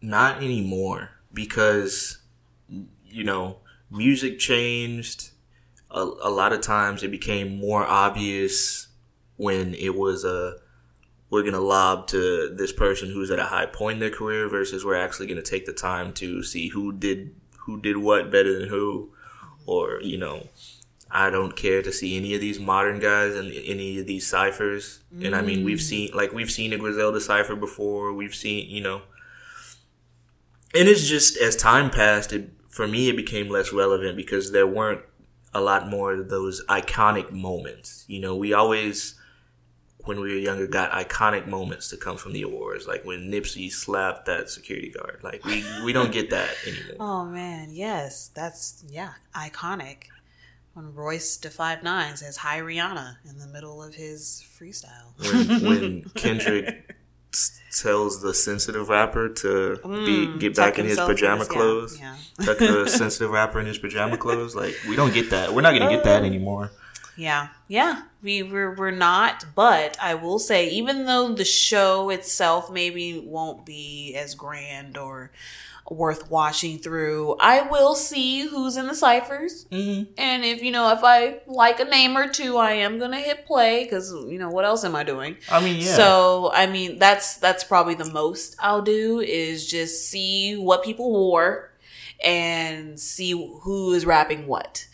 Not 0.00 0.42
anymore 0.42 1.10
because 1.32 2.18
you 3.14 3.24
know 3.24 3.58
music 3.90 4.38
changed. 4.38 5.30
A, 5.90 6.00
a 6.00 6.30
lot 6.30 6.52
of 6.52 6.60
times 6.60 7.02
it 7.02 7.10
became 7.10 7.58
more 7.58 7.84
obvious 7.84 8.88
when 9.36 9.74
it 9.74 9.94
was 9.94 10.24
a 10.24 10.56
we're 11.30 11.42
gonna 11.42 11.60
lob 11.60 12.08
to 12.08 12.54
this 12.54 12.72
person 12.72 13.10
who's 13.10 13.30
at 13.30 13.38
a 13.38 13.44
high 13.44 13.66
point 13.66 13.94
in 13.94 14.00
their 14.00 14.10
career 14.10 14.48
versus 14.48 14.84
we're 14.84 14.96
actually 14.96 15.26
gonna 15.26 15.42
take 15.42 15.66
the 15.66 15.72
time 15.72 16.12
to 16.14 16.42
see 16.42 16.68
who 16.68 16.92
did 16.92 17.34
who 17.60 17.80
did 17.80 17.96
what 17.96 18.30
better 18.30 18.58
than 18.58 18.68
who, 18.68 19.12
or 19.66 20.00
you 20.02 20.18
know. 20.18 20.48
I 21.16 21.30
don't 21.30 21.54
care 21.54 21.80
to 21.80 21.92
see 21.92 22.16
any 22.16 22.34
of 22.34 22.40
these 22.40 22.58
modern 22.58 22.98
guys 22.98 23.36
and 23.36 23.52
any 23.52 24.00
of 24.00 24.06
these 24.06 24.26
ciphers. 24.26 25.04
And 25.22 25.36
I 25.36 25.42
mean, 25.42 25.62
we've 25.62 25.80
seen 25.80 26.10
like 26.12 26.32
we've 26.32 26.50
seen 26.50 26.72
a 26.72 26.76
Griselda 26.76 27.20
cipher 27.20 27.54
before. 27.54 28.12
We've 28.12 28.34
seen 28.34 28.68
you 28.68 28.80
know 28.80 29.02
and 30.74 30.88
it's 30.88 31.06
just 31.06 31.36
as 31.36 31.56
time 31.56 31.90
passed 31.90 32.32
it 32.32 32.50
for 32.74 32.88
me 32.88 33.08
it 33.08 33.16
became 33.16 33.48
less 33.48 33.72
relevant 33.72 34.16
because 34.16 34.50
there 34.50 34.66
weren't 34.66 35.00
a 35.54 35.60
lot 35.60 35.88
more 35.88 36.12
of 36.14 36.28
those 36.28 36.64
iconic 36.66 37.30
moments 37.30 38.04
you 38.08 38.18
know 38.20 38.34
we 38.34 38.52
always 38.52 39.14
when 39.98 40.20
we 40.20 40.32
were 40.32 40.38
younger 40.38 40.66
got 40.66 40.90
iconic 40.90 41.46
moments 41.46 41.88
to 41.88 41.96
come 41.96 42.16
from 42.16 42.32
the 42.32 42.42
awards 42.42 42.86
like 42.88 43.04
when 43.04 43.30
nipsey 43.30 43.70
slapped 43.70 44.26
that 44.26 44.50
security 44.50 44.90
guard 44.90 45.20
like 45.22 45.44
we 45.44 45.64
we 45.84 45.92
don't 45.92 46.12
get 46.12 46.30
that 46.30 46.50
anymore 46.66 46.96
Oh 47.00 47.24
man, 47.24 47.68
yes, 47.70 48.28
that's 48.34 48.84
yeah, 48.88 49.12
iconic. 49.34 50.04
When 50.74 50.92
Royce 50.94 51.36
da 51.36 51.50
Five 51.50 51.82
Nine 51.82 52.16
says 52.16 52.38
"Hi 52.38 52.58
Rihanna" 52.60 53.16
in 53.28 53.38
the 53.38 53.46
middle 53.46 53.82
of 53.82 53.94
his 53.94 54.44
freestyle. 54.58 55.08
when, 55.18 55.64
when 55.64 56.02
kendrick 56.14 56.93
tells 57.74 58.20
the 58.22 58.32
sensitive 58.34 58.88
rapper 58.88 59.28
to 59.28 59.76
be 59.82 60.26
Mm, 60.26 60.40
get 60.40 60.54
back 60.54 60.78
in 60.78 60.86
his 60.86 60.96
pajama 60.98 61.40
his- 61.40 61.48
clothes. 61.48 61.98
yeah. 61.98 62.16
tuck 62.44 62.58
the 62.58 62.88
sensitive 63.00 63.30
rapper 63.30 63.60
in 63.60 63.66
his 63.66 63.78
pajama 63.78 64.16
clothes. 64.16 64.54
Like 64.54 64.74
we 64.88 64.96
don't 64.96 65.12
get 65.12 65.30
that. 65.30 65.52
We're 65.54 65.62
not 65.62 65.72
gonna 65.76 65.90
get 65.90 66.04
that 66.04 66.22
Oh. 66.22 66.26
anymore. 66.26 66.70
Yeah, 67.16 67.48
yeah, 67.68 68.02
we 68.22 68.42
we're, 68.42 68.74
we're 68.74 68.90
not, 68.90 69.44
but 69.54 69.96
I 70.02 70.14
will 70.14 70.40
say, 70.40 70.68
even 70.70 71.06
though 71.06 71.32
the 71.32 71.44
show 71.44 72.10
itself 72.10 72.72
maybe 72.72 73.20
won't 73.20 73.64
be 73.64 74.14
as 74.16 74.34
grand 74.34 74.96
or 74.98 75.30
worth 75.90 76.30
watching 76.30 76.78
through, 76.78 77.36
I 77.38 77.62
will 77.62 77.94
see 77.94 78.46
who's 78.46 78.76
in 78.76 78.86
the 78.86 78.94
ciphers, 78.94 79.66
mm-hmm. 79.70 80.12
and 80.16 80.44
if 80.44 80.62
you 80.62 80.70
know, 80.70 80.90
if 80.92 81.00
I 81.02 81.40
like 81.46 81.80
a 81.80 81.84
name 81.84 82.16
or 82.16 82.28
two, 82.28 82.56
I 82.56 82.72
am 82.72 82.98
gonna 82.98 83.20
hit 83.20 83.46
play 83.46 83.84
because 83.84 84.12
you 84.12 84.38
know 84.38 84.50
what 84.50 84.64
else 84.64 84.84
am 84.84 84.96
I 84.96 85.04
doing? 85.04 85.36
i 85.50 85.62
mean 85.62 85.80
yeah 85.80 85.94
So 85.94 86.50
I 86.54 86.66
mean, 86.66 86.98
that's 86.98 87.36
that's 87.36 87.64
probably 87.64 87.94
the 87.94 88.10
most 88.10 88.56
I'll 88.60 88.82
do 88.82 89.20
is 89.20 89.66
just 89.66 90.08
see 90.08 90.56
what 90.56 90.82
people 90.84 91.10
wore 91.10 91.70
and 92.24 92.98
see 92.98 93.32
who 93.32 93.92
is 93.92 94.06
rapping 94.06 94.46
what. 94.46 94.86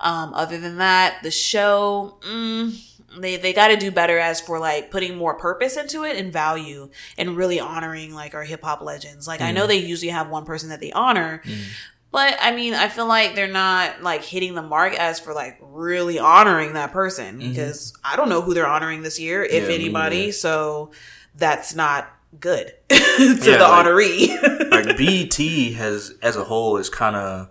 Um, 0.00 0.34
other 0.34 0.58
than 0.60 0.76
that, 0.78 1.22
the 1.22 1.30
show, 1.30 2.18
mm, 2.20 2.78
they 3.22 3.36
they 3.36 3.52
got 3.52 3.68
to 3.68 3.76
do 3.76 3.90
better 3.90 4.18
as 4.18 4.40
for 4.40 4.58
like 4.58 4.90
putting 4.90 5.16
more 5.16 5.34
purpose 5.34 5.76
into 5.76 6.04
it 6.04 6.16
and 6.16 6.32
value 6.32 6.90
and 7.16 7.36
really 7.36 7.60
honoring 7.60 8.14
like 8.14 8.34
our 8.34 8.44
hip 8.44 8.62
hop 8.62 8.80
legends. 8.80 9.26
Like 9.26 9.40
I 9.40 9.52
know 9.52 9.64
mm. 9.64 9.68
they 9.68 9.76
usually 9.76 10.10
have 10.10 10.28
one 10.28 10.44
person 10.44 10.68
that 10.70 10.80
they 10.80 10.92
honor. 10.92 11.42
Mm. 11.44 11.62
But 12.12 12.38
I 12.40 12.52
mean, 12.54 12.72
I 12.74 12.88
feel 12.88 13.06
like 13.06 13.34
they're 13.34 13.46
not 13.46 14.02
like 14.02 14.22
hitting 14.22 14.54
the 14.54 14.62
mark 14.62 14.94
as 14.94 15.20
for 15.20 15.34
like 15.34 15.58
really 15.60 16.18
honoring 16.18 16.72
that 16.74 16.92
person 16.92 17.38
mm-hmm. 17.38 17.50
because 17.50 17.92
I 18.04 18.16
don't 18.16 18.28
know 18.28 18.40
who 18.40 18.54
they're 18.54 18.66
honoring 18.66 19.02
this 19.02 19.18
year, 19.20 19.44
if 19.44 19.68
Yeah, 19.68 19.74
anybody. 19.74 20.20
neither. 20.20 20.32
So 20.32 20.92
that's 21.34 21.74
not 21.74 22.08
good 22.40 22.72
to 22.88 22.94
Yeah, 22.96 23.34
the 23.34 23.58
like- 23.58 23.86
honoree. 23.86 24.70
like 24.70 24.96
BET 24.96 25.74
has 25.76 26.14
as 26.22 26.36
a 26.36 26.44
whole 26.44 26.76
has 26.76 26.88
kind 26.88 27.16
of 27.16 27.50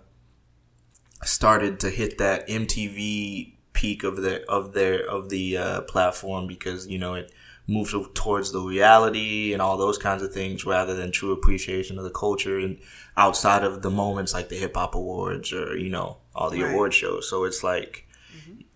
started 1.24 1.80
to 1.80 1.90
hit 1.90 2.18
that 2.18 2.48
MTV 2.48 3.55
peak 3.80 4.02
of 4.04 4.14
their 4.22 4.40
of 4.56 4.72
their 4.72 4.96
of 5.16 5.28
the 5.28 5.44
uh, 5.56 5.80
platform 5.82 6.46
because 6.46 6.86
you 6.88 6.98
know 6.98 7.14
it 7.14 7.32
moves 7.68 7.94
towards 8.14 8.52
the 8.52 8.60
reality 8.60 9.52
and 9.52 9.60
all 9.60 9.76
those 9.76 9.98
kinds 9.98 10.22
of 10.22 10.32
things 10.32 10.64
rather 10.64 10.94
than 10.94 11.10
true 11.10 11.32
appreciation 11.32 11.98
of 11.98 12.04
the 12.04 12.10
culture 12.24 12.58
and 12.58 12.78
outside 13.16 13.62
of 13.64 13.82
the 13.82 13.90
moments 13.90 14.32
like 14.34 14.48
the 14.48 14.56
hip 14.56 14.74
hop 14.76 14.94
awards 14.94 15.52
or 15.52 15.76
you 15.76 15.90
know 15.90 16.18
all 16.34 16.50
the 16.50 16.62
Right. 16.62 16.70
award 16.70 16.94
shows. 16.94 17.28
So 17.30 17.44
it's 17.44 17.62
like 17.64 18.06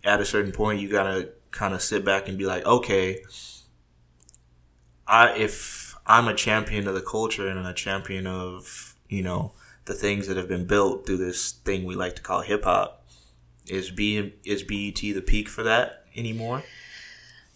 at 0.05 0.20
a 0.20 0.24
certain 0.24 0.53
point 0.53 0.80
you 0.80 0.88
gotta 0.88 1.30
kind 1.51 1.74
of 1.74 1.82
sit 1.82 2.05
back 2.05 2.28
and 2.28 2.38
be 2.38 2.46
like, 2.46 2.64
okay, 2.66 3.22
I 5.07 5.34
if 5.36 5.96
I'm 6.07 6.28
a 6.28 6.34
champion 6.34 6.86
of 6.88 6.94
the 6.94 7.01
culture 7.03 7.48
and 7.48 7.66
a 7.66 7.72
champion 7.74 8.26
of 8.26 8.94
you 9.09 9.22
know 9.22 9.53
the 9.86 9.94
things 9.94 10.26
that 10.28 10.36
have 10.36 10.48
been 10.48 10.66
built 10.66 11.07
through 11.07 11.16
this 11.18 11.53
thing 11.53 11.84
we 11.84 11.94
like 11.96 12.16
to 12.16 12.22
call 12.22 12.42
hip 12.42 12.64
hop, 12.64 12.99
is 13.71 13.91
B 13.91 14.35
is 14.45 14.62
BET 14.62 14.97
the 15.01 15.23
peak 15.23 15.49
for 15.49 15.62
that 15.62 16.05
anymore? 16.16 16.62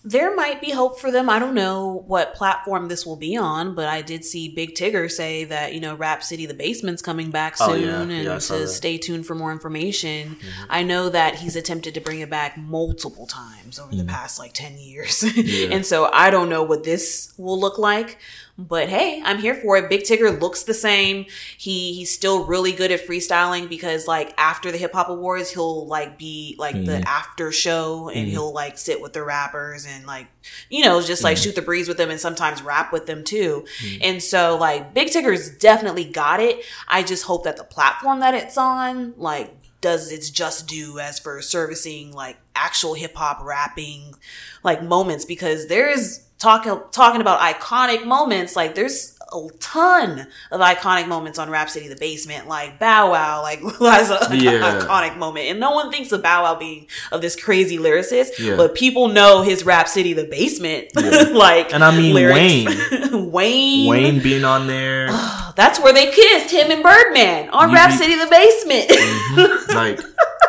there 0.07 0.37
might 0.37 0.61
be 0.61 0.71
hope 0.71 1.01
for 1.01 1.11
them. 1.11 1.31
I 1.31 1.39
don't 1.39 1.55
know 1.55 2.05
what 2.07 2.35
platform 2.35 2.89
this 2.89 3.07
will 3.07 3.17
be 3.17 3.39
on, 3.39 3.75
but 3.75 3.89
I 3.89 4.03
did 4.03 4.23
see 4.23 4.51
Big 4.55 4.75
Tigger 4.75 5.11
say 5.11 5.45
that, 5.45 5.73
you 5.73 5.81
know, 5.81 5.95
Rap 5.95 6.23
City 6.23 6.45
the 6.45 6.53
Basement's 6.53 7.01
coming 7.01 7.31
back 7.31 7.57
soon 7.57 7.71
Oh, 7.71 7.75
yeah. 7.75 8.01
and 8.03 8.11
Yeah, 8.13 8.39
to 8.39 8.53
that. 8.59 8.69
stay 8.69 8.99
tuned 8.99 9.25
for 9.27 9.35
more 9.35 9.51
information. 9.51 10.35
Mm-hmm. 10.35 10.65
I 10.69 10.83
know 10.83 11.09
that 11.09 11.37
he's 11.37 11.57
attempted 11.57 11.95
to 11.95 12.03
bring 12.03 12.21
it 12.21 12.29
back 12.29 12.59
multiple 12.59 13.27
times 13.27 13.79
over 13.79 13.95
the 13.97 14.05
past 14.05 14.39
like 14.39 14.53
10 14.53 14.77
years. 14.77 15.23
Mm-hmm. 15.23 15.41
Yeah. 15.71 15.75
and 15.75 15.87
so 15.87 16.11
I 16.13 16.29
don't 16.29 16.51
know 16.51 16.63
what 16.65 16.85
this 16.85 17.33
will 17.39 17.59
look 17.59 17.79
like, 17.79 18.19
but 18.57 18.89
hey, 18.89 19.21
I'm 19.25 19.39
here 19.39 19.55
for 19.55 19.77
it. 19.77 19.91
Big 19.91 20.03
Tigger 20.03 20.41
looks 20.41 20.63
the 20.63 20.75
same. 20.75 21.27
He 21.59 21.95
he's 21.95 22.11
still 22.13 22.45
really 22.45 22.73
good 22.73 22.93
at 22.93 23.07
freestyling 23.07 23.69
because 23.69 24.07
like 24.07 24.33
after 24.39 24.71
the 24.71 24.79
hip 24.79 24.93
hop 24.93 25.09
awards, 25.09 25.51
he'll 25.51 25.87
like 25.87 26.19
be 26.19 26.57
like 26.59 26.75
the 26.75 26.95
Mm-hmm. 26.95 27.09
after 27.09 27.51
show 27.51 28.09
and 28.09 28.19
mm-hmm. 28.19 28.31
he'll 28.31 28.53
like 28.53 28.79
sit 28.79 29.01
with 29.01 29.13
the 29.13 29.23
rappers 29.23 29.85
and 29.85 30.07
like 30.07 30.29
you 30.71 30.85
know 30.85 31.03
just 31.03 31.25
like 31.25 31.37
mm-hmm. 31.37 31.45
shoot 31.45 31.55
the 31.57 31.63
breeze 31.63 31.89
with 31.89 31.97
them 31.97 32.11
and 32.11 32.21
sometimes 32.21 32.63
rap 32.63 32.93
with 32.93 33.07
them 33.07 33.25
too. 33.25 33.65
Mm-hmm. 33.79 34.03
And 34.03 34.23
so 34.23 34.57
like 34.57 34.95
Big 34.95 35.09
Tigger's 35.09 35.51
definitely 35.51 36.05
got 36.05 36.41
it. 36.41 36.65
I 36.89 37.03
just 37.03 37.25
hope 37.25 37.45
that 37.45 37.57
the 37.57 37.65
platform 37.65 38.21
that 38.21 38.35
it's 38.35 38.57
on 38.57 39.15
like 39.17 39.55
does 39.81 40.11
its 40.11 40.31
just 40.31 40.67
due 40.67 40.99
as 40.99 41.19
for 41.19 41.43
servicing 41.43 42.13
like 42.13 42.39
actual 42.55 42.95
hip 42.95 43.15
hop 43.15 43.43
rapping 43.43 44.15
like 44.63 44.83
moments 44.83 45.25
because 45.25 45.67
there 45.67 45.91
is 45.91 46.24
talking 46.39 46.79
talking 46.91 47.21
about 47.21 47.41
iconic 47.41 48.05
moments 48.07 48.55
like 48.57 48.75
there's 48.75 49.13
a 49.33 49.49
ton 49.59 50.27
of 50.53 50.61
iconic 50.61 51.09
moments 51.09 51.39
on 51.39 51.49
Rap 51.51 51.69
City 51.71 51.89
the 51.89 51.97
Basement 51.97 52.47
like 52.47 52.79
Bow 52.79 53.11
Wow 53.11 53.43
like 53.43 53.61
has 53.81 54.11
a 54.11 54.37
Yeah. 54.37 54.79
iconic 54.81 55.17
moment 55.17 55.47
and 55.47 55.59
no 55.59 55.71
one 55.73 55.91
thinks 55.91 56.13
of 56.13 56.23
Bow 56.23 56.43
Wow 56.43 56.55
being 56.57 56.87
of 57.11 57.21
this 57.21 57.35
crazy 57.41 57.79
lyricist 57.79 58.39
Yeah. 58.39 58.57
but 58.57 58.75
people 58.75 59.09
know 59.09 59.43
his 59.43 59.65
Rap 59.65 59.89
City 59.89 60.13
the 60.13 60.25
Basement 60.25 60.89
Yeah. 60.97 61.25
like 61.33 61.73
And 61.73 61.83
I 61.83 61.97
mean 61.97 62.15
Wayne 62.15 62.69
Wayne 63.33 63.89
Wayne 63.89 64.23
being 64.23 64.45
on 64.45 64.67
there, 64.67 65.09
that's 65.57 65.81
where 65.81 65.93
they 65.93 66.11
kissed 66.11 66.51
him 66.53 66.71
and 66.71 66.83
Birdman 66.83 67.49
on 67.51 67.71
You 67.71 67.75
Rap 67.77 67.91
be- 67.91 67.97
City 67.97 68.15
the 68.17 68.27
Basement 68.27 69.75
like 69.75 70.01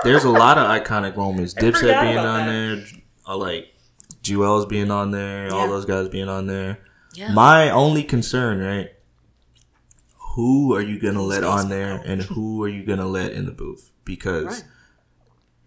there's 0.03 0.23
a 0.25 0.29
lot 0.29 0.57
of 0.59 0.67
iconic 0.67 1.15
moments. 1.15 1.53
Dipset 1.55 2.01
being 2.03 2.17
on 2.19 2.45
that. 2.45 2.45
there, 2.45 2.85
uh, 3.27 3.35
like 3.37 3.73
Jewels 4.25 4.65
being 4.65 4.89
on 4.89 5.11
there, 5.11 5.53
all 5.53 5.67
those 5.67 5.85
guys 5.85 6.09
being 6.09 6.27
on 6.29 6.47
there. 6.47 6.79
Yeah. 7.13 7.31
My 7.31 7.69
only 7.69 8.03
concern, 8.03 8.59
right? 8.59 8.89
Who 10.35 10.73
are 10.75 10.81
you 10.81 10.99
gonna 10.99 11.21
let 11.21 11.43
on 11.43 11.69
there, 11.69 12.01
and 12.05 12.21
who 12.23 12.61
are 12.63 12.67
you 12.67 12.83
gonna 12.83 13.07
let 13.07 13.31
in 13.31 13.45
the 13.45 13.51
booth? 13.51 13.91
Because 14.03 14.45
Right. 14.45 14.63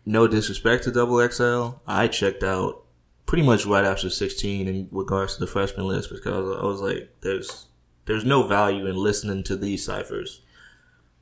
no 0.05 0.27
disrespect 0.27 0.85
to 0.85 0.91
Double 0.91 1.21
XL, 1.21 1.81
I 1.87 2.09
checked 2.09 2.43
out 2.43 2.85
pretty 3.25 3.45
much 3.45 3.65
right 3.65 3.85
after 3.85 4.11
16 4.11 4.67
in 4.69 4.89
regards 4.91 5.35
to 5.35 5.41
the 5.41 5.47
freshman 5.47 5.87
list 5.87 6.11
because 6.11 6.59
I 6.61 6.65
was 6.65 6.81
like, 6.81 7.15
there's 7.23 7.67
there's 8.07 8.25
no 8.25 8.43
value 8.43 8.87
in 8.87 8.97
listening 8.97 9.43
to 9.45 9.57
these 9.57 9.85
ciphers. 9.85 10.41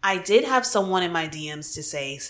I 0.03 0.18
did 0.18 0.45
have 0.45 0.64
someone 0.64 1.03
in 1.03 1.12
my 1.12 1.26
DMs 1.28 1.74
to 1.74 1.82
say, 1.82 2.20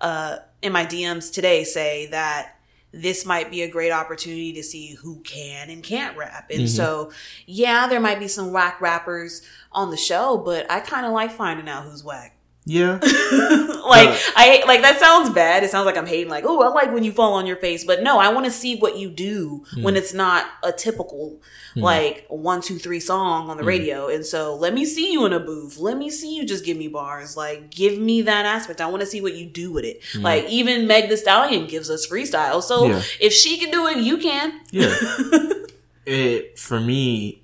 uh, 0.00 0.38
in 0.62 0.72
my 0.72 0.86
DMs 0.86 1.30
today 1.32 1.64
say 1.64 2.06
that 2.06 2.59
this 2.92 3.24
might 3.24 3.50
be 3.50 3.62
a 3.62 3.70
great 3.70 3.92
opportunity 3.92 4.52
to 4.54 4.62
see 4.62 4.94
who 4.94 5.20
can 5.20 5.70
and 5.70 5.82
can't 5.82 6.16
rap. 6.16 6.50
And 6.50 6.60
mm-hmm. 6.60 6.68
so, 6.68 7.12
yeah, 7.46 7.86
there 7.86 8.00
might 8.00 8.18
be 8.18 8.28
some 8.28 8.52
whack 8.52 8.80
rappers 8.80 9.42
on 9.72 9.90
the 9.90 9.96
show, 9.96 10.38
but 10.38 10.70
I 10.70 10.80
kind 10.80 11.06
of 11.06 11.12
like 11.12 11.30
finding 11.30 11.68
out 11.68 11.84
who's 11.84 12.02
whack. 12.02 12.36
Yeah, 12.66 12.98
like 13.02 14.08
Uh, 14.10 14.16
I 14.36 14.62
like 14.66 14.82
that 14.82 14.98
sounds 15.00 15.30
bad. 15.30 15.64
It 15.64 15.70
sounds 15.70 15.86
like 15.86 15.96
I'm 15.96 16.06
hating. 16.06 16.28
Like, 16.30 16.44
oh, 16.46 16.60
I 16.62 16.68
like 16.68 16.92
when 16.92 17.02
you 17.04 17.10
fall 17.10 17.32
on 17.32 17.46
your 17.46 17.56
face, 17.56 17.84
but 17.84 18.02
no, 18.02 18.18
I 18.18 18.32
want 18.32 18.44
to 18.46 18.52
see 18.52 18.76
what 18.76 18.96
you 18.98 19.08
do 19.10 19.64
Hmm. 19.72 19.82
when 19.82 19.96
it's 19.96 20.12
not 20.14 20.46
a 20.62 20.70
typical 20.70 21.40
like 21.74 22.26
one, 22.28 22.60
two, 22.60 22.78
three 22.78 23.00
song 23.00 23.44
Hmm. 23.44 23.50
on 23.50 23.56
the 23.56 23.64
radio. 23.64 24.08
And 24.08 24.24
so, 24.26 24.54
let 24.56 24.74
me 24.74 24.84
see 24.84 25.10
you 25.10 25.24
in 25.24 25.32
a 25.32 25.40
booth. 25.40 25.78
Let 25.78 25.96
me 25.96 26.10
see 26.10 26.34
you 26.36 26.44
just 26.44 26.64
give 26.64 26.76
me 26.76 26.86
bars. 26.88 27.36
Like, 27.36 27.70
give 27.70 27.98
me 27.98 28.22
that 28.22 28.44
aspect. 28.44 28.80
I 28.82 28.86
want 28.88 29.00
to 29.00 29.06
see 29.06 29.20
what 29.22 29.34
you 29.34 29.46
do 29.46 29.72
with 29.72 29.84
it. 29.84 30.02
Like, 30.18 30.44
even 30.48 30.86
Meg 30.86 31.08
Thee 31.08 31.16
Stallion 31.16 31.66
gives 31.66 31.88
us 31.90 32.06
freestyle. 32.06 32.62
So 32.62 32.84
Hmm. 32.86 32.90
Yeah. 32.92 33.02
if 33.20 33.32
she 33.32 33.56
can 33.58 33.70
do 33.70 33.86
it, 33.86 33.96
you 33.98 34.18
can. 34.18 34.60
Yeah. 34.70 34.94
it 36.06 36.58
for 36.58 36.78
me, 36.78 37.42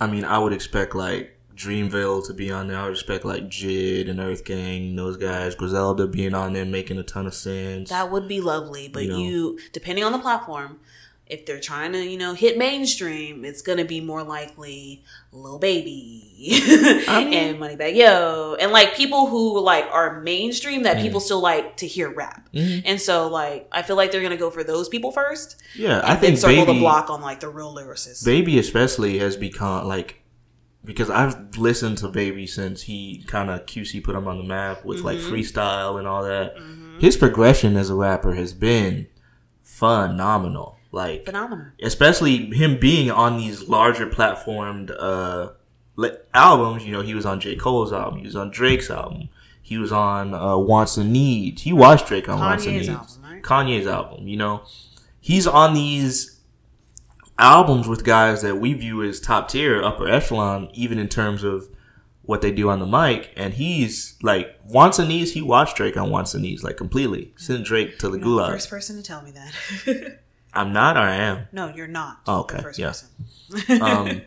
I 0.00 0.06
mean, 0.06 0.24
I 0.24 0.38
would 0.38 0.52
expect 0.52 0.94
like 0.94 1.36
Dreamville 1.62 2.26
to 2.26 2.34
be 2.34 2.50
on 2.50 2.66
there. 2.68 2.78
I 2.78 2.86
respect 2.86 3.24
like 3.24 3.44
Jid 3.48 4.08
and 4.10 4.18
Earth 4.20 4.44
Gang, 4.44 4.96
those 4.96 5.16
guys, 5.16 5.54
Griselda 5.54 6.06
being 6.06 6.34
on 6.34 6.52
there 6.52 6.64
making 6.64 6.98
a 6.98 7.02
ton 7.02 7.26
of 7.26 7.34
sense. 7.34 7.90
That 7.90 8.10
would 8.10 8.26
be 8.28 8.40
lovely, 8.40 8.88
but 8.88 9.04
You 9.04 9.08
know. 9.10 9.18
you, 9.18 9.58
depending 9.72 10.04
on 10.04 10.12
the 10.12 10.18
platform, 10.18 10.80
if 11.26 11.46
they're 11.46 11.60
trying 11.60 11.92
to, 11.92 12.02
you 12.04 12.18
know, 12.18 12.34
hit 12.34 12.58
mainstream, 12.58 13.42
it's 13.44 13.62
gonna 13.62 13.86
be 13.86 14.00
more 14.02 14.22
likely 14.22 15.02
Lil 15.32 15.58
Baby 15.58 16.50
and 17.08 17.58
Moneybagg 17.58 17.96
Yo, 17.96 18.56
and 18.60 18.70
like 18.70 18.94
people 18.94 19.28
who 19.28 19.58
like 19.60 19.86
are 19.90 20.20
mainstream 20.20 20.82
that 20.82 20.98
Mm. 20.98 21.02
people 21.02 21.20
still 21.20 21.40
like 21.40 21.76
to 21.78 21.86
hear 21.86 22.10
rap. 22.12 22.48
Mm-hmm. 22.52 22.80
And 22.86 23.00
so, 23.00 23.28
like, 23.28 23.66
I 23.72 23.80
feel 23.82 23.96
like 23.96 24.12
they're 24.12 24.20
gonna 24.20 24.36
go 24.36 24.50
for 24.50 24.62
those 24.64 24.90
people 24.90 25.10
first, 25.10 25.56
yeah, 25.74 26.02
I 26.04 26.16
think 26.16 26.36
circle 26.36 26.66
Baby, 26.66 26.74
the 26.74 26.80
block 26.80 27.08
on 27.08 27.22
like 27.22 27.40
the 27.40 27.48
real 27.48 27.74
lyricists. 27.74 28.24
Baby 28.26 28.58
especially 28.58 29.18
has 29.18 29.36
become 29.36 29.86
like 29.88 30.21
because 30.84 31.08
I've 31.10 31.56
listened 31.58 31.98
to 31.98 32.08
Baby 32.08 32.46
since 32.46 32.82
he 32.82 33.24
kind 33.26 33.50
of 33.50 33.66
QC 33.66 34.02
put 34.02 34.14
him 34.16 34.26
on 34.26 34.38
the 34.38 34.44
map 34.44 34.84
with 34.84 35.00
like 35.00 35.18
Mm-hmm. 35.18 35.32
freestyle 35.34 35.98
and 35.98 36.08
all 36.08 36.24
that. 36.24 36.54
His 37.00 37.16
progression 37.16 37.76
as 37.76 37.90
a 37.90 37.94
rapper 37.94 38.34
has 38.34 38.52
been 38.52 39.06
phenomenal. 39.62 40.78
Like 40.94 41.24
Phenomenal. 41.24 41.68
especially 41.82 42.46
him 42.54 42.78
being 42.78 43.10
on 43.10 43.38
these 43.38 43.66
larger 43.68 44.06
platformed 44.06 44.90
uh 44.98 45.48
albums. 46.34 46.84
You 46.84 46.92
know, 46.92 47.00
he 47.00 47.14
was 47.14 47.24
on 47.24 47.40
J. 47.40 47.56
Cole's 47.56 47.92
album, 47.92 48.18
he 48.20 48.26
was 48.26 48.36
on 48.36 48.50
Drake's 48.50 48.90
album, 48.90 49.30
he 49.62 49.78
was 49.78 49.90
on 49.90 50.34
uh, 50.34 50.56
Wants 50.58 50.98
and 50.98 51.10
Needs. 51.12 51.62
He 51.62 51.72
watched 51.72 52.08
Drake 52.08 52.28
on 52.28 52.38
Wants 52.38 52.66
and 52.66 52.76
Needs. 52.76 52.88
album, 52.90 53.06
right? 53.22 53.42
Kanye's 53.42 53.86
album. 53.86 54.28
You 54.28 54.36
know, 54.36 54.62
he's 55.20 55.46
on 55.46 55.72
these 55.72 56.31
albums 57.42 57.88
with 57.88 58.04
guys 58.04 58.42
that 58.42 58.56
we 58.58 58.72
view 58.72 59.02
as 59.02 59.20
top 59.20 59.48
tier, 59.48 59.82
upper 59.82 60.08
echelon, 60.08 60.68
even 60.72 60.98
in 60.98 61.08
terms 61.08 61.42
of 61.42 61.68
what 62.22 62.40
they 62.40 62.52
do 62.52 62.70
on 62.70 62.78
the 62.78 62.86
mic. 62.86 63.32
And 63.36 63.54
he's 63.54 64.16
like 64.22 64.56
Wants 64.64 64.98
and 64.98 65.08
Needs. 65.08 65.32
He 65.32 65.42
watched 65.42 65.76
Drake 65.76 65.96
on 65.96 66.10
Wants 66.10 66.34
and 66.34 66.42
Needs 66.42 66.62
like 66.62 66.76
completely. 66.76 67.32
Sent 67.36 67.64
Drake 67.66 67.98
to 67.98 68.08
the 68.08 68.18
You're 68.18 68.26
not 68.28 68.36
the 68.36 68.42
gulag. 68.42 68.52
first 68.52 68.70
person 68.70 68.96
to 68.96 69.02
tell 69.02 69.22
me 69.22 69.32
that. 69.32 70.18
I'm 70.54 70.72
not, 70.72 70.96
or 70.96 71.00
I 71.00 71.14
am. 71.16 71.48
no, 71.50 71.72
you're 71.74 71.86
not. 71.88 72.20
Oh, 72.26 72.40
okay, 72.40 72.56
The 72.58 72.62
first 72.62 72.78
yeah. 72.78 72.88
person. 72.92 73.08
um, 73.82 74.22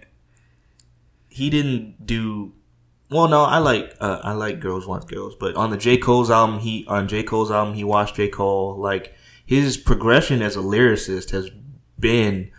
he 1.30 1.50
didn't 1.50 2.06
do 2.06 2.54
well. 3.10 3.28
No, 3.28 3.44
I 3.44 3.60
like 3.60 3.96
uh, 4.02 4.20
I 4.24 4.34
like 4.34 4.60
Girls 4.60 4.88
Want 4.88 5.08
Girls, 5.08 5.36
but 5.40 5.56
on 5.56 5.70
the 5.70 5.78
J 5.78 5.98
Cole's 5.98 6.30
album, 6.32 6.60
he 6.60 6.86
on 6.88 7.08
J 7.08 7.24
Cole's 7.24 7.52
album, 7.52 7.76
he 7.76 7.84
watched 7.84 8.16
J 8.16 8.28
Cole. 8.28 8.76
Like 8.78 9.14
his 9.46 9.78
progression 9.78 10.42
as 10.42 10.56
a 10.56 10.60
lyricist 10.60 11.30
has 11.32 11.50
been 12.00 12.52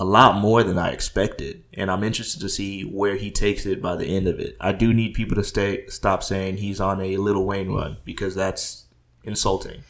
a 0.00 0.04
lot 0.04 0.36
more 0.40 0.62
than 0.62 0.78
I 0.78 0.92
expected, 0.92 1.62
and 1.74 1.90
I'm 1.90 2.02
interested 2.02 2.40
to 2.40 2.48
see 2.48 2.82
where 2.82 3.16
he 3.16 3.30
takes 3.30 3.66
it 3.66 3.82
by 3.82 3.96
the 3.96 4.06
end 4.06 4.26
of 4.26 4.40
it. 4.40 4.56
I 4.58 4.72
do 4.72 4.94
need 4.94 5.12
people 5.12 5.36
to 5.36 5.44
stay 5.44 5.86
stop 5.88 6.22
saying 6.22 6.56
he's 6.56 6.80
on 6.80 7.02
a 7.02 7.18
Lil 7.18 7.44
Wayne 7.44 7.70
run 7.70 7.98
because 8.04 8.34
that's 8.34 8.86
insulting. 9.24 9.82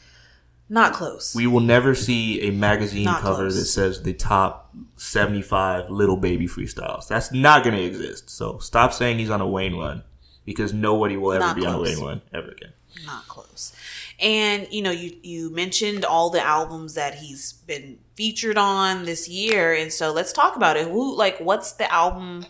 Not 0.67 0.91
close. 0.93 1.33
We 1.33 1.47
will 1.47 1.61
never 1.61 1.95
see 1.95 2.41
a 2.47 2.51
magazine 2.51 3.05
Not 3.05 3.21
cover 3.21 3.43
close. 3.43 3.55
that 3.59 3.65
says 3.65 4.03
the 4.03 4.13
top 4.13 4.73
75 4.97 5.89
Lil 5.89 6.17
Baby 6.17 6.47
freestyles. 6.47 7.07
That's 7.07 7.31
not 7.33 7.63
going 7.63 7.75
to 7.75 7.83
exist. 7.83 8.29
So 8.29 8.57
stop 8.59 8.93
saying 8.93 9.19
he's 9.19 9.29
on 9.29 9.41
a 9.41 9.47
Wayne 9.47 9.75
run 9.75 10.03
because 10.45 10.73
nobody 10.73 11.17
will 11.17 11.33
ever 11.33 11.45
Not 11.45 11.55
be 11.55 11.65
on 11.65 11.73
a 11.75 11.77
close. 11.77 11.95
Wayne 11.97 12.05
run 12.05 12.21
ever 12.33 12.49
again. 12.51 12.73
not 13.05 13.27
close. 13.27 13.73
And 14.21 14.67
you 14.71 14.83
know, 14.83 14.91
you 14.91 15.17
you 15.23 15.49
mentioned 15.49 16.05
all 16.05 16.29
the 16.29 16.45
albums 16.45 16.93
that 16.93 17.15
he's 17.15 17.53
been 17.53 17.97
featured 18.15 18.57
on 18.57 19.05
this 19.05 19.27
year, 19.27 19.73
and 19.73 19.91
so 19.91 20.11
let's 20.11 20.31
talk 20.31 20.55
about 20.55 20.77
it. 20.77 20.87
Who 20.87 21.15
like 21.15 21.39
what's 21.39 21.71
the 21.71 21.91
album 21.91 22.45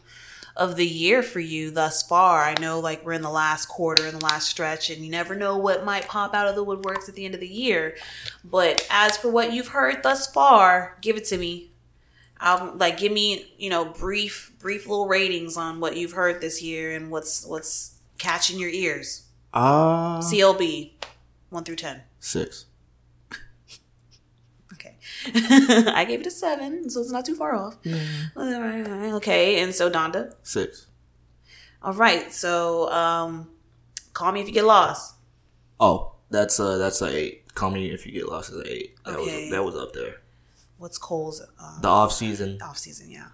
of 0.57 0.75
the 0.75 0.85
year 0.85 1.23
for 1.23 1.39
you 1.39 1.71
thus 1.71 2.03
far? 2.03 2.43
I 2.43 2.55
know 2.59 2.81
like 2.81 3.05
we're 3.05 3.13
in 3.13 3.21
the 3.21 3.29
last 3.29 3.67
quarter, 3.67 4.05
in 4.05 4.19
the 4.19 4.25
last 4.25 4.49
stretch, 4.49 4.89
and 4.89 5.03
you 5.03 5.09
never 5.09 5.33
know 5.33 5.57
what 5.57 5.85
might 5.85 6.09
pop 6.09 6.33
out 6.33 6.47
of 6.47 6.55
the 6.55 6.65
woodworks 6.65 7.07
at 7.07 7.15
the 7.15 7.23
end 7.23 7.35
of 7.35 7.39
the 7.39 7.47
year. 7.47 7.95
But 8.43 8.85
as 8.89 9.15
for 9.15 9.29
what 9.29 9.53
you've 9.53 9.69
heard 9.69 10.03
thus 10.03 10.27
far, 10.27 10.97
give 10.99 11.15
it 11.15 11.25
to 11.25 11.37
me. 11.37 11.71
I'll, 12.43 12.75
like 12.75 12.97
give 12.97 13.13
me 13.13 13.53
you 13.57 13.69
know 13.69 13.85
brief 13.85 14.51
brief 14.59 14.87
little 14.87 15.07
ratings 15.07 15.55
on 15.55 15.79
what 15.79 15.95
you've 15.95 16.13
heard 16.13 16.41
this 16.41 16.61
year 16.61 16.93
and 16.95 17.09
what's 17.11 17.45
what's 17.45 17.97
catching 18.17 18.59
your 18.59 18.69
ears. 18.69 19.23
Ah, 19.53 20.19
CLB, 20.21 20.91
one 21.51 21.63
through 21.63 21.75
ten. 21.75 22.01
six. 22.19 22.65
Okay. 24.73 24.95
I 25.93 26.05
gave 26.05 26.21
it 26.21 26.27
a 26.27 26.31
seven, 26.31 26.89
so 26.89 27.01
it's 27.01 27.11
not 27.11 27.25
too 27.25 27.35
far 27.35 27.53
off. 27.55 27.77
Okay, 28.35 29.59
and 29.61 29.75
so 29.75 29.91
Donda. 29.91 30.33
Six. 30.43 30.87
All 31.83 31.93
right, 31.93 32.31
so 32.33 32.89
um, 32.91 33.49
call 34.13 34.31
me 34.31 34.41
if 34.41 34.47
you 34.47 34.53
get 34.53 34.65
lost. 34.65 35.15
Oh, 35.79 36.13
that's 36.29 36.57
a 36.59 36.77
that's 36.77 37.01
a 37.01 37.15
eight. 37.15 37.53
Call 37.53 37.69
me 37.71 37.91
if 37.91 38.05
you 38.05 38.11
get 38.13 38.27
lost 38.29 38.49
as 38.51 38.57
an 38.57 38.63
eight. 38.67 38.95
That 39.05 39.17
Okay. 39.17 39.41
was 39.43 39.51
that 39.51 39.63
was 39.63 39.75
up 39.75 39.93
there. 39.93 40.21
What's 40.77 40.97
Cole's 40.97 41.41
uh, 41.59 41.81
The 41.81 41.87
off 41.87 42.11
season 42.13 42.59
off 42.63 42.77
season? 42.77 43.11
Yeah, 43.11 43.27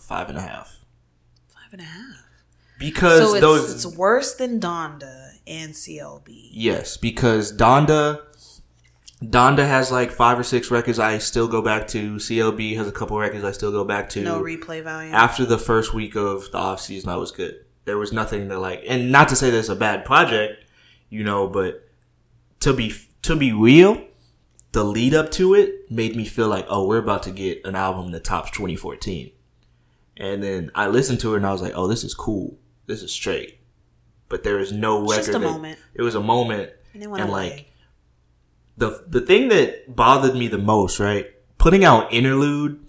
five 0.00 0.28
and 0.28 0.38
a 0.38 0.42
half. 0.42 0.78
five 1.48 1.72
and 1.72 1.80
a 1.80 1.84
half. 1.84 2.24
Because 2.78 3.20
So 3.20 3.32
it's, 3.34 3.40
those 3.40 3.74
it's 3.74 3.86
worse 3.96 4.34
than 4.34 4.60
Donda 4.60 5.21
and 5.46 5.72
CLB. 5.72 6.48
Yes, 6.52 6.96
because 6.96 7.56
Donda 7.56 8.20
Donda 9.22 9.66
has 9.66 9.92
like 9.92 10.10
five 10.10 10.38
or 10.38 10.42
six 10.42 10.70
records 10.70 10.98
I 10.98 11.18
still 11.18 11.46
go 11.46 11.62
back 11.62 11.86
to. 11.88 12.16
CLB 12.16 12.76
has 12.76 12.88
a 12.88 12.92
couple 12.92 13.18
records 13.18 13.44
I 13.44 13.52
still 13.52 13.70
go 13.70 13.84
back 13.84 14.08
to. 14.10 14.22
No 14.22 14.42
replay 14.42 14.82
value. 14.82 15.12
After 15.12 15.44
the 15.44 15.58
first 15.58 15.94
week 15.94 16.16
of 16.16 16.50
the 16.50 16.58
off 16.58 16.80
season, 16.80 17.10
I 17.10 17.16
was 17.16 17.30
good. 17.30 17.64
There 17.84 17.98
was 17.98 18.12
nothing 18.12 18.48
to 18.48 18.58
like, 18.58 18.82
and 18.86 19.12
not 19.12 19.28
to 19.28 19.36
say 19.36 19.50
that 19.50 19.58
it's 19.58 19.68
a 19.68 19.76
bad 19.76 20.04
project, 20.04 20.64
you 21.08 21.24
know, 21.24 21.46
but 21.46 21.88
to 22.60 22.72
be 22.72 22.94
to 23.22 23.36
be 23.36 23.52
real, 23.52 24.04
the 24.72 24.84
lead 24.84 25.14
up 25.14 25.30
to 25.32 25.54
it 25.54 25.90
made 25.90 26.16
me 26.16 26.24
feel 26.24 26.48
like, 26.48 26.66
oh, 26.68 26.86
we're 26.86 26.98
about 26.98 27.22
to 27.24 27.30
get 27.30 27.64
an 27.64 27.76
album 27.76 28.10
that 28.12 28.24
tops 28.24 28.50
2014. 28.50 29.30
And 30.16 30.42
then 30.42 30.70
I 30.74 30.88
listened 30.88 31.20
to 31.20 31.34
it 31.34 31.38
and 31.38 31.46
I 31.46 31.52
was 31.52 31.62
like, 31.62 31.72
oh, 31.74 31.86
this 31.86 32.04
is 32.04 32.14
cool. 32.14 32.58
This 32.86 33.02
is 33.02 33.12
straight. 33.12 33.58
But 34.32 34.44
there 34.44 34.58
is 34.58 34.72
no 34.72 35.00
record. 35.02 35.16
just 35.16 35.28
a 35.28 35.32
that- 35.32 35.40
moment. 35.40 35.78
It 35.94 36.00
was 36.00 36.14
a 36.14 36.20
moment 36.22 36.70
and 36.94 37.02
and 37.04 37.30
like 37.30 37.70
the 38.78 39.04
the 39.06 39.20
thing 39.20 39.48
that 39.48 39.94
bothered 39.94 40.34
me 40.34 40.48
the 40.48 40.56
most, 40.56 40.98
right? 40.98 41.26
Putting 41.58 41.84
out 41.84 42.10
interlude 42.12 42.80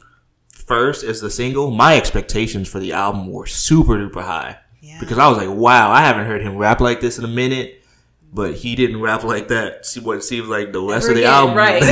first 0.53 1.03
as 1.03 1.19
the 1.19 1.29
single, 1.29 1.69
my 1.69 1.97
expectations 1.97 2.69
for 2.69 2.79
the 2.79 2.93
album 2.93 3.27
were 3.27 3.45
super 3.45 3.95
duper 3.97 4.23
high 4.23 4.57
yeah. 4.81 4.97
because 5.01 5.17
I 5.17 5.27
was 5.27 5.37
like, 5.37 5.49
wow, 5.49 5.91
I 5.91 5.99
haven't 5.99 6.27
heard 6.27 6.41
him 6.41 6.55
rap 6.55 6.79
like 6.79 7.01
this 7.01 7.17
in 7.19 7.25
a 7.25 7.27
minute. 7.43 7.81
But 8.35 8.55
he 8.55 8.75
didn't 8.75 9.01
rap 9.01 9.23
like 9.25 9.49
that. 9.49 9.85
See 9.85 9.99
what 9.99 10.17
it 10.17 10.23
seems 10.23 10.47
like 10.47 10.71
the 10.71 10.81
rest 10.81 11.07
of 11.09 11.15
the 11.15 11.21
again, 11.23 11.33
album. 11.33 11.55
right. 11.57 11.83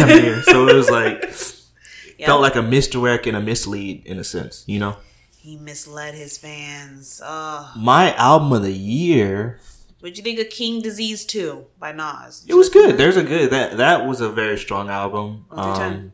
so 0.45 0.67
it 0.69 0.73
was 0.75 0.89
like 0.89 1.21
Yeah. 2.17 2.27
felt 2.27 2.41
like 2.41 2.55
a 2.55 2.61
misdirect 2.63 3.27
and 3.27 3.35
a 3.35 3.41
mislead 3.41 4.03
in 4.05 4.17
a 4.17 4.23
sense, 4.23 4.63
you 4.65 4.79
know. 4.79 4.95
He 5.41 5.57
misled 5.57 6.13
his 6.13 6.37
fans. 6.37 7.19
Oh. 7.23 7.73
My 7.75 8.13
album 8.13 8.53
of 8.53 8.61
the 8.61 8.71
year 8.71 9.59
What'd 10.01 10.17
you 10.17 10.23
think 10.23 10.39
of 10.39 10.49
King 10.49 10.81
Disease 10.81 11.25
2 11.25 11.65
by 11.79 11.91
Nas? 11.91 12.43
It 12.47 12.55
was 12.55 12.69
good. 12.69 12.97
There's 12.97 13.17
a 13.17 13.23
good 13.23 13.51
that 13.51 13.77
that 13.77 14.07
was 14.07 14.19
a 14.19 14.29
very 14.29 14.57
strong 14.57 14.89
album. 14.89 15.45
One 15.49 15.63
through 15.63 15.75
ten? 15.75 15.93
Um, 15.93 16.13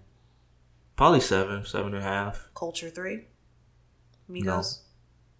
probably 0.97 1.21
seven, 1.21 1.65
seven 1.65 1.93
and 1.93 2.03
a 2.03 2.05
half. 2.05 2.49
Culture 2.53 2.89
3? 2.89 3.23
Migos? 4.29 4.79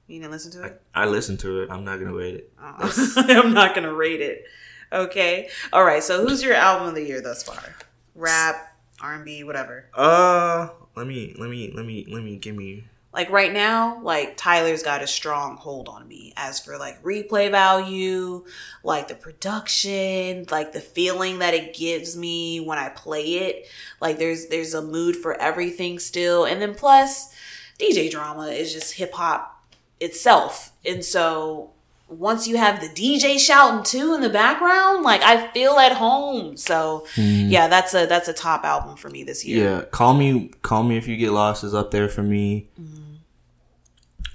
You 0.08 0.22
didn't 0.22 0.32
listen 0.32 0.54
to 0.54 0.64
it? 0.64 0.82
I 0.96 1.08
listened 1.08 1.42
to 1.42 1.62
it. 1.64 1.70
I'm 1.70 1.84
not 1.84 2.00
gonna 2.00 2.14
rate 2.14 2.36
it. 2.36 2.54
Oh. 2.62 3.14
I'm 3.18 3.54
not 3.54 3.76
gonna 3.76 3.94
rate 3.94 4.22
it. 4.22 4.46
Okay. 4.94 5.50
All 5.74 5.84
right. 5.84 6.02
So 6.02 6.26
who's 6.26 6.42
your 6.42 6.54
album 6.54 6.88
of 6.88 6.96
the 6.96 7.04
year 7.04 7.20
thus 7.20 7.44
far? 7.44 7.76
Rap, 8.16 8.78
R&B, 9.02 9.44
whatever. 9.44 9.88
Uh, 9.94 10.70
let 10.96 11.06
me 11.06 11.36
let 11.38 11.50
me 11.50 11.74
let 11.76 11.86
me 11.86 12.06
let 12.10 12.24
me 12.24 12.38
give 12.38 12.56
me. 12.56 12.86
Like 13.14 13.32
right 13.32 13.52
now, 13.52 14.02
like 14.04 14.38
Tyler's 14.38 14.84
got 14.84 15.02
a 15.02 15.08
strong 15.08 15.58
hold 15.58 15.88
on 15.88 16.08
me. 16.08 16.34
As 16.36 16.60
for 16.60 16.78
like 16.78 17.02
replay 17.04 17.50
value, 17.50 18.46
like 18.84 19.08
the 19.08 19.16
production, 19.16 20.46
like 20.52 20.74
the 20.74 20.82
feeling 20.82 21.40
that 21.40 21.54
it 21.54 21.74
gives 21.74 22.18
me 22.18 22.60
when 22.60 22.78
I 22.78 22.90
play 22.90 23.24
it. 23.36 23.68
Like 24.02 24.18
there's 24.18 24.48
there's 24.48 24.74
a 24.74 24.82
mood 24.82 25.16
for 25.16 25.40
everything 25.42 26.00
still, 26.00 26.46
and 26.46 26.62
then 26.62 26.76
plus 26.76 27.34
DJ 27.80 28.12
drama 28.12 28.48
is 28.48 28.74
just 28.74 28.94
hip 28.94 29.14
hop 29.14 29.66
itself, 30.00 30.74
and 30.86 31.04
so 31.04 31.72
once 32.10 32.48
you 32.48 32.58
have 32.58 32.80
the 32.80 32.88
DJ 32.88 33.38
shouting 33.40 33.84
too 33.84 34.14
in 34.14 34.22
the 34.22 34.30
background, 34.30 35.04
like 35.04 35.22
I 35.22 35.48
feel 35.48 35.74
at 35.74 35.94
home. 35.94 36.56
So 36.58 37.06
mm. 37.16 37.50
yeah, 37.50 37.68
that's 37.68 37.94
a 37.94 38.06
that's 38.06 38.28
a 38.28 38.34
top 38.34 38.64
album 38.64 38.96
for 38.96 39.10
me 39.10 39.24
this 39.24 39.46
year. 39.46 39.64
Yeah, 39.64 39.82
call 39.86 40.14
me 40.14 40.50
call 40.62 40.84
me 40.84 40.98
if 40.98 41.08
you 41.08 41.18
get 41.18 41.32
lost 41.32 41.64
is 41.64 41.74
up 41.74 41.92
there 41.92 42.08
for 42.08 42.24
me. 42.24 42.70
Mm-hmm. 42.80 43.04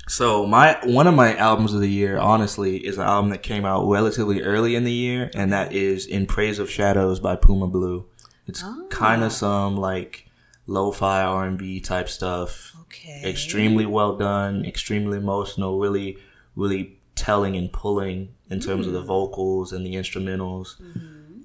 So 0.08 0.46
my 0.46 0.78
one 0.84 1.06
of 1.06 1.14
my 1.14 1.34
albums 1.36 1.72
of 1.72 1.80
the 1.80 1.88
year, 1.88 2.18
honestly, 2.18 2.76
is 2.78 2.98
an 2.98 3.04
album 3.04 3.30
that 3.30 3.42
came 3.42 3.64
out 3.64 3.88
relatively 3.88 4.42
early 4.42 4.74
in 4.74 4.84
the 4.84 4.92
year, 4.92 5.30
and 5.34 5.52
that 5.52 5.72
is 5.72 6.06
"In 6.06 6.26
Praise 6.26 6.58
of 6.58 6.70
Shadows" 6.70 7.20
by 7.20 7.36
Puma 7.36 7.68
Blue. 7.68 8.06
It's 8.46 8.62
ah. 8.62 8.74
Oh. 8.76 8.86
kind 8.88 9.24
of 9.24 9.32
some 9.32 9.76
like 9.76 10.26
lo-fi 10.66 11.22
R 11.22 11.46
and 11.46 11.56
B 11.56 11.80
type 11.80 12.08
stuff. 12.08 12.76
Okay. 12.82 13.22
extremely 13.24 13.86
well 13.86 14.18
done, 14.18 14.66
extremely 14.66 15.16
emotional, 15.16 15.78
really, 15.78 16.18
really 16.54 16.98
telling 17.22 17.56
and 17.56 17.72
pulling 17.72 18.34
in 18.50 18.58
terms 18.60 18.86
of 18.86 18.92
the 18.92 19.00
vocals 19.02 19.72
and 19.72 19.86
the 19.86 19.94
instrumentals. 19.94 20.74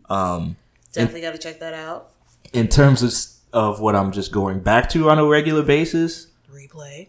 Um, 0.09 0.55
Definitely 0.91 1.21
got 1.21 1.33
to 1.33 1.37
check 1.37 1.59
that 1.59 1.73
out. 1.73 2.11
in 2.53 2.67
terms 2.67 3.03
of 3.03 3.13
of 3.53 3.79
what 3.79 3.95
I'm 3.95 4.11
just 4.11 4.31
going 4.31 4.59
back 4.59 4.89
to 4.89 5.09
on 5.09 5.19
a 5.19 5.25
regular 5.25 5.63
basis, 5.63 6.27
Replay. 6.51 7.07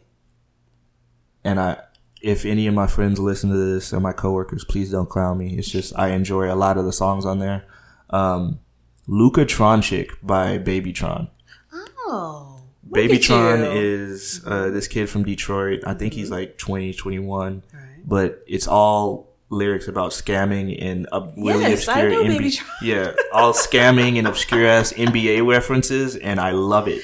and 1.45 1.59
I, 1.59 1.79
if 2.23 2.45
any 2.45 2.67
of 2.69 2.75
my 2.75 2.87
friends 2.87 3.19
listen 3.19 3.51
to 3.51 3.57
this 3.57 3.93
or 3.93 4.01
my 4.01 4.13
coworkers, 4.13 4.65
please 4.65 4.91
don't 4.91 5.09
clown 5.09 5.39
me. 5.39 5.57
It's 5.59 5.69
just 5.69 5.99
I 5.99 6.09
enjoy 6.11 6.53
a 6.53 6.55
lot 6.55 6.77
of 6.79 6.85
the 6.85 6.93
songs 6.93 7.25
on 7.25 7.39
there. 7.41 7.65
Um, 8.11 8.61
Luka 9.07 9.45
Trončić 9.47 10.11
by 10.23 10.59
Babytron. 10.59 11.29
Oh. 12.07 12.61
Babytron. 12.91 13.59
Mm-hmm. 13.65 13.77
is 13.77 14.43
uh, 14.47 14.69
this 14.71 14.87
kid 14.89 15.09
from 15.11 15.25
Detroit. 15.25 15.81
I 15.87 15.95
think 15.95 16.15
he's 16.15 16.31
like 16.31 16.57
20, 16.59 16.95
21. 16.95 17.63
Right. 17.73 17.83
But 18.09 18.43
it's 18.47 18.67
all 18.67 19.29
lyrics 19.51 19.87
about 19.87 20.13
scamming 20.13 20.77
and 20.83 21.07
uh, 21.13 21.29
really 21.37 21.61
Yes, 21.65 21.87
obscure 21.87 22.11
know. 22.25 22.51
Yeah, 22.83 23.13
all 23.35 23.53
scamming 23.53 24.17
and 24.19 24.27
obscure 24.27 24.67
ass 24.67 24.93
NBA 24.95 25.47
references, 25.47 26.17
and 26.17 26.41
I 26.41 26.53
love 26.53 26.89
it. 26.89 27.03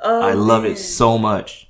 Oh, 0.00 0.20
I 0.20 0.34
love 0.34 0.64
man. 0.64 0.72
it 0.72 0.76
so 0.76 1.16
much. 1.16 1.66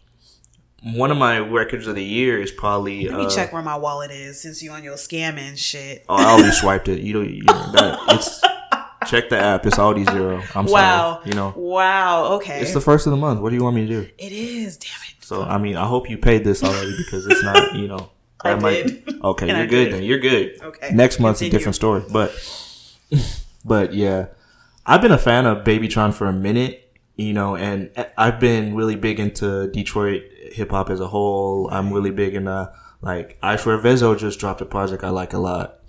One 0.83 1.11
of 1.12 1.16
my 1.16 1.39
records 1.39 1.87
of 1.87 1.95
the 1.95 2.05
year 2.05 2.43
is 2.43 2.51
probably. 2.51 3.09
Let 3.09 3.16
me 3.18 3.27
uh, 3.27 3.31
check 3.31 3.53
where 3.53 3.62
my 3.62 3.77
wallet 3.77 4.11
is 4.11 4.41
since 4.43 4.61
you 4.61 4.72
on 4.72 4.83
your 4.83 4.97
scamming 4.97 5.57
shit. 5.57 6.05
Oh, 6.09 6.16
I 6.16 6.25
already 6.33 6.51
swiped 6.51 6.89
it. 6.89 7.01
You 7.01 7.14
know, 7.14 7.20
you 7.22 7.43
know 7.45 7.72
that, 7.72 8.01
it's 8.09 8.41
check 9.11 9.31
the 9.31 9.39
app. 9.39 9.64
It's 9.66 9.79
Audi 9.79 10.05
zero. 10.05 10.43
I'm 10.55 10.66
Wow. 10.66 11.14
sorry. 11.20 11.29
You 11.31 11.35
know, 11.37 11.55
Wow. 11.57 12.25
Okay. 12.35 12.61
it's 12.61 12.75
the 12.75 12.81
first 12.81 13.07
of 13.07 13.12
the 13.12 13.16
month. 13.16 13.41
What 13.41 13.51
do 13.51 13.57
you 13.57 13.62
want 13.62 13.77
me 13.77 13.87
to 13.87 14.03
do? 14.03 14.11
it 14.18 14.33
is. 14.33 14.77
Damn 14.79 14.91
it. 15.09 15.25
So 15.25 15.43
I 15.43 15.59
mean, 15.59 15.77
I 15.77 15.87
hope 15.87 16.11
you 16.11 16.18
paid 16.18 16.43
this 16.45 16.62
already 16.64 16.95
because 16.99 17.25
it's 17.27 17.43
not, 17.45 17.77
you 17.77 17.87
know. 17.89 18.11
I 18.45 18.55
that 18.55 18.86
did. 18.86 19.14
Okay, 19.24 19.47
you're 19.47 19.66
good 19.66 19.84
did. 19.86 19.95
then. 19.95 20.03
You're 20.03 20.18
good. 20.18 20.61
Okay. 20.62 20.90
Next 20.92 21.18
month's 21.18 21.40
Continue. 21.40 21.57
a 21.57 21.59
different 21.59 21.76
story, 21.76 22.03
but 22.12 22.32
but 23.64 23.95
yeah, 23.95 24.26
I've 24.84 25.01
been 25.01 25.12
a 25.12 25.18
fan 25.18 25.47
of 25.47 25.64
Babytron 25.64 26.12
for 26.12 26.26
a 26.26 26.32
minute, 26.32 26.92
you 27.16 27.32
know, 27.32 27.57
and 27.57 27.90
I've 28.18 28.38
been 28.38 28.74
really 28.74 28.97
big 28.97 29.18
into 29.18 29.68
Detroit 29.68 30.24
hip 30.53 30.70
hop 30.70 30.90
as 30.90 31.01
a 31.01 31.09
whole. 31.09 31.68
I'm 31.70 31.92
really 31.92 32.11
big 32.11 32.34
in 32.34 32.47
uh 32.49 32.72
like 33.01 33.38
I 33.42 33.57
swear 33.57 33.78
Veeze 33.78 34.18
just 34.18 34.38
dropped 34.38 34.61
a 34.61 34.66
project 34.66 35.03
I 35.05 35.11
like 35.11 35.32
a 35.32 35.38
lot. 35.38 35.80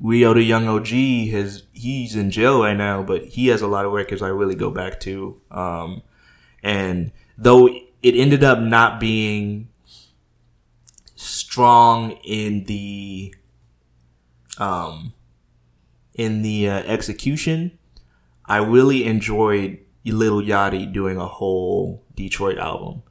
RIO 0.00 0.34
Da 0.34 0.40
Yung 0.40 0.68
OG 0.68 0.88
has 1.30 1.62
he's 1.72 2.14
in 2.14 2.30
jail 2.30 2.62
right 2.62 2.76
now, 2.76 3.02
but 3.02 3.24
he 3.24 3.48
has 3.48 3.62
a 3.62 3.66
lot 3.66 3.86
of 3.86 3.92
records 3.92 4.22
I 4.22 4.28
really 4.28 4.54
go 4.54 4.70
back 4.70 5.00
to. 5.00 5.40
Um, 5.50 6.02
and 6.62 7.12
though 7.38 7.66
it 7.66 8.14
ended 8.14 8.44
up 8.44 8.60
not 8.60 9.00
being 9.00 9.68
strong 11.56 12.10
in 12.22 12.64
the 12.64 13.34
um 14.58 15.14
in 16.14 16.42
the 16.42 16.68
uh, 16.68 16.78
execution, 16.84 17.78
I 18.44 18.58
really 18.58 19.04
enjoyed 19.06 19.78
Lil 20.04 20.42
Yachty 20.42 20.92
doing 20.92 21.16
a 21.16 21.26
whole 21.26 22.04
Detroit 22.14 22.58
album. 22.58 23.02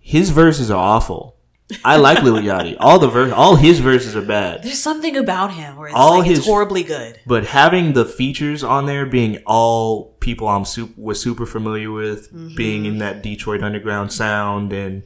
His 0.00 0.30
verses 0.30 0.70
are 0.70 0.78
awful. 0.96 1.36
I 1.84 1.96
like 1.96 2.22
Lil 2.22 2.36
Yachty. 2.50 2.76
All 2.80 2.98
the 2.98 3.08
verse, 3.08 3.32
all 3.32 3.56
his 3.56 3.80
verses 3.80 4.14
are 4.16 4.20
bad. 4.22 4.62
There's 4.62 4.82
something 4.82 5.16
about 5.16 5.52
him 5.52 5.76
where 5.76 5.88
it's 5.88 5.96
All 5.96 6.18
like 6.18 6.26
his- 6.28 6.38
it's 6.38 6.46
horribly 6.46 6.82
good. 6.84 7.18
But 7.26 7.46
having 7.46 7.92
the 7.92 8.04
features 8.06 8.64
on 8.64 8.86
there 8.86 9.04
being 9.06 9.42
all 9.46 10.14
people 10.20 10.48
I'm 10.48 10.64
super 10.64 10.92
was 10.98 11.20
super 11.20 11.44
familiar 11.46 11.90
with, 11.90 12.30
being 12.56 12.84
in 12.86 12.96
that 12.98 13.22
Detroit 13.22 13.62
underground 13.62 14.10
sound 14.12 14.72
and 14.72 15.02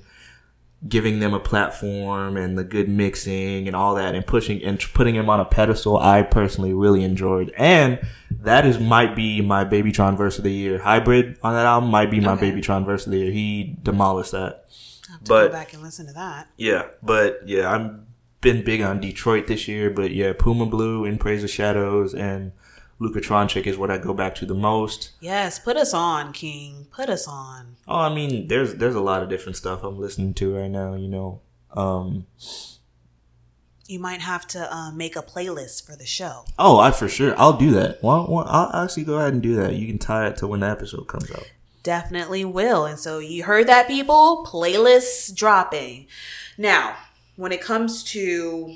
giving 0.87 1.19
them 1.19 1.35
a 1.35 1.41
platform 1.41 2.37
and 2.37 2.57
the 2.57 2.63
good 2.63 2.89
mixing 2.89 3.67
and 3.67 3.75
all 3.75 3.97
that 3.97 4.15
and 4.15 4.25
pushing 4.27 4.63
and 4.63 4.79
putting 4.95 5.17
him 5.17 5.29
on 5.29 5.41
a 5.41 5.45
pedestal, 5.45 5.97
I 5.99 6.23
personally 6.23 6.73
really 6.73 7.03
enjoyed. 7.03 7.53
And 7.59 7.99
that 8.31 8.65
is 8.65 8.79
might 8.79 9.17
be 9.17 9.41
my 9.41 9.65
Babytron 9.65 10.17
verse 10.17 10.39
of 10.39 10.45
the 10.45 10.53
year. 10.53 10.79
Hybrid 10.79 11.37
on 11.43 11.55
that 11.55 11.67
album 11.67 11.91
might 11.91 12.11
be 12.11 12.21
my 12.21 12.33
Okay. 12.35 12.53
Babytron 12.53 12.85
verse 12.87 13.07
of 13.07 13.13
the 13.13 13.19
year. 13.19 13.33
He 13.33 13.77
demolished 13.83 14.31
that. 14.33 14.67
I 15.09 15.13
have 15.13 15.25
to 15.25 15.29
But- 15.29 15.47
go 15.49 15.53
back 15.53 15.73
and 15.75 15.83
listen 15.83 16.07
to 16.07 16.13
that. 16.13 16.47
Yeah, 16.57 16.85
but 17.03 17.41
yeah, 17.47 17.69
I'm 17.73 18.07
been 18.41 18.63
big 18.63 18.81
on 18.81 19.01
Detroit 19.01 19.49
this 19.49 19.67
year, 19.67 19.91
but 19.91 20.13
yeah, 20.13 20.33
Puma 20.39 20.65
Blue, 20.67 21.05
In 21.05 21.19
Praise 21.19 21.43
of 21.43 21.51
Shadows, 21.51 22.15
and 22.15 22.53
Luka 23.01 23.21
Trončić 23.21 23.67
is 23.67 23.77
what 23.79 23.91
I 23.91 23.99
go 23.99 24.13
back 24.13 24.35
to 24.37 24.47
the 24.47 24.55
most. 24.55 25.11
Yes, 25.21 25.59
put 25.59 25.77
us 25.77 25.95
on, 25.95 26.33
King. 26.33 26.87
Put 26.91 27.09
us 27.09 27.29
on. 27.29 27.77
Oh, 27.87 27.99
I 27.99 28.13
mean, 28.13 28.49
there's 28.49 28.75
there's 28.75 28.97
a 28.97 29.01
lot 29.01 29.23
of 29.23 29.29
different 29.29 29.57
stuff 29.57 29.85
I'm 29.85 29.99
listening 30.01 30.35
to 30.35 30.57
right 30.57 30.71
now. 30.71 30.95
You 30.95 31.09
know, 31.09 31.41
um, 31.75 32.27
You 33.87 33.99
might 34.01 34.21
have 34.21 34.47
to 34.49 34.75
uh, 34.75 34.91
make 34.93 35.15
a 35.17 35.23
playlist 35.23 35.87
for 35.87 35.95
the 35.97 36.05
show. 36.07 36.45
oh, 36.59 36.79
I 36.79 36.91
for 36.91 37.09
sure 37.09 37.35
I'll 37.39 37.57
do 37.57 37.71
that. 37.73 38.03
Well, 38.03 38.27
well, 38.29 38.45
I'll 38.49 38.85
actually 38.85 39.05
go 39.05 39.19
ahead 39.19 39.33
and 39.33 39.43
do 39.43 39.55
that. 39.57 39.75
You 39.75 39.87
can 39.87 39.99
tie 39.99 40.27
it 40.27 40.37
to 40.39 40.47
when 40.49 40.61
the 40.61 40.69
episode 40.69 41.07
comes 41.07 41.31
out. 41.31 41.49
Definitely 41.85 42.45
will. 42.45 42.85
And 42.85 42.99
so 42.99 43.19
you 43.21 43.45
heard 43.45 43.67
that, 43.69 43.87
people? 43.87 44.45
Playlists 44.47 45.33
dropping. 45.35 46.09
Now, 46.59 46.97
when 47.37 47.53
it 47.53 47.61
comes 47.63 48.03
to 48.13 48.75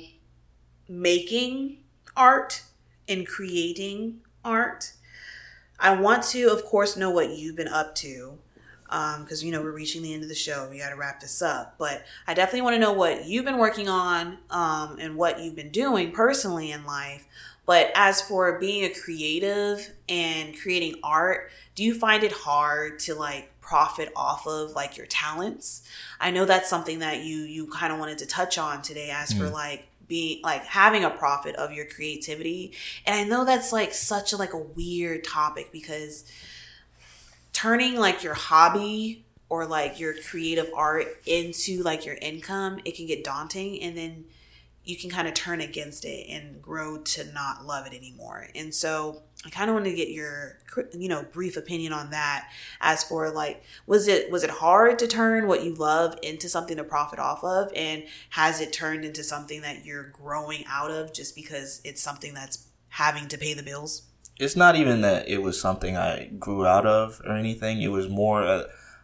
making 0.87 1.77
art 2.15 2.63
and 3.07 3.27
creating 3.27 4.21
art, 4.43 4.93
I 5.79 5.95
want 5.95 6.23
to, 6.25 6.47
of 6.47 6.65
course, 6.65 6.95
know 6.95 7.09
what 7.09 7.31
you've 7.31 7.55
been 7.55 7.67
up 7.67 7.95
to. 7.95 8.37
Because, 8.83 9.43
you 9.43 9.51
know, 9.51 9.61
we're 9.61 9.71
reaching 9.71 10.03
the 10.03 10.13
end 10.13 10.21
of 10.21 10.29
the 10.29 10.35
show. 10.35 10.67
We 10.69 10.77
got 10.77 10.89
to 10.89 10.95
wrap 10.95 11.19
this 11.19 11.41
up. 11.41 11.75
But 11.79 12.03
I 12.27 12.35
definitely 12.35 12.61
want 12.61 12.75
to 12.75 12.79
know 12.79 12.93
what 12.93 13.25
you've 13.25 13.45
been 13.45 13.57
working 13.57 13.89
on 13.89 14.37
um, 14.51 14.97
and 14.99 15.15
what 15.15 15.39
you've 15.39 15.55
been 15.55 15.71
doing 15.71 16.11
personally 16.11 16.71
in 16.71 16.85
life. 16.85 17.25
But 17.65 17.91
as 17.95 18.21
for 18.21 18.59
being 18.59 18.83
a 18.83 18.93
creative 18.93 19.93
and 20.07 20.55
creating 20.59 20.99
art, 21.03 21.49
do 21.75 21.83
you 21.83 21.95
find 21.95 22.23
it 22.23 22.31
hard 22.31 22.99
to 22.99 23.15
like 23.15 23.49
profit 23.61 24.11
off 24.15 24.45
of 24.45 24.73
like 24.73 24.97
your 24.97 25.07
talents? 25.07 25.81
I 26.19 26.29
know 26.31 26.45
that's 26.45 26.69
something 26.69 26.99
that 26.99 27.23
you 27.23 27.37
you 27.37 27.67
kind 27.67 27.93
of 27.93 27.99
wanted 27.99 28.17
to 28.19 28.25
touch 28.25 28.57
on 28.57 28.81
today 28.81 29.09
as 29.09 29.33
for 29.33 29.49
like 29.49 29.87
being 30.13 30.39
like 30.43 30.63
having 30.63 31.03
a 31.03 31.09
profit 31.09 31.55
of 31.55 31.71
your 31.71 31.87
creativity. 31.87 32.71
And 33.03 33.15
I 33.15 33.23
know 33.23 33.45
that's 33.45 33.73
like 33.73 33.95
such 33.95 34.31
a 34.31 34.37
like 34.37 34.53
a 34.53 34.59
weird 34.59 35.23
topic 35.23 35.71
because 35.71 36.23
turning 37.51 37.95
like 37.95 38.21
your 38.21 38.35
hobby 38.35 39.25
or 39.49 39.65
like 39.65 39.99
your 39.99 40.13
creative 40.13 40.69
art 40.75 41.07
into 41.25 41.81
like 41.81 42.05
your 42.05 42.13
income, 42.21 42.79
it 42.85 42.95
can 42.95 43.07
get 43.07 43.23
daunting 43.23 43.81
and 43.81 43.97
then 43.97 44.25
you 44.85 44.97
can 44.97 45.09
kind 45.09 45.27
of 45.27 45.33
turn 45.33 45.61
against 45.61 46.03
it 46.03 46.27
and 46.29 46.61
grow 46.61 46.97
to 46.97 47.23
not 47.31 47.65
love 47.65 47.87
it 47.87 47.93
anymore. 47.93 48.47
And 48.53 48.73
so 48.73 49.21
I 49.45 49.49
kind 49.49 49.69
of 49.69 49.75
want 49.75 49.85
to 49.85 49.93
get 49.93 50.09
your 50.09 50.57
you 50.93 51.07
know 51.07 51.23
brief 51.31 51.57
opinion 51.57 51.93
on 51.93 52.11
that 52.11 52.49
as 52.81 53.03
for 53.03 53.29
like 53.29 53.63
was 53.87 54.07
it 54.07 54.31
was 54.31 54.43
it 54.43 54.49
hard 54.49 54.99
to 54.99 55.07
turn 55.07 55.47
what 55.47 55.63
you 55.63 55.73
love 55.75 56.17
into 56.21 56.49
something 56.49 56.77
to 56.77 56.83
profit 56.83 57.19
off 57.19 57.43
of 57.43 57.71
and 57.75 58.03
has 58.29 58.59
it 58.59 58.73
turned 58.73 59.05
into 59.05 59.23
something 59.23 59.61
that 59.61 59.85
you're 59.85 60.07
growing 60.07 60.63
out 60.67 60.91
of 60.91 61.13
just 61.13 61.35
because 61.35 61.81
it's 61.83 62.01
something 62.01 62.33
that's 62.33 62.67
having 62.89 63.27
to 63.27 63.37
pay 63.37 63.53
the 63.53 63.63
bills? 63.63 64.03
It's 64.39 64.55
not 64.55 64.75
even 64.75 65.01
that 65.01 65.29
it 65.29 65.41
was 65.41 65.59
something 65.59 65.95
I 65.95 66.25
grew 66.39 66.65
out 66.65 66.85
of 66.85 67.21
or 67.25 67.33
anything. 67.33 67.81
It 67.81 67.89
was 67.89 68.09
more 68.09 68.43
uh, 68.43 68.63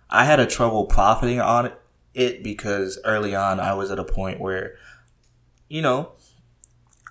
I 0.09 0.25
had 0.25 0.39
a 0.39 0.47
trouble 0.47 0.85
profiting 0.85 1.39
on 1.39 1.67
it, 1.67 1.81
it 2.13 2.43
because 2.43 2.99
early 3.05 3.35
on 3.35 3.59
I 3.59 3.73
was 3.73 3.91
at 3.91 3.99
a 3.99 4.03
point 4.03 4.41
where 4.41 4.75
you 5.69 5.81
know 5.81 6.11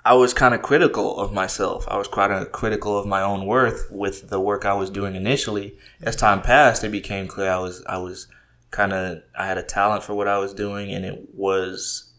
I 0.09 0.14
was 0.14 0.32
kind 0.32 0.54
of 0.54 0.62
critical 0.62 1.18
of 1.20 1.34
myself. 1.34 1.86
I 1.86 1.98
was 1.98 2.09
quite 2.09 2.30
of 2.30 2.50
critical 2.50 2.98
of 2.98 3.04
my 3.04 3.20
own 3.20 3.44
worth 3.44 3.90
with 3.90 4.30
the 4.30 4.40
work 4.40 4.64
I 4.64 4.72
was 4.72 4.88
doing 4.88 5.14
initially. 5.14 5.76
As 6.00 6.16
time 6.16 6.40
passed, 6.40 6.82
it 6.82 6.90
became 6.90 7.28
clear 7.28 7.50
I 7.50 7.59
was 7.59 7.84
I 7.86 7.98
was 7.98 8.26
kind 8.70 8.94
of 8.94 9.22
I 9.38 9.46
had 9.46 9.59
a 9.59 9.62
talent 9.62 10.04
for 10.04 10.14
what 10.14 10.26
I 10.26 10.38
was 10.38 10.54
doing, 10.54 10.92
and 10.92 11.04
it 11.04 11.34
was 11.34 12.12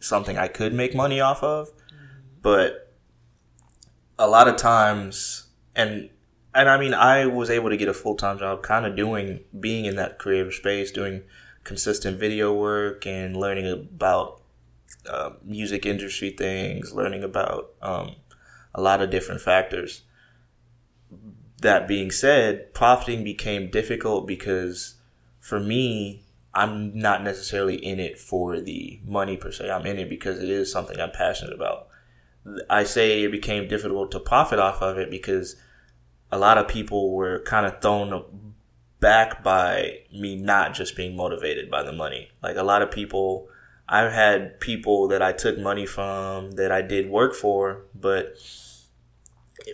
something 0.00 0.36
I 0.36 0.48
could 0.48 0.74
make 0.74 0.94
money 0.94 1.18
off 1.18 1.42
of. 1.42 1.70
But 2.42 2.92
a 4.18 4.28
lot 4.28 4.46
of 4.46 4.56
times, 4.56 5.46
and 5.74 6.10
and 6.54 6.68
I 6.68 6.78
mean, 6.78 6.92
I 6.92 7.24
was 7.24 7.48
able 7.48 7.70
to 7.70 7.76
get 7.78 7.88
a 7.88 7.94
full 7.94 8.16
time 8.16 8.38
job, 8.38 8.62
kind 8.62 8.84
of 8.84 8.96
doing 8.96 9.40
being 9.58 9.86
in 9.86 9.96
that 9.96 10.18
creative 10.18 10.52
space, 10.52 10.90
doing 10.90 11.22
consistent 11.62 12.18
video 12.18 12.52
work 12.52 13.06
and 13.06 13.34
learning 13.34 13.66
about 13.66 14.42
uh, 15.08 15.30
music 15.42 15.86
industry 15.86 16.30
things, 16.30 16.92
learning 16.94 17.22
about 17.22 17.72
um, 17.82 18.16
a 18.74 18.80
lot 18.80 19.02
of 19.02 19.10
different 19.10 19.40
factors. 19.40 20.02
That 21.60 21.88
being 21.88 22.10
said, 22.10 22.74
profiting 22.74 23.24
became 23.24 23.70
difficult 23.70 24.26
because 24.26 24.96
for 25.40 25.60
me, 25.60 26.24
I'm 26.54 26.96
not 26.96 27.22
necessarily 27.22 27.76
in 27.76 27.98
it 27.98 28.18
for 28.18 28.60
the 28.60 29.00
money 29.04 29.36
per 29.36 29.50
se. 29.50 29.70
I'm 29.70 29.86
in 29.86 29.98
it 29.98 30.08
because 30.08 30.38
it 30.38 30.48
is 30.48 30.70
something 30.70 31.00
I'm 31.00 31.10
passionate 31.10 31.54
about. 31.54 31.88
I 32.70 32.84
say 32.84 33.22
it 33.22 33.30
became 33.30 33.68
difficult 33.68 34.10
to 34.12 34.20
profit 34.20 34.58
off 34.58 34.82
of 34.82 34.98
it 34.98 35.10
because 35.10 35.56
a 36.30 36.38
lot 36.38 36.58
of 36.58 36.68
people 36.68 37.12
were 37.12 37.40
kind 37.40 37.66
of 37.66 37.80
thrown 37.80 38.54
back 39.00 39.42
by 39.42 39.98
me 40.12 40.36
not 40.36 40.74
just 40.74 40.96
being 40.96 41.16
motivated 41.16 41.70
by 41.70 41.82
the 41.82 41.92
money. 41.92 42.30
Like 42.42 42.56
a 42.56 42.62
lot 42.62 42.82
of 42.82 42.90
people 42.90 43.48
I've 43.88 44.12
had 44.12 44.60
people 44.60 45.08
that 45.08 45.22
I 45.22 45.32
took 45.32 45.58
money 45.58 45.86
from 45.86 46.52
that 46.52 46.72
I 46.72 46.82
did 46.82 47.10
work 47.10 47.34
for, 47.34 47.82
but 47.94 48.36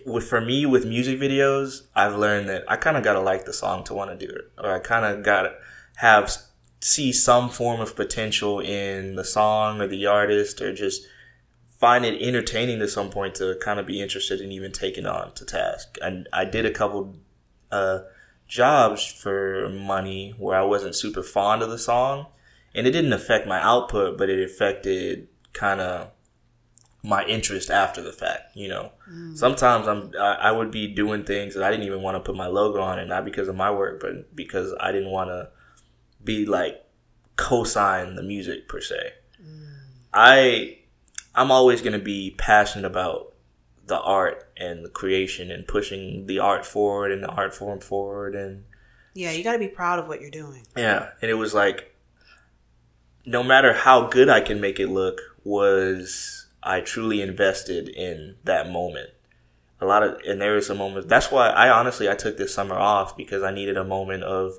with 0.05 0.27
for 0.27 0.41
me 0.41 0.65
with 0.65 0.85
music 0.85 1.19
videos, 1.19 1.87
I've 1.95 2.15
learned 2.15 2.49
that 2.49 2.63
I 2.67 2.75
kind 2.75 2.97
of 2.97 3.03
gotta 3.03 3.21
like 3.21 3.45
the 3.45 3.53
song 3.53 3.83
to 3.85 3.93
want 3.93 4.11
to 4.11 4.27
do 4.27 4.31
it, 4.31 4.51
or 4.57 4.71
I 4.71 4.79
kind 4.79 5.05
of 5.05 5.23
gotta 5.23 5.53
have 5.95 6.31
see 6.81 7.11
some 7.13 7.49
form 7.49 7.79
of 7.79 7.95
potential 7.95 8.59
in 8.59 9.15
the 9.15 9.23
song 9.23 9.81
or 9.81 9.87
the 9.87 10.05
artist, 10.05 10.61
or 10.61 10.73
just 10.73 11.03
find 11.79 12.05
it 12.05 12.21
entertaining 12.21 12.79
to 12.79 12.87
some 12.87 13.09
point 13.09 13.35
to 13.35 13.57
kind 13.61 13.79
of 13.79 13.85
be 13.85 14.01
interested 14.01 14.41
in 14.41 14.51
even 14.51 14.71
taking 14.71 15.05
on 15.05 15.33
to 15.33 15.45
task. 15.45 15.97
And 16.01 16.27
I 16.33 16.45
did 16.45 16.65
a 16.65 16.71
couple 16.71 17.15
uh, 17.71 18.01
jobs 18.47 19.05
for 19.05 19.69
money 19.69 20.35
where 20.37 20.59
I 20.59 20.63
wasn't 20.63 20.95
super 20.95 21.23
fond 21.23 21.61
of 21.61 21.69
the 21.69 21.79
song 21.79 22.27
and 22.73 22.87
it 22.87 22.91
didn't 22.91 23.13
affect 23.13 23.47
my 23.47 23.61
output, 23.61 24.17
but 24.17 24.29
it 24.29 24.43
affected 24.43 25.27
kind 25.53 25.81
of 25.81 26.11
my 27.03 27.23
interest 27.25 27.69
after 27.69 28.01
the 28.01 28.11
fact. 28.11 28.55
You 28.55 28.69
know, 28.69 28.91
mm. 29.09 29.37
sometimes 29.37 29.87
I'm 29.87 30.11
I, 30.19 30.33
I, 30.33 30.51
would 30.51 30.71
be 30.71 30.87
doing 30.87 31.23
things 31.23 31.55
that 31.55 31.63
I 31.63 31.71
didn't 31.71 31.85
even 31.85 32.01
want 32.01 32.15
to 32.15 32.19
put 32.19 32.35
my 32.35 32.47
logo 32.47 32.79
on 32.81 32.99
it, 32.99 33.07
not 33.07 33.25
because 33.25 33.47
of 33.47 33.55
my 33.55 33.71
work, 33.71 33.99
but 33.99 34.35
because 34.35 34.73
I 34.79 34.91
didn't 34.91 35.11
want 35.11 35.29
to 35.29 35.49
be 36.23 36.45
like 36.45 36.85
co-sign 37.35 38.15
the 38.15 38.23
music 38.23 38.67
per 38.67 38.81
se. 38.81 39.13
Mm. 39.41 39.73
I 40.13 40.77
I'm 41.33 41.51
always 41.51 41.81
going 41.81 41.93
to 41.93 41.99
be 41.99 42.35
passionate 42.37 42.85
about 42.85 43.33
the 43.87 43.99
art 43.99 44.49
and 44.57 44.85
the 44.85 44.89
creation 44.89 45.51
and 45.51 45.67
pushing 45.67 46.27
the 46.27 46.39
art 46.39 46.65
forward 46.65 47.11
and 47.11 47.23
the 47.23 47.29
art 47.29 47.53
form 47.53 47.79
forward 47.79 48.35
and 48.35 48.63
yeah, 49.13 49.31
you 49.31 49.43
got 49.43 49.53
to 49.53 49.59
be 49.59 49.67
proud 49.67 49.99
of 49.99 50.07
what 50.07 50.21
you're 50.21 50.31
doing. 50.31 50.65
Yeah, 50.77 51.09
and 51.21 51.29
it 51.29 51.33
was 51.33 51.53
like 51.53 51.90
no 53.25 53.43
matter 53.43 53.73
how 53.73 54.07
good 54.07 54.29
I 54.29 54.41
can 54.41 54.59
make 54.59 54.79
it 54.79 54.87
look, 54.87 55.21
was 55.43 56.47
I 56.63 56.81
truly 56.81 57.21
invested 57.21 57.89
in 57.89 58.35
that 58.43 58.69
moment. 58.69 59.09
A 59.79 59.85
lot 59.85 60.03
of, 60.03 60.19
and 60.27 60.39
there 60.39 60.53
was 60.53 60.69
a 60.69 60.75
moment. 60.75 61.09
That's 61.09 61.31
why 61.31 61.49
I 61.49 61.69
honestly 61.69 62.07
I 62.09 62.15
took 62.15 62.37
this 62.37 62.53
summer 62.53 62.75
off 62.75 63.17
because 63.17 63.41
I 63.41 63.51
needed 63.51 63.77
a 63.77 63.83
moment 63.83 64.23
of 64.23 64.53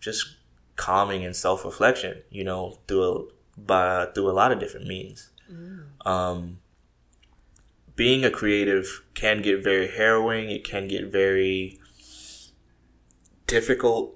just 0.00 0.36
calming 0.74 1.24
and 1.24 1.36
self 1.36 1.64
reflection. 1.64 2.22
You 2.30 2.44
know, 2.44 2.78
through 2.88 3.04
a 3.04 3.24
by 3.58 4.06
through 4.14 4.30
a 4.30 4.32
lot 4.32 4.52
of 4.52 4.58
different 4.58 4.86
means. 4.86 5.30
Mm. 5.50 6.06
Um, 6.06 6.58
being 7.96 8.24
a 8.24 8.30
creative 8.30 9.02
can 9.14 9.42
get 9.42 9.62
very 9.62 9.88
harrowing. 9.88 10.50
It 10.50 10.64
can 10.64 10.88
get 10.88 11.06
very 11.06 11.78
difficult 13.46 14.14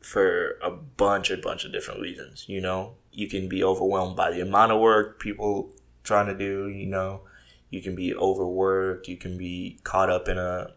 for 0.00 0.58
a 0.62 0.70
bunch, 0.70 1.30
a 1.30 1.36
bunch 1.36 1.64
of 1.64 1.72
different 1.72 2.00
reasons. 2.00 2.44
You 2.48 2.60
know, 2.60 2.94
you 3.14 3.28
can 3.28 3.48
be 3.48 3.62
overwhelmed 3.62 4.16
by 4.16 4.30
the 4.30 4.40
amount 4.40 4.72
of 4.72 4.80
work 4.80 5.20
people 5.20 5.70
trying 6.02 6.26
to 6.26 6.34
do, 6.34 6.68
you 6.68 6.86
know, 6.86 7.22
you 7.70 7.80
can 7.80 7.94
be 7.94 8.14
overworked, 8.14 9.08
you 9.08 9.16
can 9.16 9.38
be 9.38 9.78
caught 9.84 10.10
up 10.10 10.28
in 10.28 10.38
a 10.38 10.72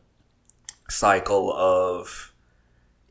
cycle 0.89 1.51
of 1.53 2.33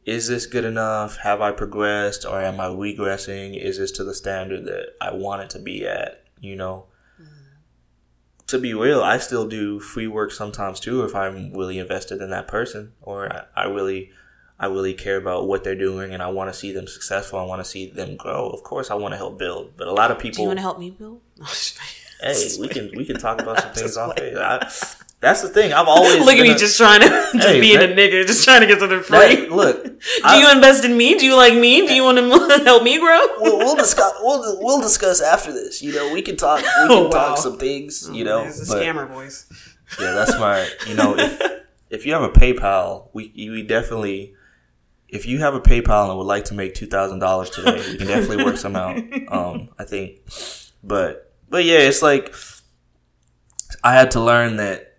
is 0.05 0.29
this 0.29 0.47
good 0.47 0.65
enough? 0.65 1.17
Have 1.19 1.41
I 1.41 1.51
progressed 1.51 2.25
or 2.25 2.41
am 2.41 2.61
I 2.61 2.67
regressing? 2.67 3.61
Is 3.61 3.79
this 3.79 3.91
to 3.93 4.05
the 4.05 4.15
standard 4.15 4.65
that 4.67 4.95
I 5.01 5.13
want 5.13 5.43
it 5.43 5.51
to 5.51 5.59
be 5.59 5.85
at? 5.85 6.25
You 6.41 6.55
know, 6.55 6.87
mm-hmm. 7.21 7.33
to 8.47 8.59
be 8.59 8.73
real, 8.73 9.03
I 9.03 9.19
still 9.19 9.49
do 9.49 9.81
free 9.81 10.07
work 10.07 10.31
sometimes 10.31 10.79
too 10.79 11.03
if 11.03 11.15
I'm 11.15 11.53
really 11.53 11.81
invested 11.81 12.23
in 12.23 12.31
that 12.31 12.47
person 12.47 12.93
or 13.03 13.33
I, 13.33 13.63
I 13.63 13.65
really 13.65 14.13
I 14.59 14.67
really 14.67 14.95
care 14.95 15.17
about 15.17 15.47
what 15.47 15.65
they're 15.65 15.75
doing 15.75 16.15
and 16.15 16.23
I 16.23 16.29
want 16.29 16.53
to 16.53 16.59
see 16.59 16.73
them 16.73 16.87
successful. 16.87 17.39
I 17.39 17.45
want 17.45 17.61
to 17.61 17.65
see 17.65 17.91
them 17.91 18.17
grow. 18.17 18.49
Of 18.49 18.63
course, 18.63 18.91
I 18.91 18.95
want 18.95 19.13
to 19.13 19.19
help 19.19 19.39
build, 19.39 19.77
but 19.77 19.87
a 19.87 19.93
lot 19.93 20.11
of 20.11 20.19
people. 20.19 20.37
Do 20.37 20.43
you 20.43 20.49
want 20.49 20.59
to 20.59 20.63
help 20.63 20.79
me 20.79 20.91
build? 20.91 21.21
hey, 22.21 22.49
we 22.59 22.69
can 22.69 22.91
we 22.97 23.05
can 23.05 23.19
talk 23.19 23.41
about 23.41 23.61
some 23.61 23.73
things 23.75 23.97
off 23.97 24.19
air. 24.19 24.35
That's 25.19 25.41
the 25.41 25.49
thing. 25.49 25.73
I've 25.73 25.89
always 25.89 26.19
look 26.25 26.37
at 26.37 26.43
me 26.43 26.55
just 26.55 26.77
trying 26.77 27.01
to 27.01 27.09
just 27.35 27.49
hey, 27.49 27.61
being 27.61 27.79
that, 27.79 27.93
a 27.93 27.95
nigga, 27.95 28.27
just 28.27 28.45
trying 28.45 28.61
to 28.61 28.67
get 28.67 28.81
something 28.81 29.03
free. 29.03 29.19
That, 29.19 29.51
look, 29.51 29.83
do 29.83 30.01
I, 30.23 30.41
you 30.41 30.51
invest 30.51 30.85
in 30.85 30.97
me? 30.97 31.17
Do 31.17 31.25
you 31.25 31.35
like 31.35 31.55
me? 31.55 31.87
Do 31.87 31.95
you 31.95 32.03
want 32.05 32.19
to 32.19 32.65
help 32.65 32.83
me 32.83 32.99
grow? 32.99 33.21
we'll, 33.41 33.59
we'll 33.59 33.77
discuss. 33.77 34.13
We'll 34.21 34.63
we'll 34.63 34.83
discuss 34.83 35.23
after 35.23 35.53
this. 35.53 35.83
You 35.83 35.95
know, 35.95 36.13
we 36.13 36.21
can 36.21 36.37
talk. 36.37 36.59
We 36.59 36.65
can 36.65 36.91
oh, 36.91 37.05
wow. 37.05 37.11
talk 37.11 37.39
some 37.39 37.59
things. 37.59 38.09
You 38.13 38.25
oh, 38.25 38.27
know, 38.27 38.45
it's 38.45 38.71
a 38.71 38.75
scammer 38.77 39.09
voice. 39.09 39.47
Yeah, 39.99 40.13
that's 40.13 40.39
my. 40.39 40.69
You 40.87 40.95
know, 40.95 41.17
if 41.17 41.43
if 41.89 42.07
you 42.07 42.13
have 42.13 42.23
a 42.23 42.31
PayPal, 42.31 43.09
we 43.13 43.33
we 43.35 43.63
definitely. 43.63 44.35
If 45.17 45.27
you 45.27 45.39
have 45.39 45.55
a 45.55 45.61
PayPal 45.61 46.09
and 46.09 46.19
would 46.19 46.33
like 46.37 46.45
to 46.47 46.55
make 46.55 46.75
two 46.75 46.87
thousand 46.87 47.21
dollars 47.21 47.51
today, 47.51 47.79
you 47.91 47.99
can 47.99 48.07
definitely 48.07 48.45
work 48.45 48.59
some 48.59 48.77
out. 48.77 48.97
Um, 49.29 49.71
I 49.79 49.85
think, 49.85 50.21
but 50.85 51.33
but 51.49 51.65
yeah, 51.65 51.79
it's 51.79 52.03
like 52.03 52.35
I 53.83 53.93
had 53.95 54.11
to 54.13 54.21
learn 54.21 54.57
that 54.57 54.99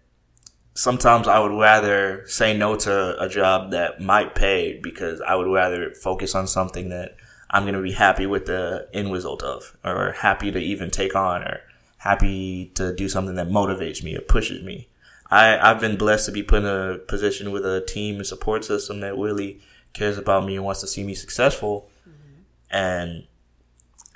sometimes 0.73 1.27
I 1.27 1.39
would 1.39 1.57
rather 1.59 2.23
say 2.27 2.55
no 2.55 2.75
to 2.75 3.21
a 3.21 3.27
job 3.27 3.71
that 3.71 4.01
might 4.01 4.35
pay 4.35 4.79
because 4.81 5.21
I 5.21 5.35
would 5.35 5.51
rather 5.51 5.93
focus 5.93 6.35
on 6.35 6.47
something 6.47 6.89
that 6.89 7.15
I'm 7.49 7.63
going 7.63 7.75
to 7.75 7.81
be 7.81 7.93
happy 7.93 8.25
with 8.25 8.45
the 8.45 8.87
end 8.93 9.11
result 9.11 9.41
of, 9.43 9.77
or 9.83 10.13
happy 10.13 10.51
to 10.51 10.59
even 10.59 10.89
take 10.91 11.15
on, 11.15 11.43
or 11.43 11.61
happy 11.97 12.71
to 12.75 12.93
do 12.93 13.09
something 13.09 13.35
that 13.35 13.49
motivates 13.49 14.03
me 14.03 14.15
or 14.15 14.21
pushes 14.21 14.63
me. 14.63 14.87
I, 15.29 15.57
I've 15.57 15.79
been 15.79 15.97
blessed 15.97 16.27
to 16.27 16.31
be 16.31 16.43
put 16.43 16.59
in 16.59 16.65
a 16.65 16.99
position 16.99 17.51
with 17.51 17.65
a 17.65 17.81
team 17.81 18.17
and 18.17 18.25
support 18.25 18.63
system 18.63 18.99
that 19.01 19.17
really 19.17 19.59
cares 19.97 20.17
about 20.17 20.45
me 20.45 20.55
and 20.55 20.65
wants 20.65 20.81
to 20.81 20.87
see 20.87 21.03
me 21.03 21.13
successful. 21.13 21.89
Mm-hmm. 22.07 22.41
And 22.69 23.27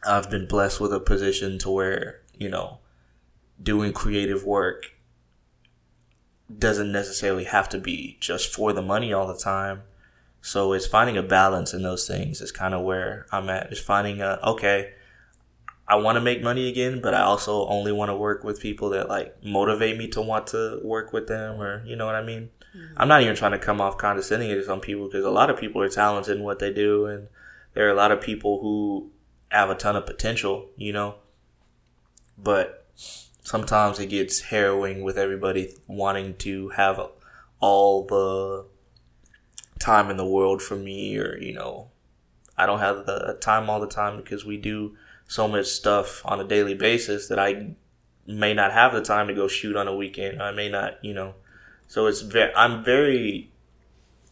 I've 0.05 0.29
been 0.29 0.47
blessed 0.47 0.79
with 0.79 0.93
a 0.93 0.99
position 0.99 1.57
to 1.59 1.69
where, 1.69 2.21
you 2.37 2.49
know, 2.49 2.79
doing 3.61 3.93
creative 3.93 4.43
work 4.43 4.91
doesn't 6.57 6.91
necessarily 6.91 7.45
have 7.45 7.69
to 7.69 7.77
be 7.77 8.17
just 8.19 8.53
for 8.53 8.73
the 8.73 8.81
money 8.81 9.13
all 9.13 9.27
the 9.27 9.37
time. 9.37 9.83
So 10.41 10.73
it's 10.73 10.87
finding 10.87 11.17
a 11.17 11.23
balance 11.23 11.73
in 11.73 11.83
those 11.83 12.07
things 12.07 12.41
is 12.41 12.51
kind 12.51 12.73
of 12.73 12.81
where 12.81 13.27
I'm 13.31 13.49
at. 13.49 13.71
Is 13.71 13.79
finding 13.79 14.21
a, 14.21 14.39
okay, 14.43 14.93
I 15.87 15.95
want 15.95 16.15
to 16.15 16.21
make 16.21 16.41
money 16.41 16.67
again, 16.67 16.99
but 17.01 17.13
I 17.13 17.21
also 17.21 17.67
only 17.67 17.91
want 17.91 18.09
to 18.09 18.15
work 18.15 18.43
with 18.43 18.59
people 18.59 18.89
that 18.89 19.07
like 19.07 19.43
motivate 19.43 19.97
me 19.97 20.07
to 20.09 20.21
want 20.21 20.47
to 20.47 20.79
work 20.83 21.13
with 21.13 21.27
them, 21.27 21.61
or 21.61 21.85
you 21.85 21.95
know 21.95 22.05
what 22.05 22.15
I 22.15 22.23
mean. 22.23 22.49
I'm 22.95 23.07
not 23.07 23.21
even 23.21 23.35
trying 23.35 23.51
to 23.51 23.59
come 23.59 23.81
off 23.81 23.97
condescending 23.97 24.49
to 24.49 24.63
some 24.63 24.79
people 24.79 25.07
because 25.07 25.25
a 25.25 25.31
lot 25.31 25.49
of 25.49 25.59
people 25.59 25.81
are 25.81 25.89
talented 25.89 26.37
in 26.37 26.43
what 26.43 26.59
they 26.59 26.71
do, 26.71 27.05
and 27.05 27.27
there 27.73 27.85
are 27.87 27.91
a 27.91 27.95
lot 27.95 28.11
of 28.11 28.21
people 28.21 28.61
who 28.61 29.11
have 29.49 29.69
a 29.69 29.75
ton 29.75 29.95
of 29.95 30.05
potential, 30.05 30.69
you 30.77 30.93
know. 30.93 31.15
But 32.37 32.87
sometimes 32.95 33.99
it 33.99 34.07
gets 34.07 34.41
harrowing 34.41 35.03
with 35.03 35.17
everybody 35.17 35.75
wanting 35.87 36.35
to 36.37 36.69
have 36.69 36.99
all 37.59 38.05
the 38.05 38.65
time 39.79 40.09
in 40.09 40.17
the 40.17 40.25
world 40.25 40.61
for 40.61 40.75
me, 40.75 41.17
or 41.17 41.37
you 41.37 41.53
know, 41.53 41.89
I 42.57 42.65
don't 42.65 42.79
have 42.79 43.05
the 43.05 43.37
time 43.41 43.69
all 43.69 43.81
the 43.81 43.87
time 43.87 44.17
because 44.17 44.45
we 44.45 44.57
do 44.57 44.95
so 45.27 45.47
much 45.47 45.65
stuff 45.65 46.21
on 46.25 46.39
a 46.39 46.47
daily 46.47 46.73
basis 46.73 47.27
that 47.27 47.39
I 47.39 47.75
may 48.27 48.53
not 48.53 48.71
have 48.71 48.93
the 48.93 49.01
time 49.01 49.27
to 49.27 49.33
go 49.33 49.47
shoot 49.47 49.75
on 49.75 49.87
a 49.87 49.95
weekend. 49.95 50.41
I 50.41 50.51
may 50.51 50.69
not, 50.69 51.03
you 51.03 51.13
know. 51.13 51.35
So 51.91 52.07
it's 52.07 52.21
very, 52.21 52.55
I'm 52.55 52.85
very, 52.85 53.51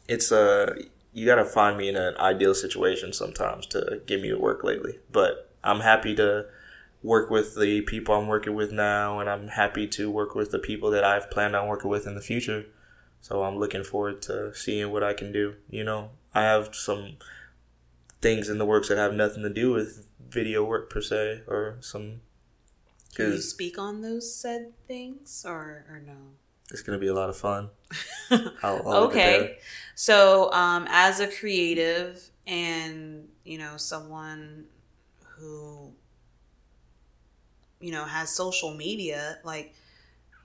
it's 0.07 0.31
a, 0.31 0.77
you 1.11 1.25
gotta 1.25 1.43
find 1.43 1.75
me 1.77 1.89
in 1.89 1.97
an 1.97 2.15
ideal 2.15 2.55
situation 2.55 3.11
sometimes 3.11 3.65
to 3.65 4.01
get 4.05 4.21
me 4.21 4.29
to 4.29 4.37
work 4.37 4.63
lately. 4.63 4.99
But 5.11 5.51
I'm 5.61 5.81
happy 5.81 6.15
to 6.15 6.45
work 7.03 7.29
with 7.29 7.57
the 7.57 7.81
people 7.81 8.15
I'm 8.15 8.27
working 8.27 8.55
with 8.55 8.71
now, 8.71 9.19
and 9.19 9.29
I'm 9.29 9.49
happy 9.49 9.87
to 9.87 10.09
work 10.09 10.35
with 10.35 10.51
the 10.51 10.59
people 10.59 10.89
that 10.91 11.03
I've 11.03 11.29
planned 11.29 11.53
on 11.53 11.67
working 11.67 11.91
with 11.91 12.07
in 12.07 12.15
the 12.15 12.21
future. 12.21 12.63
So 13.19 13.43
I'm 13.43 13.57
looking 13.57 13.83
forward 13.83 14.21
to 14.21 14.55
seeing 14.55 14.89
what 14.93 15.03
I 15.03 15.11
can 15.11 15.33
do. 15.33 15.55
You 15.69 15.83
know, 15.83 16.11
I 16.33 16.43
have 16.43 16.73
some 16.73 17.17
things 18.21 18.47
in 18.47 18.57
the 18.57 18.65
works 18.65 18.87
that 18.87 18.97
have 18.97 19.13
nothing 19.13 19.43
to 19.43 19.49
do 19.49 19.73
with 19.73 20.07
video 20.29 20.63
work 20.63 20.89
per 20.89 21.01
se 21.01 21.41
or 21.45 21.75
some. 21.81 22.21
Can 23.15 23.33
you 23.33 23.41
speak 23.41 23.77
on 23.77 23.99
those 23.99 24.33
said 24.33 24.71
things 24.87 25.43
or 25.45 25.83
or 25.89 25.99
no? 25.99 26.37
It's 26.71 26.81
gonna 26.81 26.99
be 26.99 27.07
a 27.07 27.13
lot 27.13 27.29
of 27.29 27.37
fun. 27.37 27.69
I'll, 28.31 28.87
I'll 28.87 29.03
okay, 29.05 29.57
so 29.95 30.51
um, 30.53 30.87
as 30.89 31.19
a 31.19 31.27
creative 31.27 32.29
and 32.45 33.27
you 33.43 33.57
know 33.57 33.77
someone 33.77 34.65
who 35.37 35.91
you 37.79 37.91
know 37.91 38.05
has 38.05 38.35
social 38.35 38.73
media, 38.73 39.39
like 39.43 39.73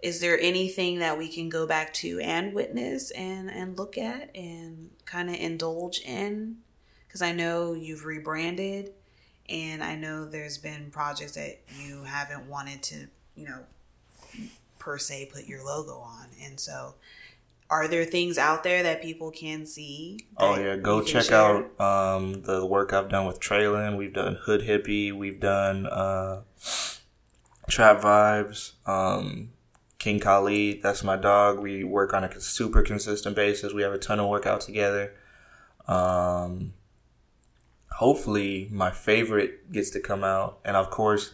is 0.02 0.20
there 0.20 0.38
anything 0.38 0.98
that 0.98 1.16
we 1.16 1.28
can 1.28 1.48
go 1.48 1.66
back 1.66 1.92
to 1.94 2.20
and 2.20 2.54
witness 2.54 3.10
and 3.12 3.50
and 3.50 3.78
look 3.78 3.96
at 3.98 4.34
and 4.34 4.90
kind 5.04 5.28
of 5.28 5.36
indulge 5.36 6.00
in? 6.00 6.58
Because 7.06 7.22
i 7.22 7.30
know 7.30 7.74
you've 7.74 8.04
rebranded 8.04 8.92
and 9.48 9.82
I 9.82 9.94
know 9.94 10.24
there's 10.24 10.58
been 10.58 10.90
projects 10.90 11.32
that 11.32 11.60
you 11.78 12.02
haven't 12.04 12.48
wanted 12.48 12.82
to, 12.84 13.06
you 13.34 13.46
know, 13.46 13.60
per 14.84 14.98
se 14.98 15.30
put 15.32 15.46
your 15.46 15.64
logo 15.64 15.94
on. 15.94 16.28
And 16.42 16.60
so 16.60 16.94
are 17.70 17.88
there 17.88 18.04
things 18.04 18.36
out 18.36 18.62
there 18.62 18.82
that 18.82 19.02
people 19.02 19.30
can 19.30 19.64
see? 19.64 20.26
Oh 20.36 20.58
yeah, 20.58 20.76
go 20.76 21.02
check 21.02 21.24
share? 21.24 21.70
out 21.78 21.80
um, 21.80 22.42
the 22.42 22.64
work 22.66 22.92
I've 22.92 23.08
done 23.08 23.26
with 23.26 23.40
Traylon. 23.40 23.96
We've 23.96 24.12
done 24.12 24.36
Hood 24.42 24.60
Hippie. 24.60 25.12
We've 25.12 25.40
done 25.40 25.86
uh, 25.86 26.42
Trap 27.68 28.02
Vibes. 28.02 28.72
Um, 28.86 29.50
King 29.98 30.20
Khalid, 30.20 30.82
that's 30.82 31.02
my 31.02 31.16
dog. 31.16 31.60
We 31.60 31.82
work 31.82 32.12
on 32.12 32.24
a 32.24 32.40
super 32.40 32.82
consistent 32.82 33.34
basis. 33.34 33.72
We 33.72 33.82
have 33.82 33.94
a 33.94 33.98
ton 33.98 34.20
of 34.20 34.28
work 34.28 34.44
out 34.44 34.60
together. 34.60 35.14
Um, 35.88 36.74
hopefully 37.92 38.68
my 38.70 38.90
favorite 38.90 39.72
gets 39.72 39.88
to 39.90 40.00
come 40.00 40.22
out. 40.22 40.58
And 40.62 40.76
of 40.76 40.90
course, 40.90 41.32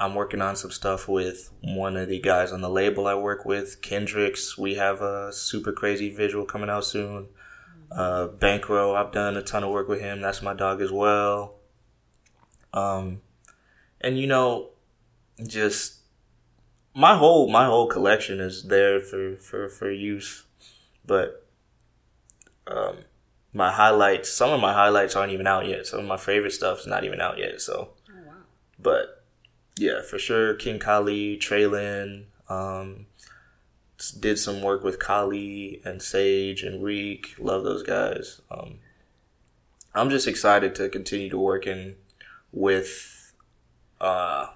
I'm 0.00 0.14
working 0.14 0.40
on 0.40 0.56
some 0.56 0.70
stuff 0.70 1.08
with 1.08 1.52
one 1.62 1.94
of 1.98 2.08
the 2.08 2.18
guys 2.18 2.52
on 2.52 2.62
the 2.62 2.70
label 2.70 3.06
I 3.06 3.14
work 3.14 3.44
with, 3.44 3.82
Kendricks. 3.82 4.56
We 4.56 4.76
have 4.76 5.02
a 5.02 5.30
super 5.30 5.72
crazy 5.72 6.08
visual 6.08 6.46
coming 6.46 6.70
out 6.70 6.86
soon. 6.86 7.28
Uh, 7.92 8.28
Bankroll, 8.28 8.96
I've 8.96 9.12
done 9.12 9.36
a 9.36 9.42
ton 9.42 9.62
of 9.62 9.70
work 9.70 9.88
with 9.88 10.00
him. 10.00 10.22
That's 10.22 10.40
my 10.40 10.54
dog 10.54 10.80
as 10.80 10.90
well. 10.90 11.56
Um, 12.72 13.20
and 14.00 14.18
you 14.18 14.26
know, 14.26 14.70
just 15.46 15.98
my 16.94 17.16
whole 17.16 17.50
my 17.50 17.66
whole 17.66 17.86
collection 17.86 18.40
is 18.40 18.64
there 18.64 19.00
for 19.00 19.36
for 19.36 19.68
for 19.68 19.90
use, 19.90 20.44
but 21.04 21.46
um, 22.66 22.98
my 23.52 23.70
highlights, 23.70 24.30
some 24.30 24.50
of 24.50 24.60
my 24.60 24.72
highlights 24.72 25.14
aren't 25.14 25.32
even 25.32 25.46
out 25.46 25.66
yet. 25.66 25.86
Some 25.86 26.00
of 26.00 26.06
my 26.06 26.16
favorite 26.16 26.52
stuff 26.52 26.80
is 26.80 26.86
not 26.86 27.04
even 27.04 27.20
out 27.20 27.36
yet. 27.36 27.60
So, 27.60 27.90
oh, 28.08 28.26
wow. 28.26 28.32
but 28.78 29.19
yeah, 29.80 30.02
for 30.02 30.18
sure, 30.18 30.52
King 30.54 30.78
Kali, 30.78 31.38
Traylon, 31.38 32.24
um, 32.50 33.06
did 34.20 34.38
some 34.38 34.60
work 34.60 34.84
with 34.84 34.98
Kali 34.98 35.80
and 35.84 36.02
Sage 36.02 36.62
and 36.62 36.84
Reek. 36.84 37.34
Love 37.38 37.64
those 37.64 37.82
guys. 37.82 38.42
Um, 38.50 38.80
I'm 39.94 40.10
just 40.10 40.28
excited 40.28 40.74
to 40.74 40.90
continue 40.90 41.30
to 41.30 41.38
work 41.38 41.66
in 41.66 41.96
with 42.52 43.32
uh, 44.02 44.48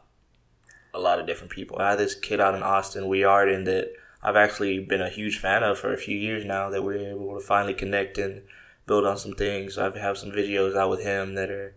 a 0.92 0.98
lot 0.98 1.18
of 1.18 1.26
different 1.26 1.52
people. 1.52 1.78
I 1.78 1.90
have 1.90 1.98
this 1.98 2.14
kid 2.14 2.38
out 2.38 2.54
in 2.54 2.62
Austin, 2.62 3.08
We 3.08 3.24
Arden, 3.24 3.64
that 3.64 3.92
I've 4.22 4.36
actually 4.36 4.78
been 4.78 5.00
a 5.00 5.08
huge 5.08 5.38
fan 5.38 5.62
of 5.62 5.78
for 5.78 5.94
a 5.94 5.98
few 5.98 6.18
years 6.18 6.44
now. 6.44 6.68
That 6.68 6.84
we're 6.84 7.12
able 7.12 7.34
to 7.38 7.44
finally 7.44 7.74
connect 7.74 8.18
and 8.18 8.42
build 8.86 9.06
on 9.06 9.16
some 9.16 9.32
things. 9.32 9.78
I 9.78 9.96
have 9.98 10.18
some 10.18 10.32
videos 10.32 10.76
out 10.76 10.90
with 10.90 11.02
him 11.02 11.34
that 11.34 11.50
are 11.50 11.74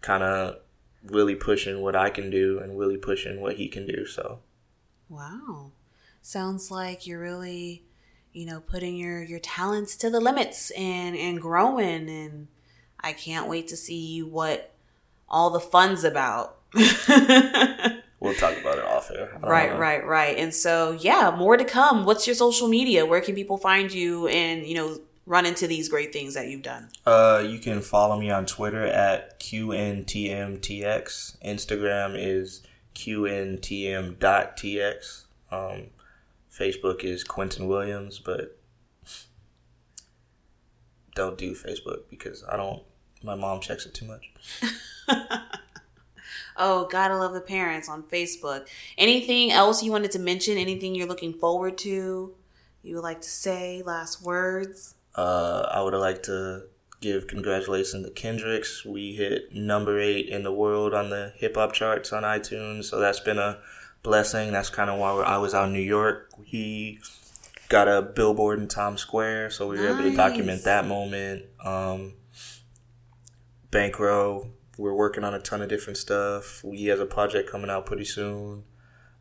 kind 0.00 0.24
of 0.24 0.58
really 1.04 1.34
pushing 1.34 1.80
what 1.80 1.96
I 1.96 2.10
can 2.10 2.30
do 2.30 2.58
and 2.58 2.78
really 2.78 2.96
pushing 2.96 3.40
what 3.40 3.56
he 3.56 3.68
can 3.68 3.86
do. 3.86 4.06
So, 4.06 4.40
wow, 5.08 5.72
sounds 6.22 6.70
like 6.70 7.06
you're 7.06 7.20
really, 7.20 7.84
you 8.32 8.46
know, 8.46 8.60
putting 8.60 8.96
your 8.96 9.22
your 9.22 9.40
talents 9.40 9.96
to 9.98 10.10
the 10.10 10.20
limits 10.20 10.70
and 10.72 11.16
and 11.16 11.40
growing. 11.40 12.08
And 12.08 12.48
I 13.00 13.12
can't 13.12 13.48
wait 13.48 13.68
to 13.68 13.76
see 13.76 14.22
what 14.22 14.74
all 15.28 15.50
the 15.50 15.60
fun's 15.60 16.04
about. 16.04 16.56
we'll 18.20 18.34
talk 18.34 18.58
about 18.58 18.78
it 18.78 18.84
off 18.84 19.10
air. 19.10 19.38
Right, 19.40 19.70
know. 19.70 19.78
right, 19.78 20.06
right. 20.06 20.36
And 20.36 20.52
so, 20.52 20.92
yeah, 20.92 21.34
more 21.36 21.56
to 21.56 21.64
come. 21.64 22.04
What's 22.04 22.26
your 22.26 22.36
social 22.36 22.68
media? 22.68 23.06
Where 23.06 23.20
can 23.20 23.34
people 23.34 23.58
find 23.58 23.92
you 23.92 24.26
and, 24.28 24.66
you 24.66 24.74
know, 24.74 24.98
run 25.28 25.46
into 25.46 25.66
these 25.66 25.88
great 25.88 26.12
things 26.12 26.34
that 26.34 26.48
you've 26.48 26.62
done? 26.62 26.88
Uh, 27.06 27.44
you 27.46 27.58
can 27.58 27.82
follow 27.82 28.18
me 28.18 28.30
on 28.30 28.46
Twitter 28.46 28.84
at 28.84 29.38
QNTMTX. 29.38 31.36
Instagram 31.44 32.14
is 32.16 32.62
QNTM.tx. 32.94 34.14
Um, 35.52 35.82
Facebook 36.50 37.04
is 37.04 37.22
Quentin 37.24 37.68
Williams, 37.68 38.18
but 38.18 38.58
don't 41.14 41.36
do 41.36 41.52
Facebook 41.54 42.04
because 42.08 42.42
I 42.50 42.56
don't, 42.56 42.82
my 43.22 43.34
mom 43.34 43.60
checks 43.60 43.84
it 43.84 43.92
too 43.92 44.06
much. 44.06 44.32
oh, 46.56 46.86
gotta 46.86 47.16
love 47.16 47.34
the 47.34 47.40
parents 47.42 47.88
on 47.88 48.02
Facebook. 48.02 48.66
Anything 48.96 49.52
else 49.52 49.82
you 49.82 49.92
wanted 49.92 50.12
to 50.12 50.18
mention? 50.18 50.56
Anything 50.56 50.94
you're 50.94 51.06
looking 51.06 51.34
forward 51.34 51.76
to? 51.78 52.34
You 52.82 52.94
would 52.94 53.04
like 53.04 53.20
to 53.20 53.28
say 53.28 53.82
last 53.84 54.22
words? 54.22 54.94
Uh, 55.18 55.68
I 55.72 55.82
would 55.82 55.94
like 55.94 56.22
to 56.24 56.62
give 57.00 57.26
congratulations 57.26 58.06
to 58.06 58.12
Kendricks. 58.12 58.84
We 58.84 59.16
hit 59.16 59.52
number 59.52 59.98
eight 59.98 60.28
in 60.28 60.44
the 60.44 60.52
world 60.52 60.94
on 60.94 61.10
the 61.10 61.32
hip 61.34 61.56
hop 61.56 61.72
charts 61.72 62.12
on 62.12 62.22
iTunes, 62.22 62.84
so 62.84 63.00
that's 63.00 63.18
been 63.18 63.36
a 63.36 63.58
blessing. 64.04 64.52
That's 64.52 64.70
kind 64.70 64.88
of 64.88 65.00
why 65.00 65.10
I 65.10 65.38
was 65.38 65.54
out 65.54 65.66
in 65.66 65.72
New 65.72 65.80
York. 65.80 66.30
He 66.44 67.00
got 67.68 67.88
a 67.88 68.00
billboard 68.00 68.60
in 68.60 68.68
Times 68.68 69.00
Square, 69.00 69.50
so 69.50 69.66
we 69.66 69.80
were 69.80 69.88
able 69.88 70.04
to 70.04 70.14
document 70.14 70.62
that 70.62 70.86
moment. 70.86 71.46
Um, 71.64 72.14
Bankroll, 73.72 74.50
we're 74.76 74.94
working 74.94 75.24
on 75.24 75.34
a 75.34 75.40
ton 75.40 75.62
of 75.62 75.68
different 75.68 75.96
stuff. 75.96 76.62
We 76.62 76.84
has 76.84 77.00
a 77.00 77.06
project 77.06 77.50
coming 77.50 77.70
out 77.70 77.86
pretty 77.86 78.04
soon. 78.04 78.62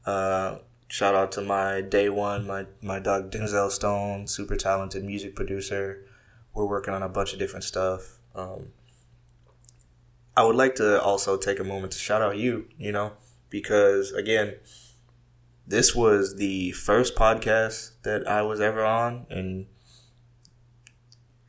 Uh, 0.06 0.60
shout 0.88 1.15
out 1.15 1.31
to 1.33 1.41
my 1.41 1.81
day 1.81 2.09
one, 2.09 2.47
my 2.47 2.65
my 2.81 2.99
dog 2.99 3.31
Denzel 3.31 3.69
Stone, 3.71 4.27
super 4.27 4.55
talented 4.55 5.03
music 5.03 5.35
producer. 5.35 6.03
We're 6.53 6.65
working 6.65 6.93
on 6.93 7.03
a 7.03 7.09
bunch 7.09 7.33
of 7.33 7.39
different 7.39 7.63
stuff. 7.63 8.17
Um, 8.33 8.69
I 10.35 10.43
would 10.43 10.55
like 10.55 10.75
to 10.75 11.01
also 11.01 11.38
take 11.38 11.59
a 11.59 11.63
moment 11.63 11.93
to 11.93 11.99
shout 11.99 12.21
out 12.21 12.38
you, 12.38 12.67
you 12.77 12.91
know, 12.91 13.13
because 13.49 14.11
again, 14.11 14.55
this 15.65 15.95
was 15.95 16.38
the 16.38 16.71
first 16.71 17.15
podcast 17.15 17.91
that 18.03 18.27
I 18.27 18.41
was 18.41 18.61
ever 18.61 18.85
on, 18.85 19.25
and 19.29 19.67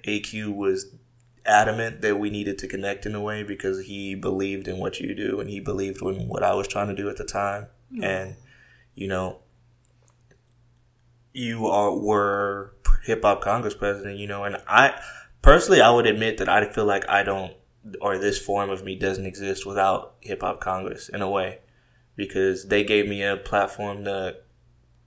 AQ 0.07 0.55
was 0.57 0.95
adamant 1.45 2.03
that 2.03 2.19
we 2.19 2.29
needed 2.31 2.59
to 2.59 2.69
connect 2.69 3.07
in 3.07 3.15
a 3.15 3.21
way 3.21 3.43
because 3.43 3.87
he 3.87 4.15
believed 4.15 4.69
in 4.69 4.79
what 4.79 5.01
you 5.01 5.15
do 5.15 5.41
and 5.41 5.49
he 5.49 5.61
believed 5.61 6.03
in 6.03 6.29
what 6.29 6.43
I 6.43 6.55
was 6.55 6.69
trying 6.69 6.89
to 6.89 6.95
do 6.95 7.09
at 7.09 7.17
the 7.17 7.25
time. 7.25 7.69
And, 8.03 8.37
you 8.99 9.07
know, 9.07 9.39
you 11.33 11.67
are 11.67 11.95
were 11.95 12.75
hip 13.05 13.23
hop 13.23 13.41
Congress 13.41 13.75
president, 13.75 14.19
you 14.19 14.27
know, 14.27 14.45
and 14.45 14.57
I 14.67 15.01
personally 15.41 15.81
I 15.81 15.91
would 15.91 16.07
admit 16.07 16.39
that 16.39 16.49
I 16.49 16.71
feel 16.71 16.85
like 16.85 17.09
I 17.09 17.23
don't 17.23 17.55
or 18.01 18.19
this 18.19 18.39
form 18.39 18.71
of 18.71 18.85
me 18.85 18.97
doesn't 18.97 19.25
exist 19.25 19.65
without 19.65 20.17
hip 20.21 20.43
hop 20.43 20.61
Congress 20.61 21.09
in 21.09 21.23
a 21.23 21.31
way 21.31 21.61
because 22.17 22.67
they 22.67 22.83
gave 22.83 23.09
me 23.09 23.23
a 23.23 23.37
platform 23.37 24.05
to 24.05 24.37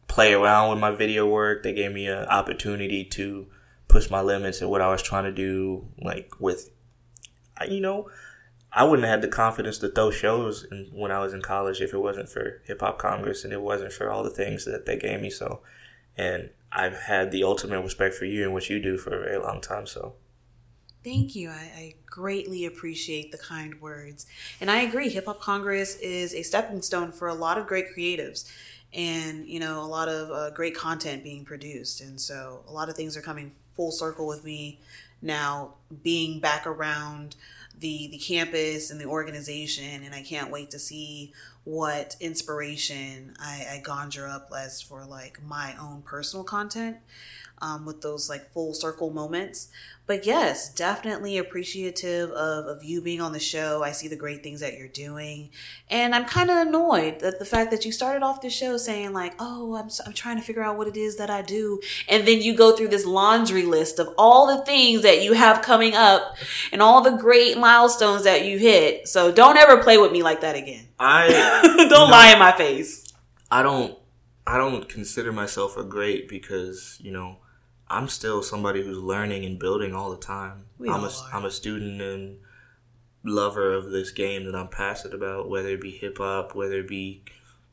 play 0.07 0.33
around 0.33 0.69
with 0.69 0.79
my 0.79 0.91
video 0.91 1.27
work. 1.27 1.63
They 1.63 1.73
gave 1.73 1.91
me 1.91 2.07
an 2.07 2.25
opportunity 2.25 3.03
to 3.03 3.47
push 3.89 4.09
my 4.09 4.21
limits 4.21 4.61
and 4.61 4.69
what 4.71 4.81
I 4.81 4.89
was 4.89 5.01
trying 5.01 5.25
to 5.25 5.31
do, 5.33 5.89
like 6.01 6.31
with, 6.39 6.69
you 7.67 7.81
know, 7.81 8.09
I 8.73 8.83
wouldn't 8.83 9.05
have 9.05 9.19
had 9.19 9.21
the 9.21 9.27
confidence 9.27 9.77
to 9.79 9.89
throw 9.89 10.11
shows 10.11 10.65
in, 10.71 10.89
when 10.93 11.11
I 11.11 11.19
was 11.19 11.33
in 11.33 11.41
college 11.41 11.81
if 11.81 11.93
it 11.93 11.99
wasn't 11.99 12.29
for 12.29 12.61
Hip 12.65 12.79
Hop 12.79 12.97
Congress 12.97 13.43
and 13.43 13.51
it 13.51 13.61
wasn't 13.61 13.91
for 13.91 14.09
all 14.09 14.23
the 14.23 14.29
things 14.29 14.65
that 14.65 14.85
they 14.85 14.97
gave 14.97 15.21
me. 15.21 15.29
So, 15.29 15.59
and 16.17 16.51
I've 16.71 16.97
had 16.97 17.31
the 17.31 17.43
ultimate 17.43 17.81
respect 17.81 18.15
for 18.15 18.25
you 18.25 18.43
and 18.43 18.53
what 18.53 18.69
you 18.69 18.79
do 18.79 18.97
for 18.97 19.13
a 19.13 19.23
very 19.23 19.37
long 19.37 19.59
time. 19.59 19.87
So, 19.87 20.15
Thank 21.03 21.35
you. 21.35 21.49
I, 21.49 21.71
I 21.75 21.95
greatly 22.05 22.65
appreciate 22.65 23.31
the 23.31 23.37
kind 23.37 23.81
words. 23.81 24.27
And 24.61 24.69
I 24.69 24.81
agree, 24.81 25.09
Hip 25.09 25.25
Hop 25.25 25.41
Congress 25.41 25.95
is 25.95 26.33
a 26.33 26.43
stepping 26.43 26.81
stone 26.81 27.11
for 27.11 27.27
a 27.27 27.33
lot 27.33 27.57
of 27.57 27.65
great 27.65 27.87
creatives 27.95 28.49
and, 28.93 29.47
you 29.47 29.59
know, 29.59 29.81
a 29.81 29.87
lot 29.87 30.09
of 30.09 30.29
uh, 30.29 30.49
great 30.51 30.75
content 30.75 31.23
being 31.23 31.43
produced. 31.43 32.01
And 32.01 32.21
so 32.21 32.63
a 32.67 32.71
lot 32.71 32.87
of 32.87 32.95
things 32.95 33.17
are 33.17 33.21
coming 33.21 33.51
full 33.75 33.91
circle 33.91 34.27
with 34.27 34.43
me 34.43 34.79
now 35.21 35.73
being 36.03 36.39
back 36.39 36.67
around 36.67 37.35
the, 37.81 38.07
the 38.07 38.17
campus 38.17 38.91
and 38.91 39.01
the 39.01 39.05
organization. 39.05 40.03
And 40.03 40.15
I 40.15 40.21
can't 40.21 40.51
wait 40.51 40.71
to 40.71 40.79
see 40.79 41.33
what 41.63 42.15
inspiration 42.19 43.35
I, 43.39 43.67
I 43.73 43.81
conjure 43.83 44.27
up 44.27 44.49
as 44.57 44.81
for 44.81 45.05
like 45.05 45.43
my 45.43 45.75
own 45.79 46.01
personal 46.03 46.43
content 46.43 46.97
um, 47.61 47.85
with 47.85 48.01
those 48.01 48.29
like 48.29 48.51
full 48.53 48.73
circle 48.73 49.09
moments. 49.11 49.67
But 50.07 50.25
yes, 50.25 50.73
definitely 50.73 51.37
appreciative 51.37 52.31
of, 52.31 52.65
of 52.65 52.83
you 52.83 53.01
being 53.01 53.21
on 53.21 53.31
the 53.31 53.39
show. 53.39 53.81
I 53.83 53.91
see 53.91 54.09
the 54.09 54.15
great 54.17 54.43
things 54.43 54.59
that 54.59 54.77
you're 54.77 54.89
doing. 54.89 55.51
And 55.89 56.13
I'm 56.13 56.25
kind 56.25 56.49
of 56.49 56.67
annoyed 56.67 57.19
that 57.21 57.39
the 57.39 57.45
fact 57.45 57.71
that 57.71 57.85
you 57.85 57.93
started 57.93 58.21
off 58.21 58.41
the 58.41 58.49
show 58.49 58.75
saying, 58.75 59.13
like, 59.13 59.35
oh, 59.39 59.75
I'm, 59.75 59.89
I'm 60.05 60.11
trying 60.11 60.35
to 60.37 60.43
figure 60.43 60.63
out 60.63 60.75
what 60.75 60.87
it 60.87 60.97
is 60.97 61.15
that 61.17 61.29
I 61.29 61.43
do. 61.43 61.79
And 62.09 62.27
then 62.27 62.41
you 62.41 62.55
go 62.57 62.75
through 62.75 62.89
this 62.89 63.05
laundry 63.05 63.63
list 63.63 63.99
of 63.99 64.09
all 64.17 64.47
the 64.47 64.65
things 64.65 65.03
that 65.03 65.21
you 65.23 65.31
have 65.33 65.61
coming 65.61 65.93
up 65.93 66.35
and 66.73 66.81
all 66.81 67.01
the 67.01 67.11
great 67.11 67.57
milestones 67.57 68.23
that 68.25 68.43
you 68.45 68.57
hit. 68.57 69.07
So 69.07 69.31
don't 69.31 69.55
ever 69.55 69.81
play 69.81 69.97
with 69.97 70.11
me 70.11 70.23
like 70.23 70.41
that 70.41 70.57
again. 70.57 70.87
I 70.99 71.61
don't 71.77 71.89
No. 71.89 72.05
lie 72.05 72.33
in 72.33 72.39
my 72.39 72.51
face. 72.51 73.05
I 73.49 73.63
don't 73.63 73.97
I 74.45 74.57
don't 74.57 74.89
consider 74.89 75.31
myself 75.31 75.77
a 75.77 75.83
great 75.83 76.27
because 76.27 76.97
you 76.99 77.11
know 77.11 77.37
I'm 77.91 78.07
still 78.07 78.41
somebody 78.41 78.83
who's 78.83 78.97
learning 78.97 79.45
and 79.45 79.59
building 79.59 79.93
all 79.93 80.09
the 80.09 80.17
time. 80.17 80.65
We 80.77 80.89
I'm 80.89 81.01
all 81.01 81.05
a 81.05 81.09
are. 81.09 81.29
I'm 81.33 81.45
a 81.45 81.51
student 81.51 82.01
and 82.01 82.39
lover 83.23 83.73
of 83.73 83.91
this 83.91 84.11
game 84.11 84.45
that 84.45 84.55
I'm 84.55 84.69
passionate 84.69 85.13
about, 85.13 85.49
whether 85.49 85.69
it 85.69 85.81
be 85.81 85.91
hip 85.91 86.17
hop, 86.17 86.55
whether 86.55 86.79
it 86.79 86.87
be 86.87 87.23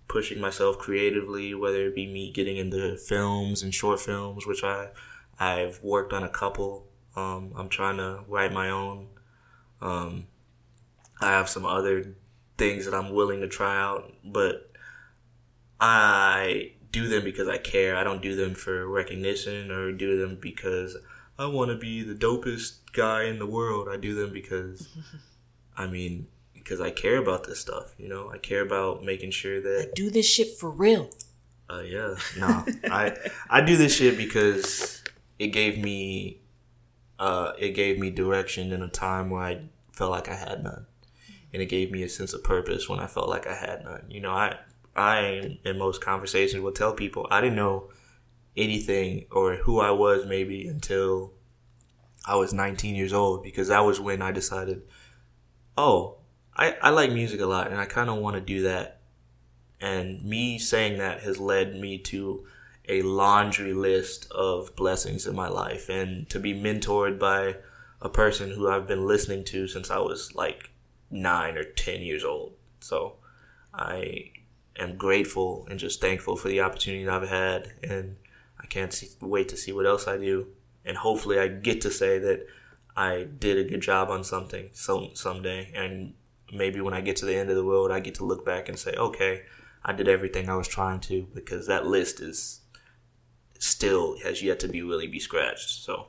pushing 0.09 0.41
myself 0.41 0.79
creatively, 0.79 1.55
whether 1.55 1.87
it 1.87 1.95
be 1.95 2.07
me 2.07 2.33
getting 2.33 2.57
into 2.57 2.97
films 2.97 3.63
and 3.63 3.73
short 3.73 4.01
films, 4.01 4.47
which 4.47 4.65
I 4.65 4.89
I've 5.39 5.81
worked 5.83 6.13
on 6.13 6.25
a 6.25 6.29
couple. 6.29 6.87
Um, 7.15 7.53
I'm 7.57 7.69
trying 7.69 7.99
to 7.99 8.25
write 8.27 8.53
my 8.53 8.71
own. 8.71 9.09
Um, 9.81 10.27
I 11.21 11.31
have 11.31 11.49
some 11.49 11.65
other 11.65 12.15
things 12.57 12.85
that 12.85 12.95
I'm 12.95 13.13
willing 13.13 13.41
to 13.41 13.49
try 13.49 13.81
out, 13.81 14.13
but 14.25 14.71
I 15.81 16.73
do 16.91 17.09
them 17.09 17.25
because 17.25 17.49
I 17.49 17.59
care. 17.59 17.97
I 17.97 18.05
don't 18.05 18.23
do 18.23 18.35
them 18.37 18.55
for 18.55 18.87
recognition 18.89 19.71
or 19.71 19.93
do 19.93 20.19
them 20.19 20.39
because 20.41 20.97
I 21.39 21.47
want 21.47 21.71
to 21.71 21.77
be 21.77 22.03
the 22.03 22.15
dopest 22.15 22.79
guy 22.93 23.25
in 23.25 23.39
the 23.39 23.47
world. 23.47 23.89
I 23.91 23.97
do 23.97 24.15
them 24.15 24.33
because, 24.33 24.89
I 25.77 25.87
mean, 25.87 26.27
because 26.55 26.81
I 26.81 26.91
care 26.91 27.17
about 27.19 27.45
this 27.45 27.61
stuff. 27.61 27.95
You 27.99 28.09
know, 28.09 28.31
I 28.31 28.39
care 28.39 28.63
about 28.63 29.05
making 29.05 29.31
sure 29.31 29.61
that 29.61 29.89
I 29.91 29.93
Do 29.95 30.11
this 30.11 30.27
shit 30.29 30.59
for 30.59 30.71
real. 30.71 31.11
uh, 31.71 31.81
yeah, 31.81 32.15
no, 32.39 32.65
I 32.91 33.15
I 33.51 33.61
do 33.61 33.77
this 33.77 33.95
shit 33.97 34.17
because 34.17 35.03
it 35.39 35.49
gave 35.49 35.79
me, 35.79 36.41
uh, 37.19 37.53
it 37.59 37.71
gave 37.73 37.99
me 37.99 38.11
direction 38.11 38.73
in 38.73 38.83
a 38.83 38.89
time 38.89 39.31
where 39.31 39.43
I 39.43 39.61
felt 39.93 40.11
like 40.11 40.29
I 40.29 40.35
had 40.35 40.65
none, 40.65 40.87
and 41.53 41.63
it 41.63 41.67
gave 41.67 41.91
me 41.93 42.03
a 42.03 42.09
sense 42.09 42.33
of 42.33 42.43
purpose 42.43 42.89
when 42.89 43.01
I 43.01 43.07
felt 43.07 43.29
like 43.29 43.47
I 43.47 43.55
had 43.55 43.85
none. 43.85 44.05
You 44.09 44.21
know, 44.21 44.33
I 44.33 44.57
I 44.99 45.59
in 45.65 45.79
most 45.79 46.03
conversations 46.03 46.63
will 46.63 46.73
tell 46.73 46.93
people 46.93 47.27
I 47.31 47.41
didn't 47.41 47.57
know 47.57 47.91
anything 48.57 49.27
or 49.31 49.55
who 49.55 49.79
I 49.79 49.93
was 49.93 50.27
maybe 50.27 50.67
until 50.67 51.33
I 52.27 52.35
was 52.35 52.53
19 52.53 52.97
years 52.97 53.13
old 53.13 53.45
because 53.45 53.69
that 53.69 53.85
was 53.85 54.01
when 54.01 54.21
I 54.21 54.33
decided, 54.33 54.83
oh, 55.77 56.19
I 56.57 56.77
I 56.83 56.91
like 56.91 57.13
music 57.13 57.41
a 57.41 57.47
lot 57.47 57.71
and 57.71 57.81
I 57.81 57.87
kind 57.87 58.11
of 58.11 58.17
want 58.17 58.35
to 58.35 58.41
do 58.41 58.63
that 58.63 59.01
and 59.81 60.25
me 60.25 60.59
saying 60.59 60.99
that 60.99 61.21
has 61.21 61.39
led 61.39 61.77
me 61.77 61.99
to 61.99 62.47
a 62.89 63.03
laundry 63.03 63.75
list 63.75 64.31
of 64.33 64.75
blessings 64.75 65.27
in 65.27 65.37
my 65.37 65.49
life 65.49 65.89
and 65.89 66.29
to 66.31 66.41
be 66.41 66.55
mentored 66.55 67.19
by 67.19 67.57
a 68.01 68.09
person 68.09 68.51
who 68.51 68.69
I've 68.69 68.89
been 68.89 69.07
listening 69.07 69.45
to 69.45 69.69
since 69.69 69.91
I 69.91 69.99
was 69.99 70.35
like 70.35 70.71
nine 71.11 71.57
or 71.57 71.65
10 71.65 72.01
years 72.01 72.25
old. 72.25 72.55
So 72.81 73.17
I 73.73 74.33
am 74.79 74.97
grateful 74.97 75.67
and 75.71 75.79
just 75.79 76.01
thankful 76.01 76.37
for 76.37 76.49
the 76.49 76.61
opportunity 76.61 77.05
that 77.05 77.23
I've 77.23 77.29
had. 77.29 77.73
And 77.83 78.17
I 78.61 78.67
can't 78.67 78.93
see, 78.93 79.09
wait 79.21 79.49
to 79.51 79.57
see 79.57 79.73
what 79.73 79.87
else 79.87 80.07
I 80.07 80.17
do. 80.17 80.49
And 80.85 80.97
hopefully 80.97 81.39
I 81.39 81.49
get 81.49 81.81
to 81.83 81.91
say 81.91 82.19
that 82.19 82.47
I 82.97 83.27
did 83.39 83.59
a 83.59 83.69
good 83.69 83.81
job 83.81 84.11
on 84.11 84.25
something 84.25 84.71
some, 84.73 85.11
someday. 85.15 85.73
And 85.75 86.15
maybe 86.53 86.81
when 86.81 86.95
I 86.95 87.01
get 87.01 87.17
to 87.17 87.27
the 87.27 87.37
end 87.37 87.51
of 87.51 87.57
the 87.57 87.65
world, 87.65 87.91
I 87.91 88.01
get 88.01 88.15
to 88.17 88.25
look 88.25 88.45
back 88.45 88.69
and 88.69 88.79
say, 88.79 88.93
okay, 88.93 89.43
I 89.85 89.93
did 89.93 90.09
everything 90.09 90.49
I 90.49 90.57
was 90.57 90.69
trying 90.69 91.01
to 91.01 91.29
because 91.35 91.67
that 91.67 91.87
list 91.87 92.21
is 92.21 92.61
still 93.59 94.19
has 94.21 94.43
yet 94.43 94.61
to 94.61 94.69
be 94.69 94.83
really 94.83 95.07
be 95.07 95.19
scratched. 95.19 95.85
So 95.85 96.09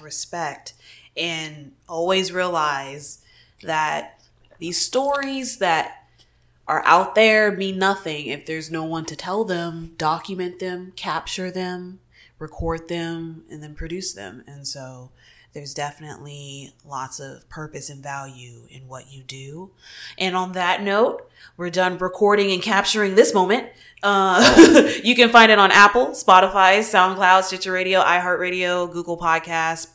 respect 0.00 0.74
and 1.16 1.72
always 1.88 2.32
realize 2.32 3.22
that 3.62 4.20
these 4.58 4.80
stories 4.80 5.58
that 5.58 6.01
are 6.68 6.82
out 6.84 7.14
there 7.14 7.52
mean 7.52 7.78
nothing 7.78 8.26
if 8.26 8.46
there's 8.46 8.70
no 8.70 8.84
one 8.84 9.04
to 9.06 9.16
tell 9.16 9.44
them, 9.44 9.92
document 9.96 10.58
them, 10.58 10.92
capture 10.96 11.50
them, 11.50 12.00
record 12.38 12.88
them, 12.88 13.44
and 13.50 13.62
then 13.62 13.74
produce 13.74 14.12
them. 14.12 14.44
And 14.46 14.66
so 14.66 15.10
there's 15.52 15.74
definitely 15.74 16.72
lots 16.84 17.20
of 17.20 17.48
purpose 17.48 17.90
and 17.90 18.02
value 18.02 18.66
in 18.70 18.88
what 18.88 19.12
you 19.12 19.22
do. 19.22 19.70
And 20.16 20.34
on 20.34 20.52
that 20.52 20.82
note, 20.82 21.30
we're 21.56 21.70
done 21.70 21.98
recording 21.98 22.50
and 22.52 22.62
capturing 22.62 23.14
this 23.14 23.34
moment. 23.34 23.68
Uh, 24.02 24.90
you 25.04 25.14
can 25.14 25.28
find 25.28 25.52
it 25.52 25.58
on 25.58 25.70
Apple, 25.70 26.08
Spotify, 26.08 26.78
SoundCloud, 26.78 27.42
Stitcher 27.42 27.72
Radio, 27.72 28.00
iHeartRadio, 28.00 28.90
Google 28.90 29.18
Podcasts. 29.18 29.88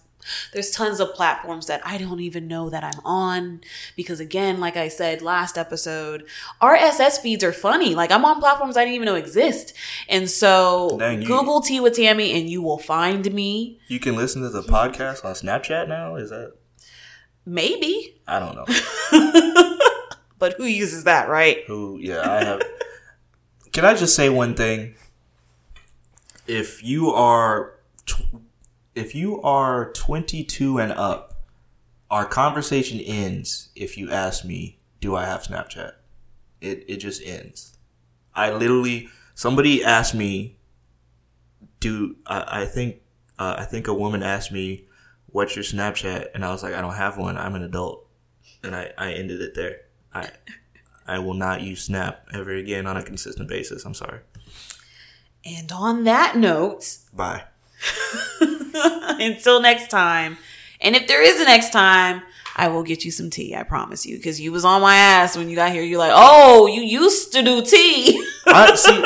There's 0.53 0.71
tons 0.71 0.99
of 0.99 1.13
platforms 1.13 1.67
that 1.67 1.81
I 1.85 1.97
don't 1.97 2.19
even 2.19 2.47
know 2.47 2.69
that 2.69 2.83
I'm 2.83 2.99
on 3.05 3.61
because 3.95 4.19
again, 4.19 4.59
like 4.59 4.75
I 4.77 4.87
said 4.87 5.21
last 5.21 5.57
episode, 5.57 6.25
RSS 6.61 7.19
feeds 7.19 7.43
are 7.43 7.53
funny. 7.53 7.95
Like 7.95 8.11
I'm 8.11 8.25
on 8.25 8.39
platforms 8.39 8.77
I 8.77 8.81
didn't 8.81 8.95
even 8.95 9.05
know 9.05 9.15
exist. 9.15 9.73
And 10.09 10.29
so 10.29 10.97
you- 11.01 11.25
Google 11.27 11.61
Tea 11.61 11.79
with 11.79 11.95
Tammy 11.95 12.31
and 12.39 12.49
you 12.49 12.61
will 12.61 12.79
find 12.79 13.33
me. 13.33 13.79
you 13.87 13.99
can 13.99 14.15
listen 14.15 14.41
to 14.41 14.49
the 14.49 14.61
podcast 14.63 15.23
on 15.25 15.33
Snapchat 15.33 15.87
now. 15.87 16.15
Is 16.15 16.29
that 16.29 16.53
Maybe. 17.45 18.19
I 18.27 18.39
don't 18.39 18.55
know 18.55 18.65
But 20.39 20.53
who 20.57 20.65
uses 20.65 21.05
that, 21.05 21.29
right? 21.29 21.63
who. 21.65 21.97
Yeah, 21.99 22.21
I 22.29 22.43
have. 22.43 22.61
Can 23.71 23.85
I 23.85 23.95
just 23.95 24.15
say 24.15 24.29
one 24.29 24.53
thing? 24.55 24.95
if 26.47 26.81
you 26.83 27.09
are 27.11 27.73
if 28.97 29.13
you 29.13 29.41
are 29.43 29.91
22 29.93 30.79
and 30.79 30.91
up, 30.91 31.45
our 32.09 32.25
conversation 32.25 32.99
ends 32.99 33.69
if 33.75 33.97
you 33.97 34.11
ask 34.11 34.43
me, 34.43 34.79
"Do 34.99 35.15
I 35.15 35.25
have 35.25 35.43
Snapchat?" 35.43 35.93
It 36.61 36.83
it 36.87 36.97
just 36.97 37.21
ends. 37.23 37.77
I 38.33 38.51
literally 38.51 39.09
somebody 39.35 39.83
asked 39.83 40.15
me, 40.15 40.57
"Do 41.79 42.15
I, 42.25 42.61
I 42.61 42.65
think 42.65 43.01
uh, 43.37 43.55
I 43.59 43.65
think 43.65 43.87
a 43.87 43.93
woman 43.93 44.23
asked 44.23 44.51
me, 44.51 44.87
"What's 45.27 45.55
your 45.55 45.63
Snapchat?" 45.63 46.29
and 46.33 46.43
I 46.43 46.51
was 46.51 46.63
like, 46.63 46.73
"I 46.73 46.81
don't 46.81 46.95
have 46.95 47.17
one. 47.17 47.37
I'm 47.37 47.55
an 47.55 47.63
adult," 47.63 48.07
and 48.63 48.75
I 48.75 48.91
I 48.97 49.11
ended 49.13 49.41
it 49.41 49.53
there. 49.53 49.81
I 50.13 50.29
I 51.05 51.19
will 51.19 51.35
not 51.35 51.61
use 51.61 51.83
Snap 51.83 52.27
ever 52.33 52.51
again 52.51 52.87
on 52.87 52.97
a 52.97 53.03
consistent 53.03 53.47
basis. 53.47 53.85
I'm 53.85 53.93
sorry. 53.93 54.21
And 55.45 55.71
on 55.71 56.03
that 56.05 56.35
note, 56.35 56.97
Bye. 57.13 57.43
until 58.73 59.61
next 59.61 59.89
time. 59.89 60.37
And 60.81 60.95
if 60.95 61.07
there 61.07 61.21
is 61.21 61.39
a 61.39 61.45
next 61.45 61.71
time, 61.71 62.21
I 62.55 62.67
will 62.69 62.83
get 62.83 63.05
you 63.05 63.11
some 63.11 63.29
tea. 63.29 63.55
I 63.55 63.63
promise 63.63 64.05
you, 64.05 64.17
because 64.17 64.41
you 64.41 64.51
was 64.51 64.65
on 64.65 64.81
my 64.81 64.95
ass 64.95 65.37
when 65.37 65.49
you 65.49 65.55
got 65.55 65.71
here. 65.71 65.83
You're 65.83 65.99
like, 65.99 66.13
oh, 66.13 66.67
you 66.67 66.81
used 66.81 67.33
to 67.33 67.43
do 67.43 67.61
tea. 67.63 68.23
I 68.47 68.75
see. 68.75 69.03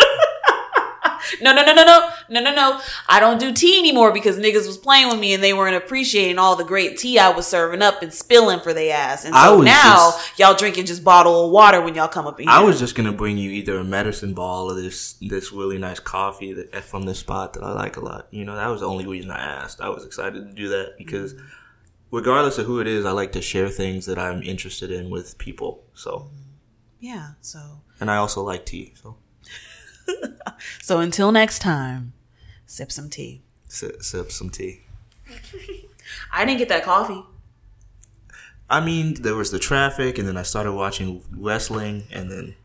no, 1.41 1.53
no, 1.53 1.65
no, 1.65 1.73
no, 1.73 1.83
no, 1.83 2.09
no, 2.31 2.41
no, 2.41 2.53
no. 2.55 2.79
I 3.07 3.19
don't 3.19 3.39
do 3.39 3.53
tea 3.53 3.77
anymore 3.77 4.11
because 4.11 4.37
niggas 4.37 4.65
was 4.65 4.77
playing 4.77 5.09
with 5.09 5.19
me 5.19 5.33
and 5.33 5.43
they 5.43 5.53
weren't 5.53 5.75
appreciating 5.75 6.39
all 6.39 6.55
the 6.55 6.63
great 6.63 6.97
tea 6.97 7.19
I 7.19 7.29
was 7.29 7.45
serving 7.45 7.81
up 7.81 8.01
and 8.01 8.13
spilling 8.13 8.59
for 8.61 8.73
they 8.73 8.89
ass. 8.91 9.25
And 9.25 9.35
so 9.35 9.61
now 9.61 10.11
just- 10.11 10.39
y'all 10.39 10.55
drinking 10.55 10.85
just 10.85 11.03
bottle 11.03 11.45
of 11.45 11.51
water 11.51 11.81
when 11.81 11.93
y'all 11.95 12.07
come 12.07 12.25
up 12.25 12.39
in 12.39 12.47
here. 12.47 12.55
I 12.55 12.61
was 12.61 12.79
just 12.79 12.95
gonna 12.95 13.11
bring 13.11 13.37
you 13.37 13.51
either 13.51 13.77
a 13.77 13.83
medicine 13.83 14.33
ball 14.33 14.71
or 14.71 14.81
this 14.81 15.13
this 15.21 15.51
really 15.51 15.77
nice 15.77 15.99
coffee 15.99 16.53
that 16.53 16.83
from 16.83 17.03
this 17.03 17.19
spot 17.19 17.53
that 17.53 17.63
I 17.63 17.73
like 17.73 17.97
a 17.97 18.01
lot. 18.01 18.27
You 18.31 18.45
know, 18.45 18.55
that 18.55 18.67
was 18.67 18.81
the 18.81 18.87
only 18.87 19.05
reason 19.05 19.29
I 19.29 19.39
asked. 19.39 19.81
I 19.81 19.89
was 19.89 20.05
excited 20.05 20.47
to 20.47 20.53
do 20.53 20.69
that 20.69 20.95
because 20.97 21.35
regardless 22.11 22.57
of 22.57 22.65
who 22.65 22.79
it 22.79 22.87
is, 22.87 23.05
I 23.05 23.11
like 23.11 23.31
to 23.33 23.41
share 23.41 23.69
things 23.69 24.05
that 24.05 24.17
I'm 24.19 24.41
interested 24.43 24.91
in 24.91 25.09
with 25.09 25.37
people. 25.37 25.83
So, 25.93 26.29
yeah. 26.99 27.31
So, 27.41 27.59
and 27.99 28.11
I 28.11 28.17
also 28.17 28.41
like 28.43 28.65
tea. 28.65 28.93
So, 29.01 29.17
so 30.81 30.99
until 30.99 31.31
next 31.31 31.59
time, 31.59 32.13
sip 32.71 32.89
some 32.89 33.09
tea. 33.09 33.41
sip, 33.67 34.01
sip 34.01 34.31
some 34.31 34.49
tea. 34.49 34.79
I 36.31 36.45
didn't 36.45 36.59
get 36.59 36.69
that 36.69 36.85
coffee. 36.85 37.21
I 38.69 38.79
mean, 38.79 39.21
there 39.21 39.35
was 39.35 39.51
the 39.51 39.59
traffic, 39.59 40.17
and 40.17 40.25
then 40.25 40.37
I 40.37 40.43
started 40.43 40.71
watching 40.71 41.21
wrestling, 41.35 42.03
and 42.13 42.31
then 42.31 42.55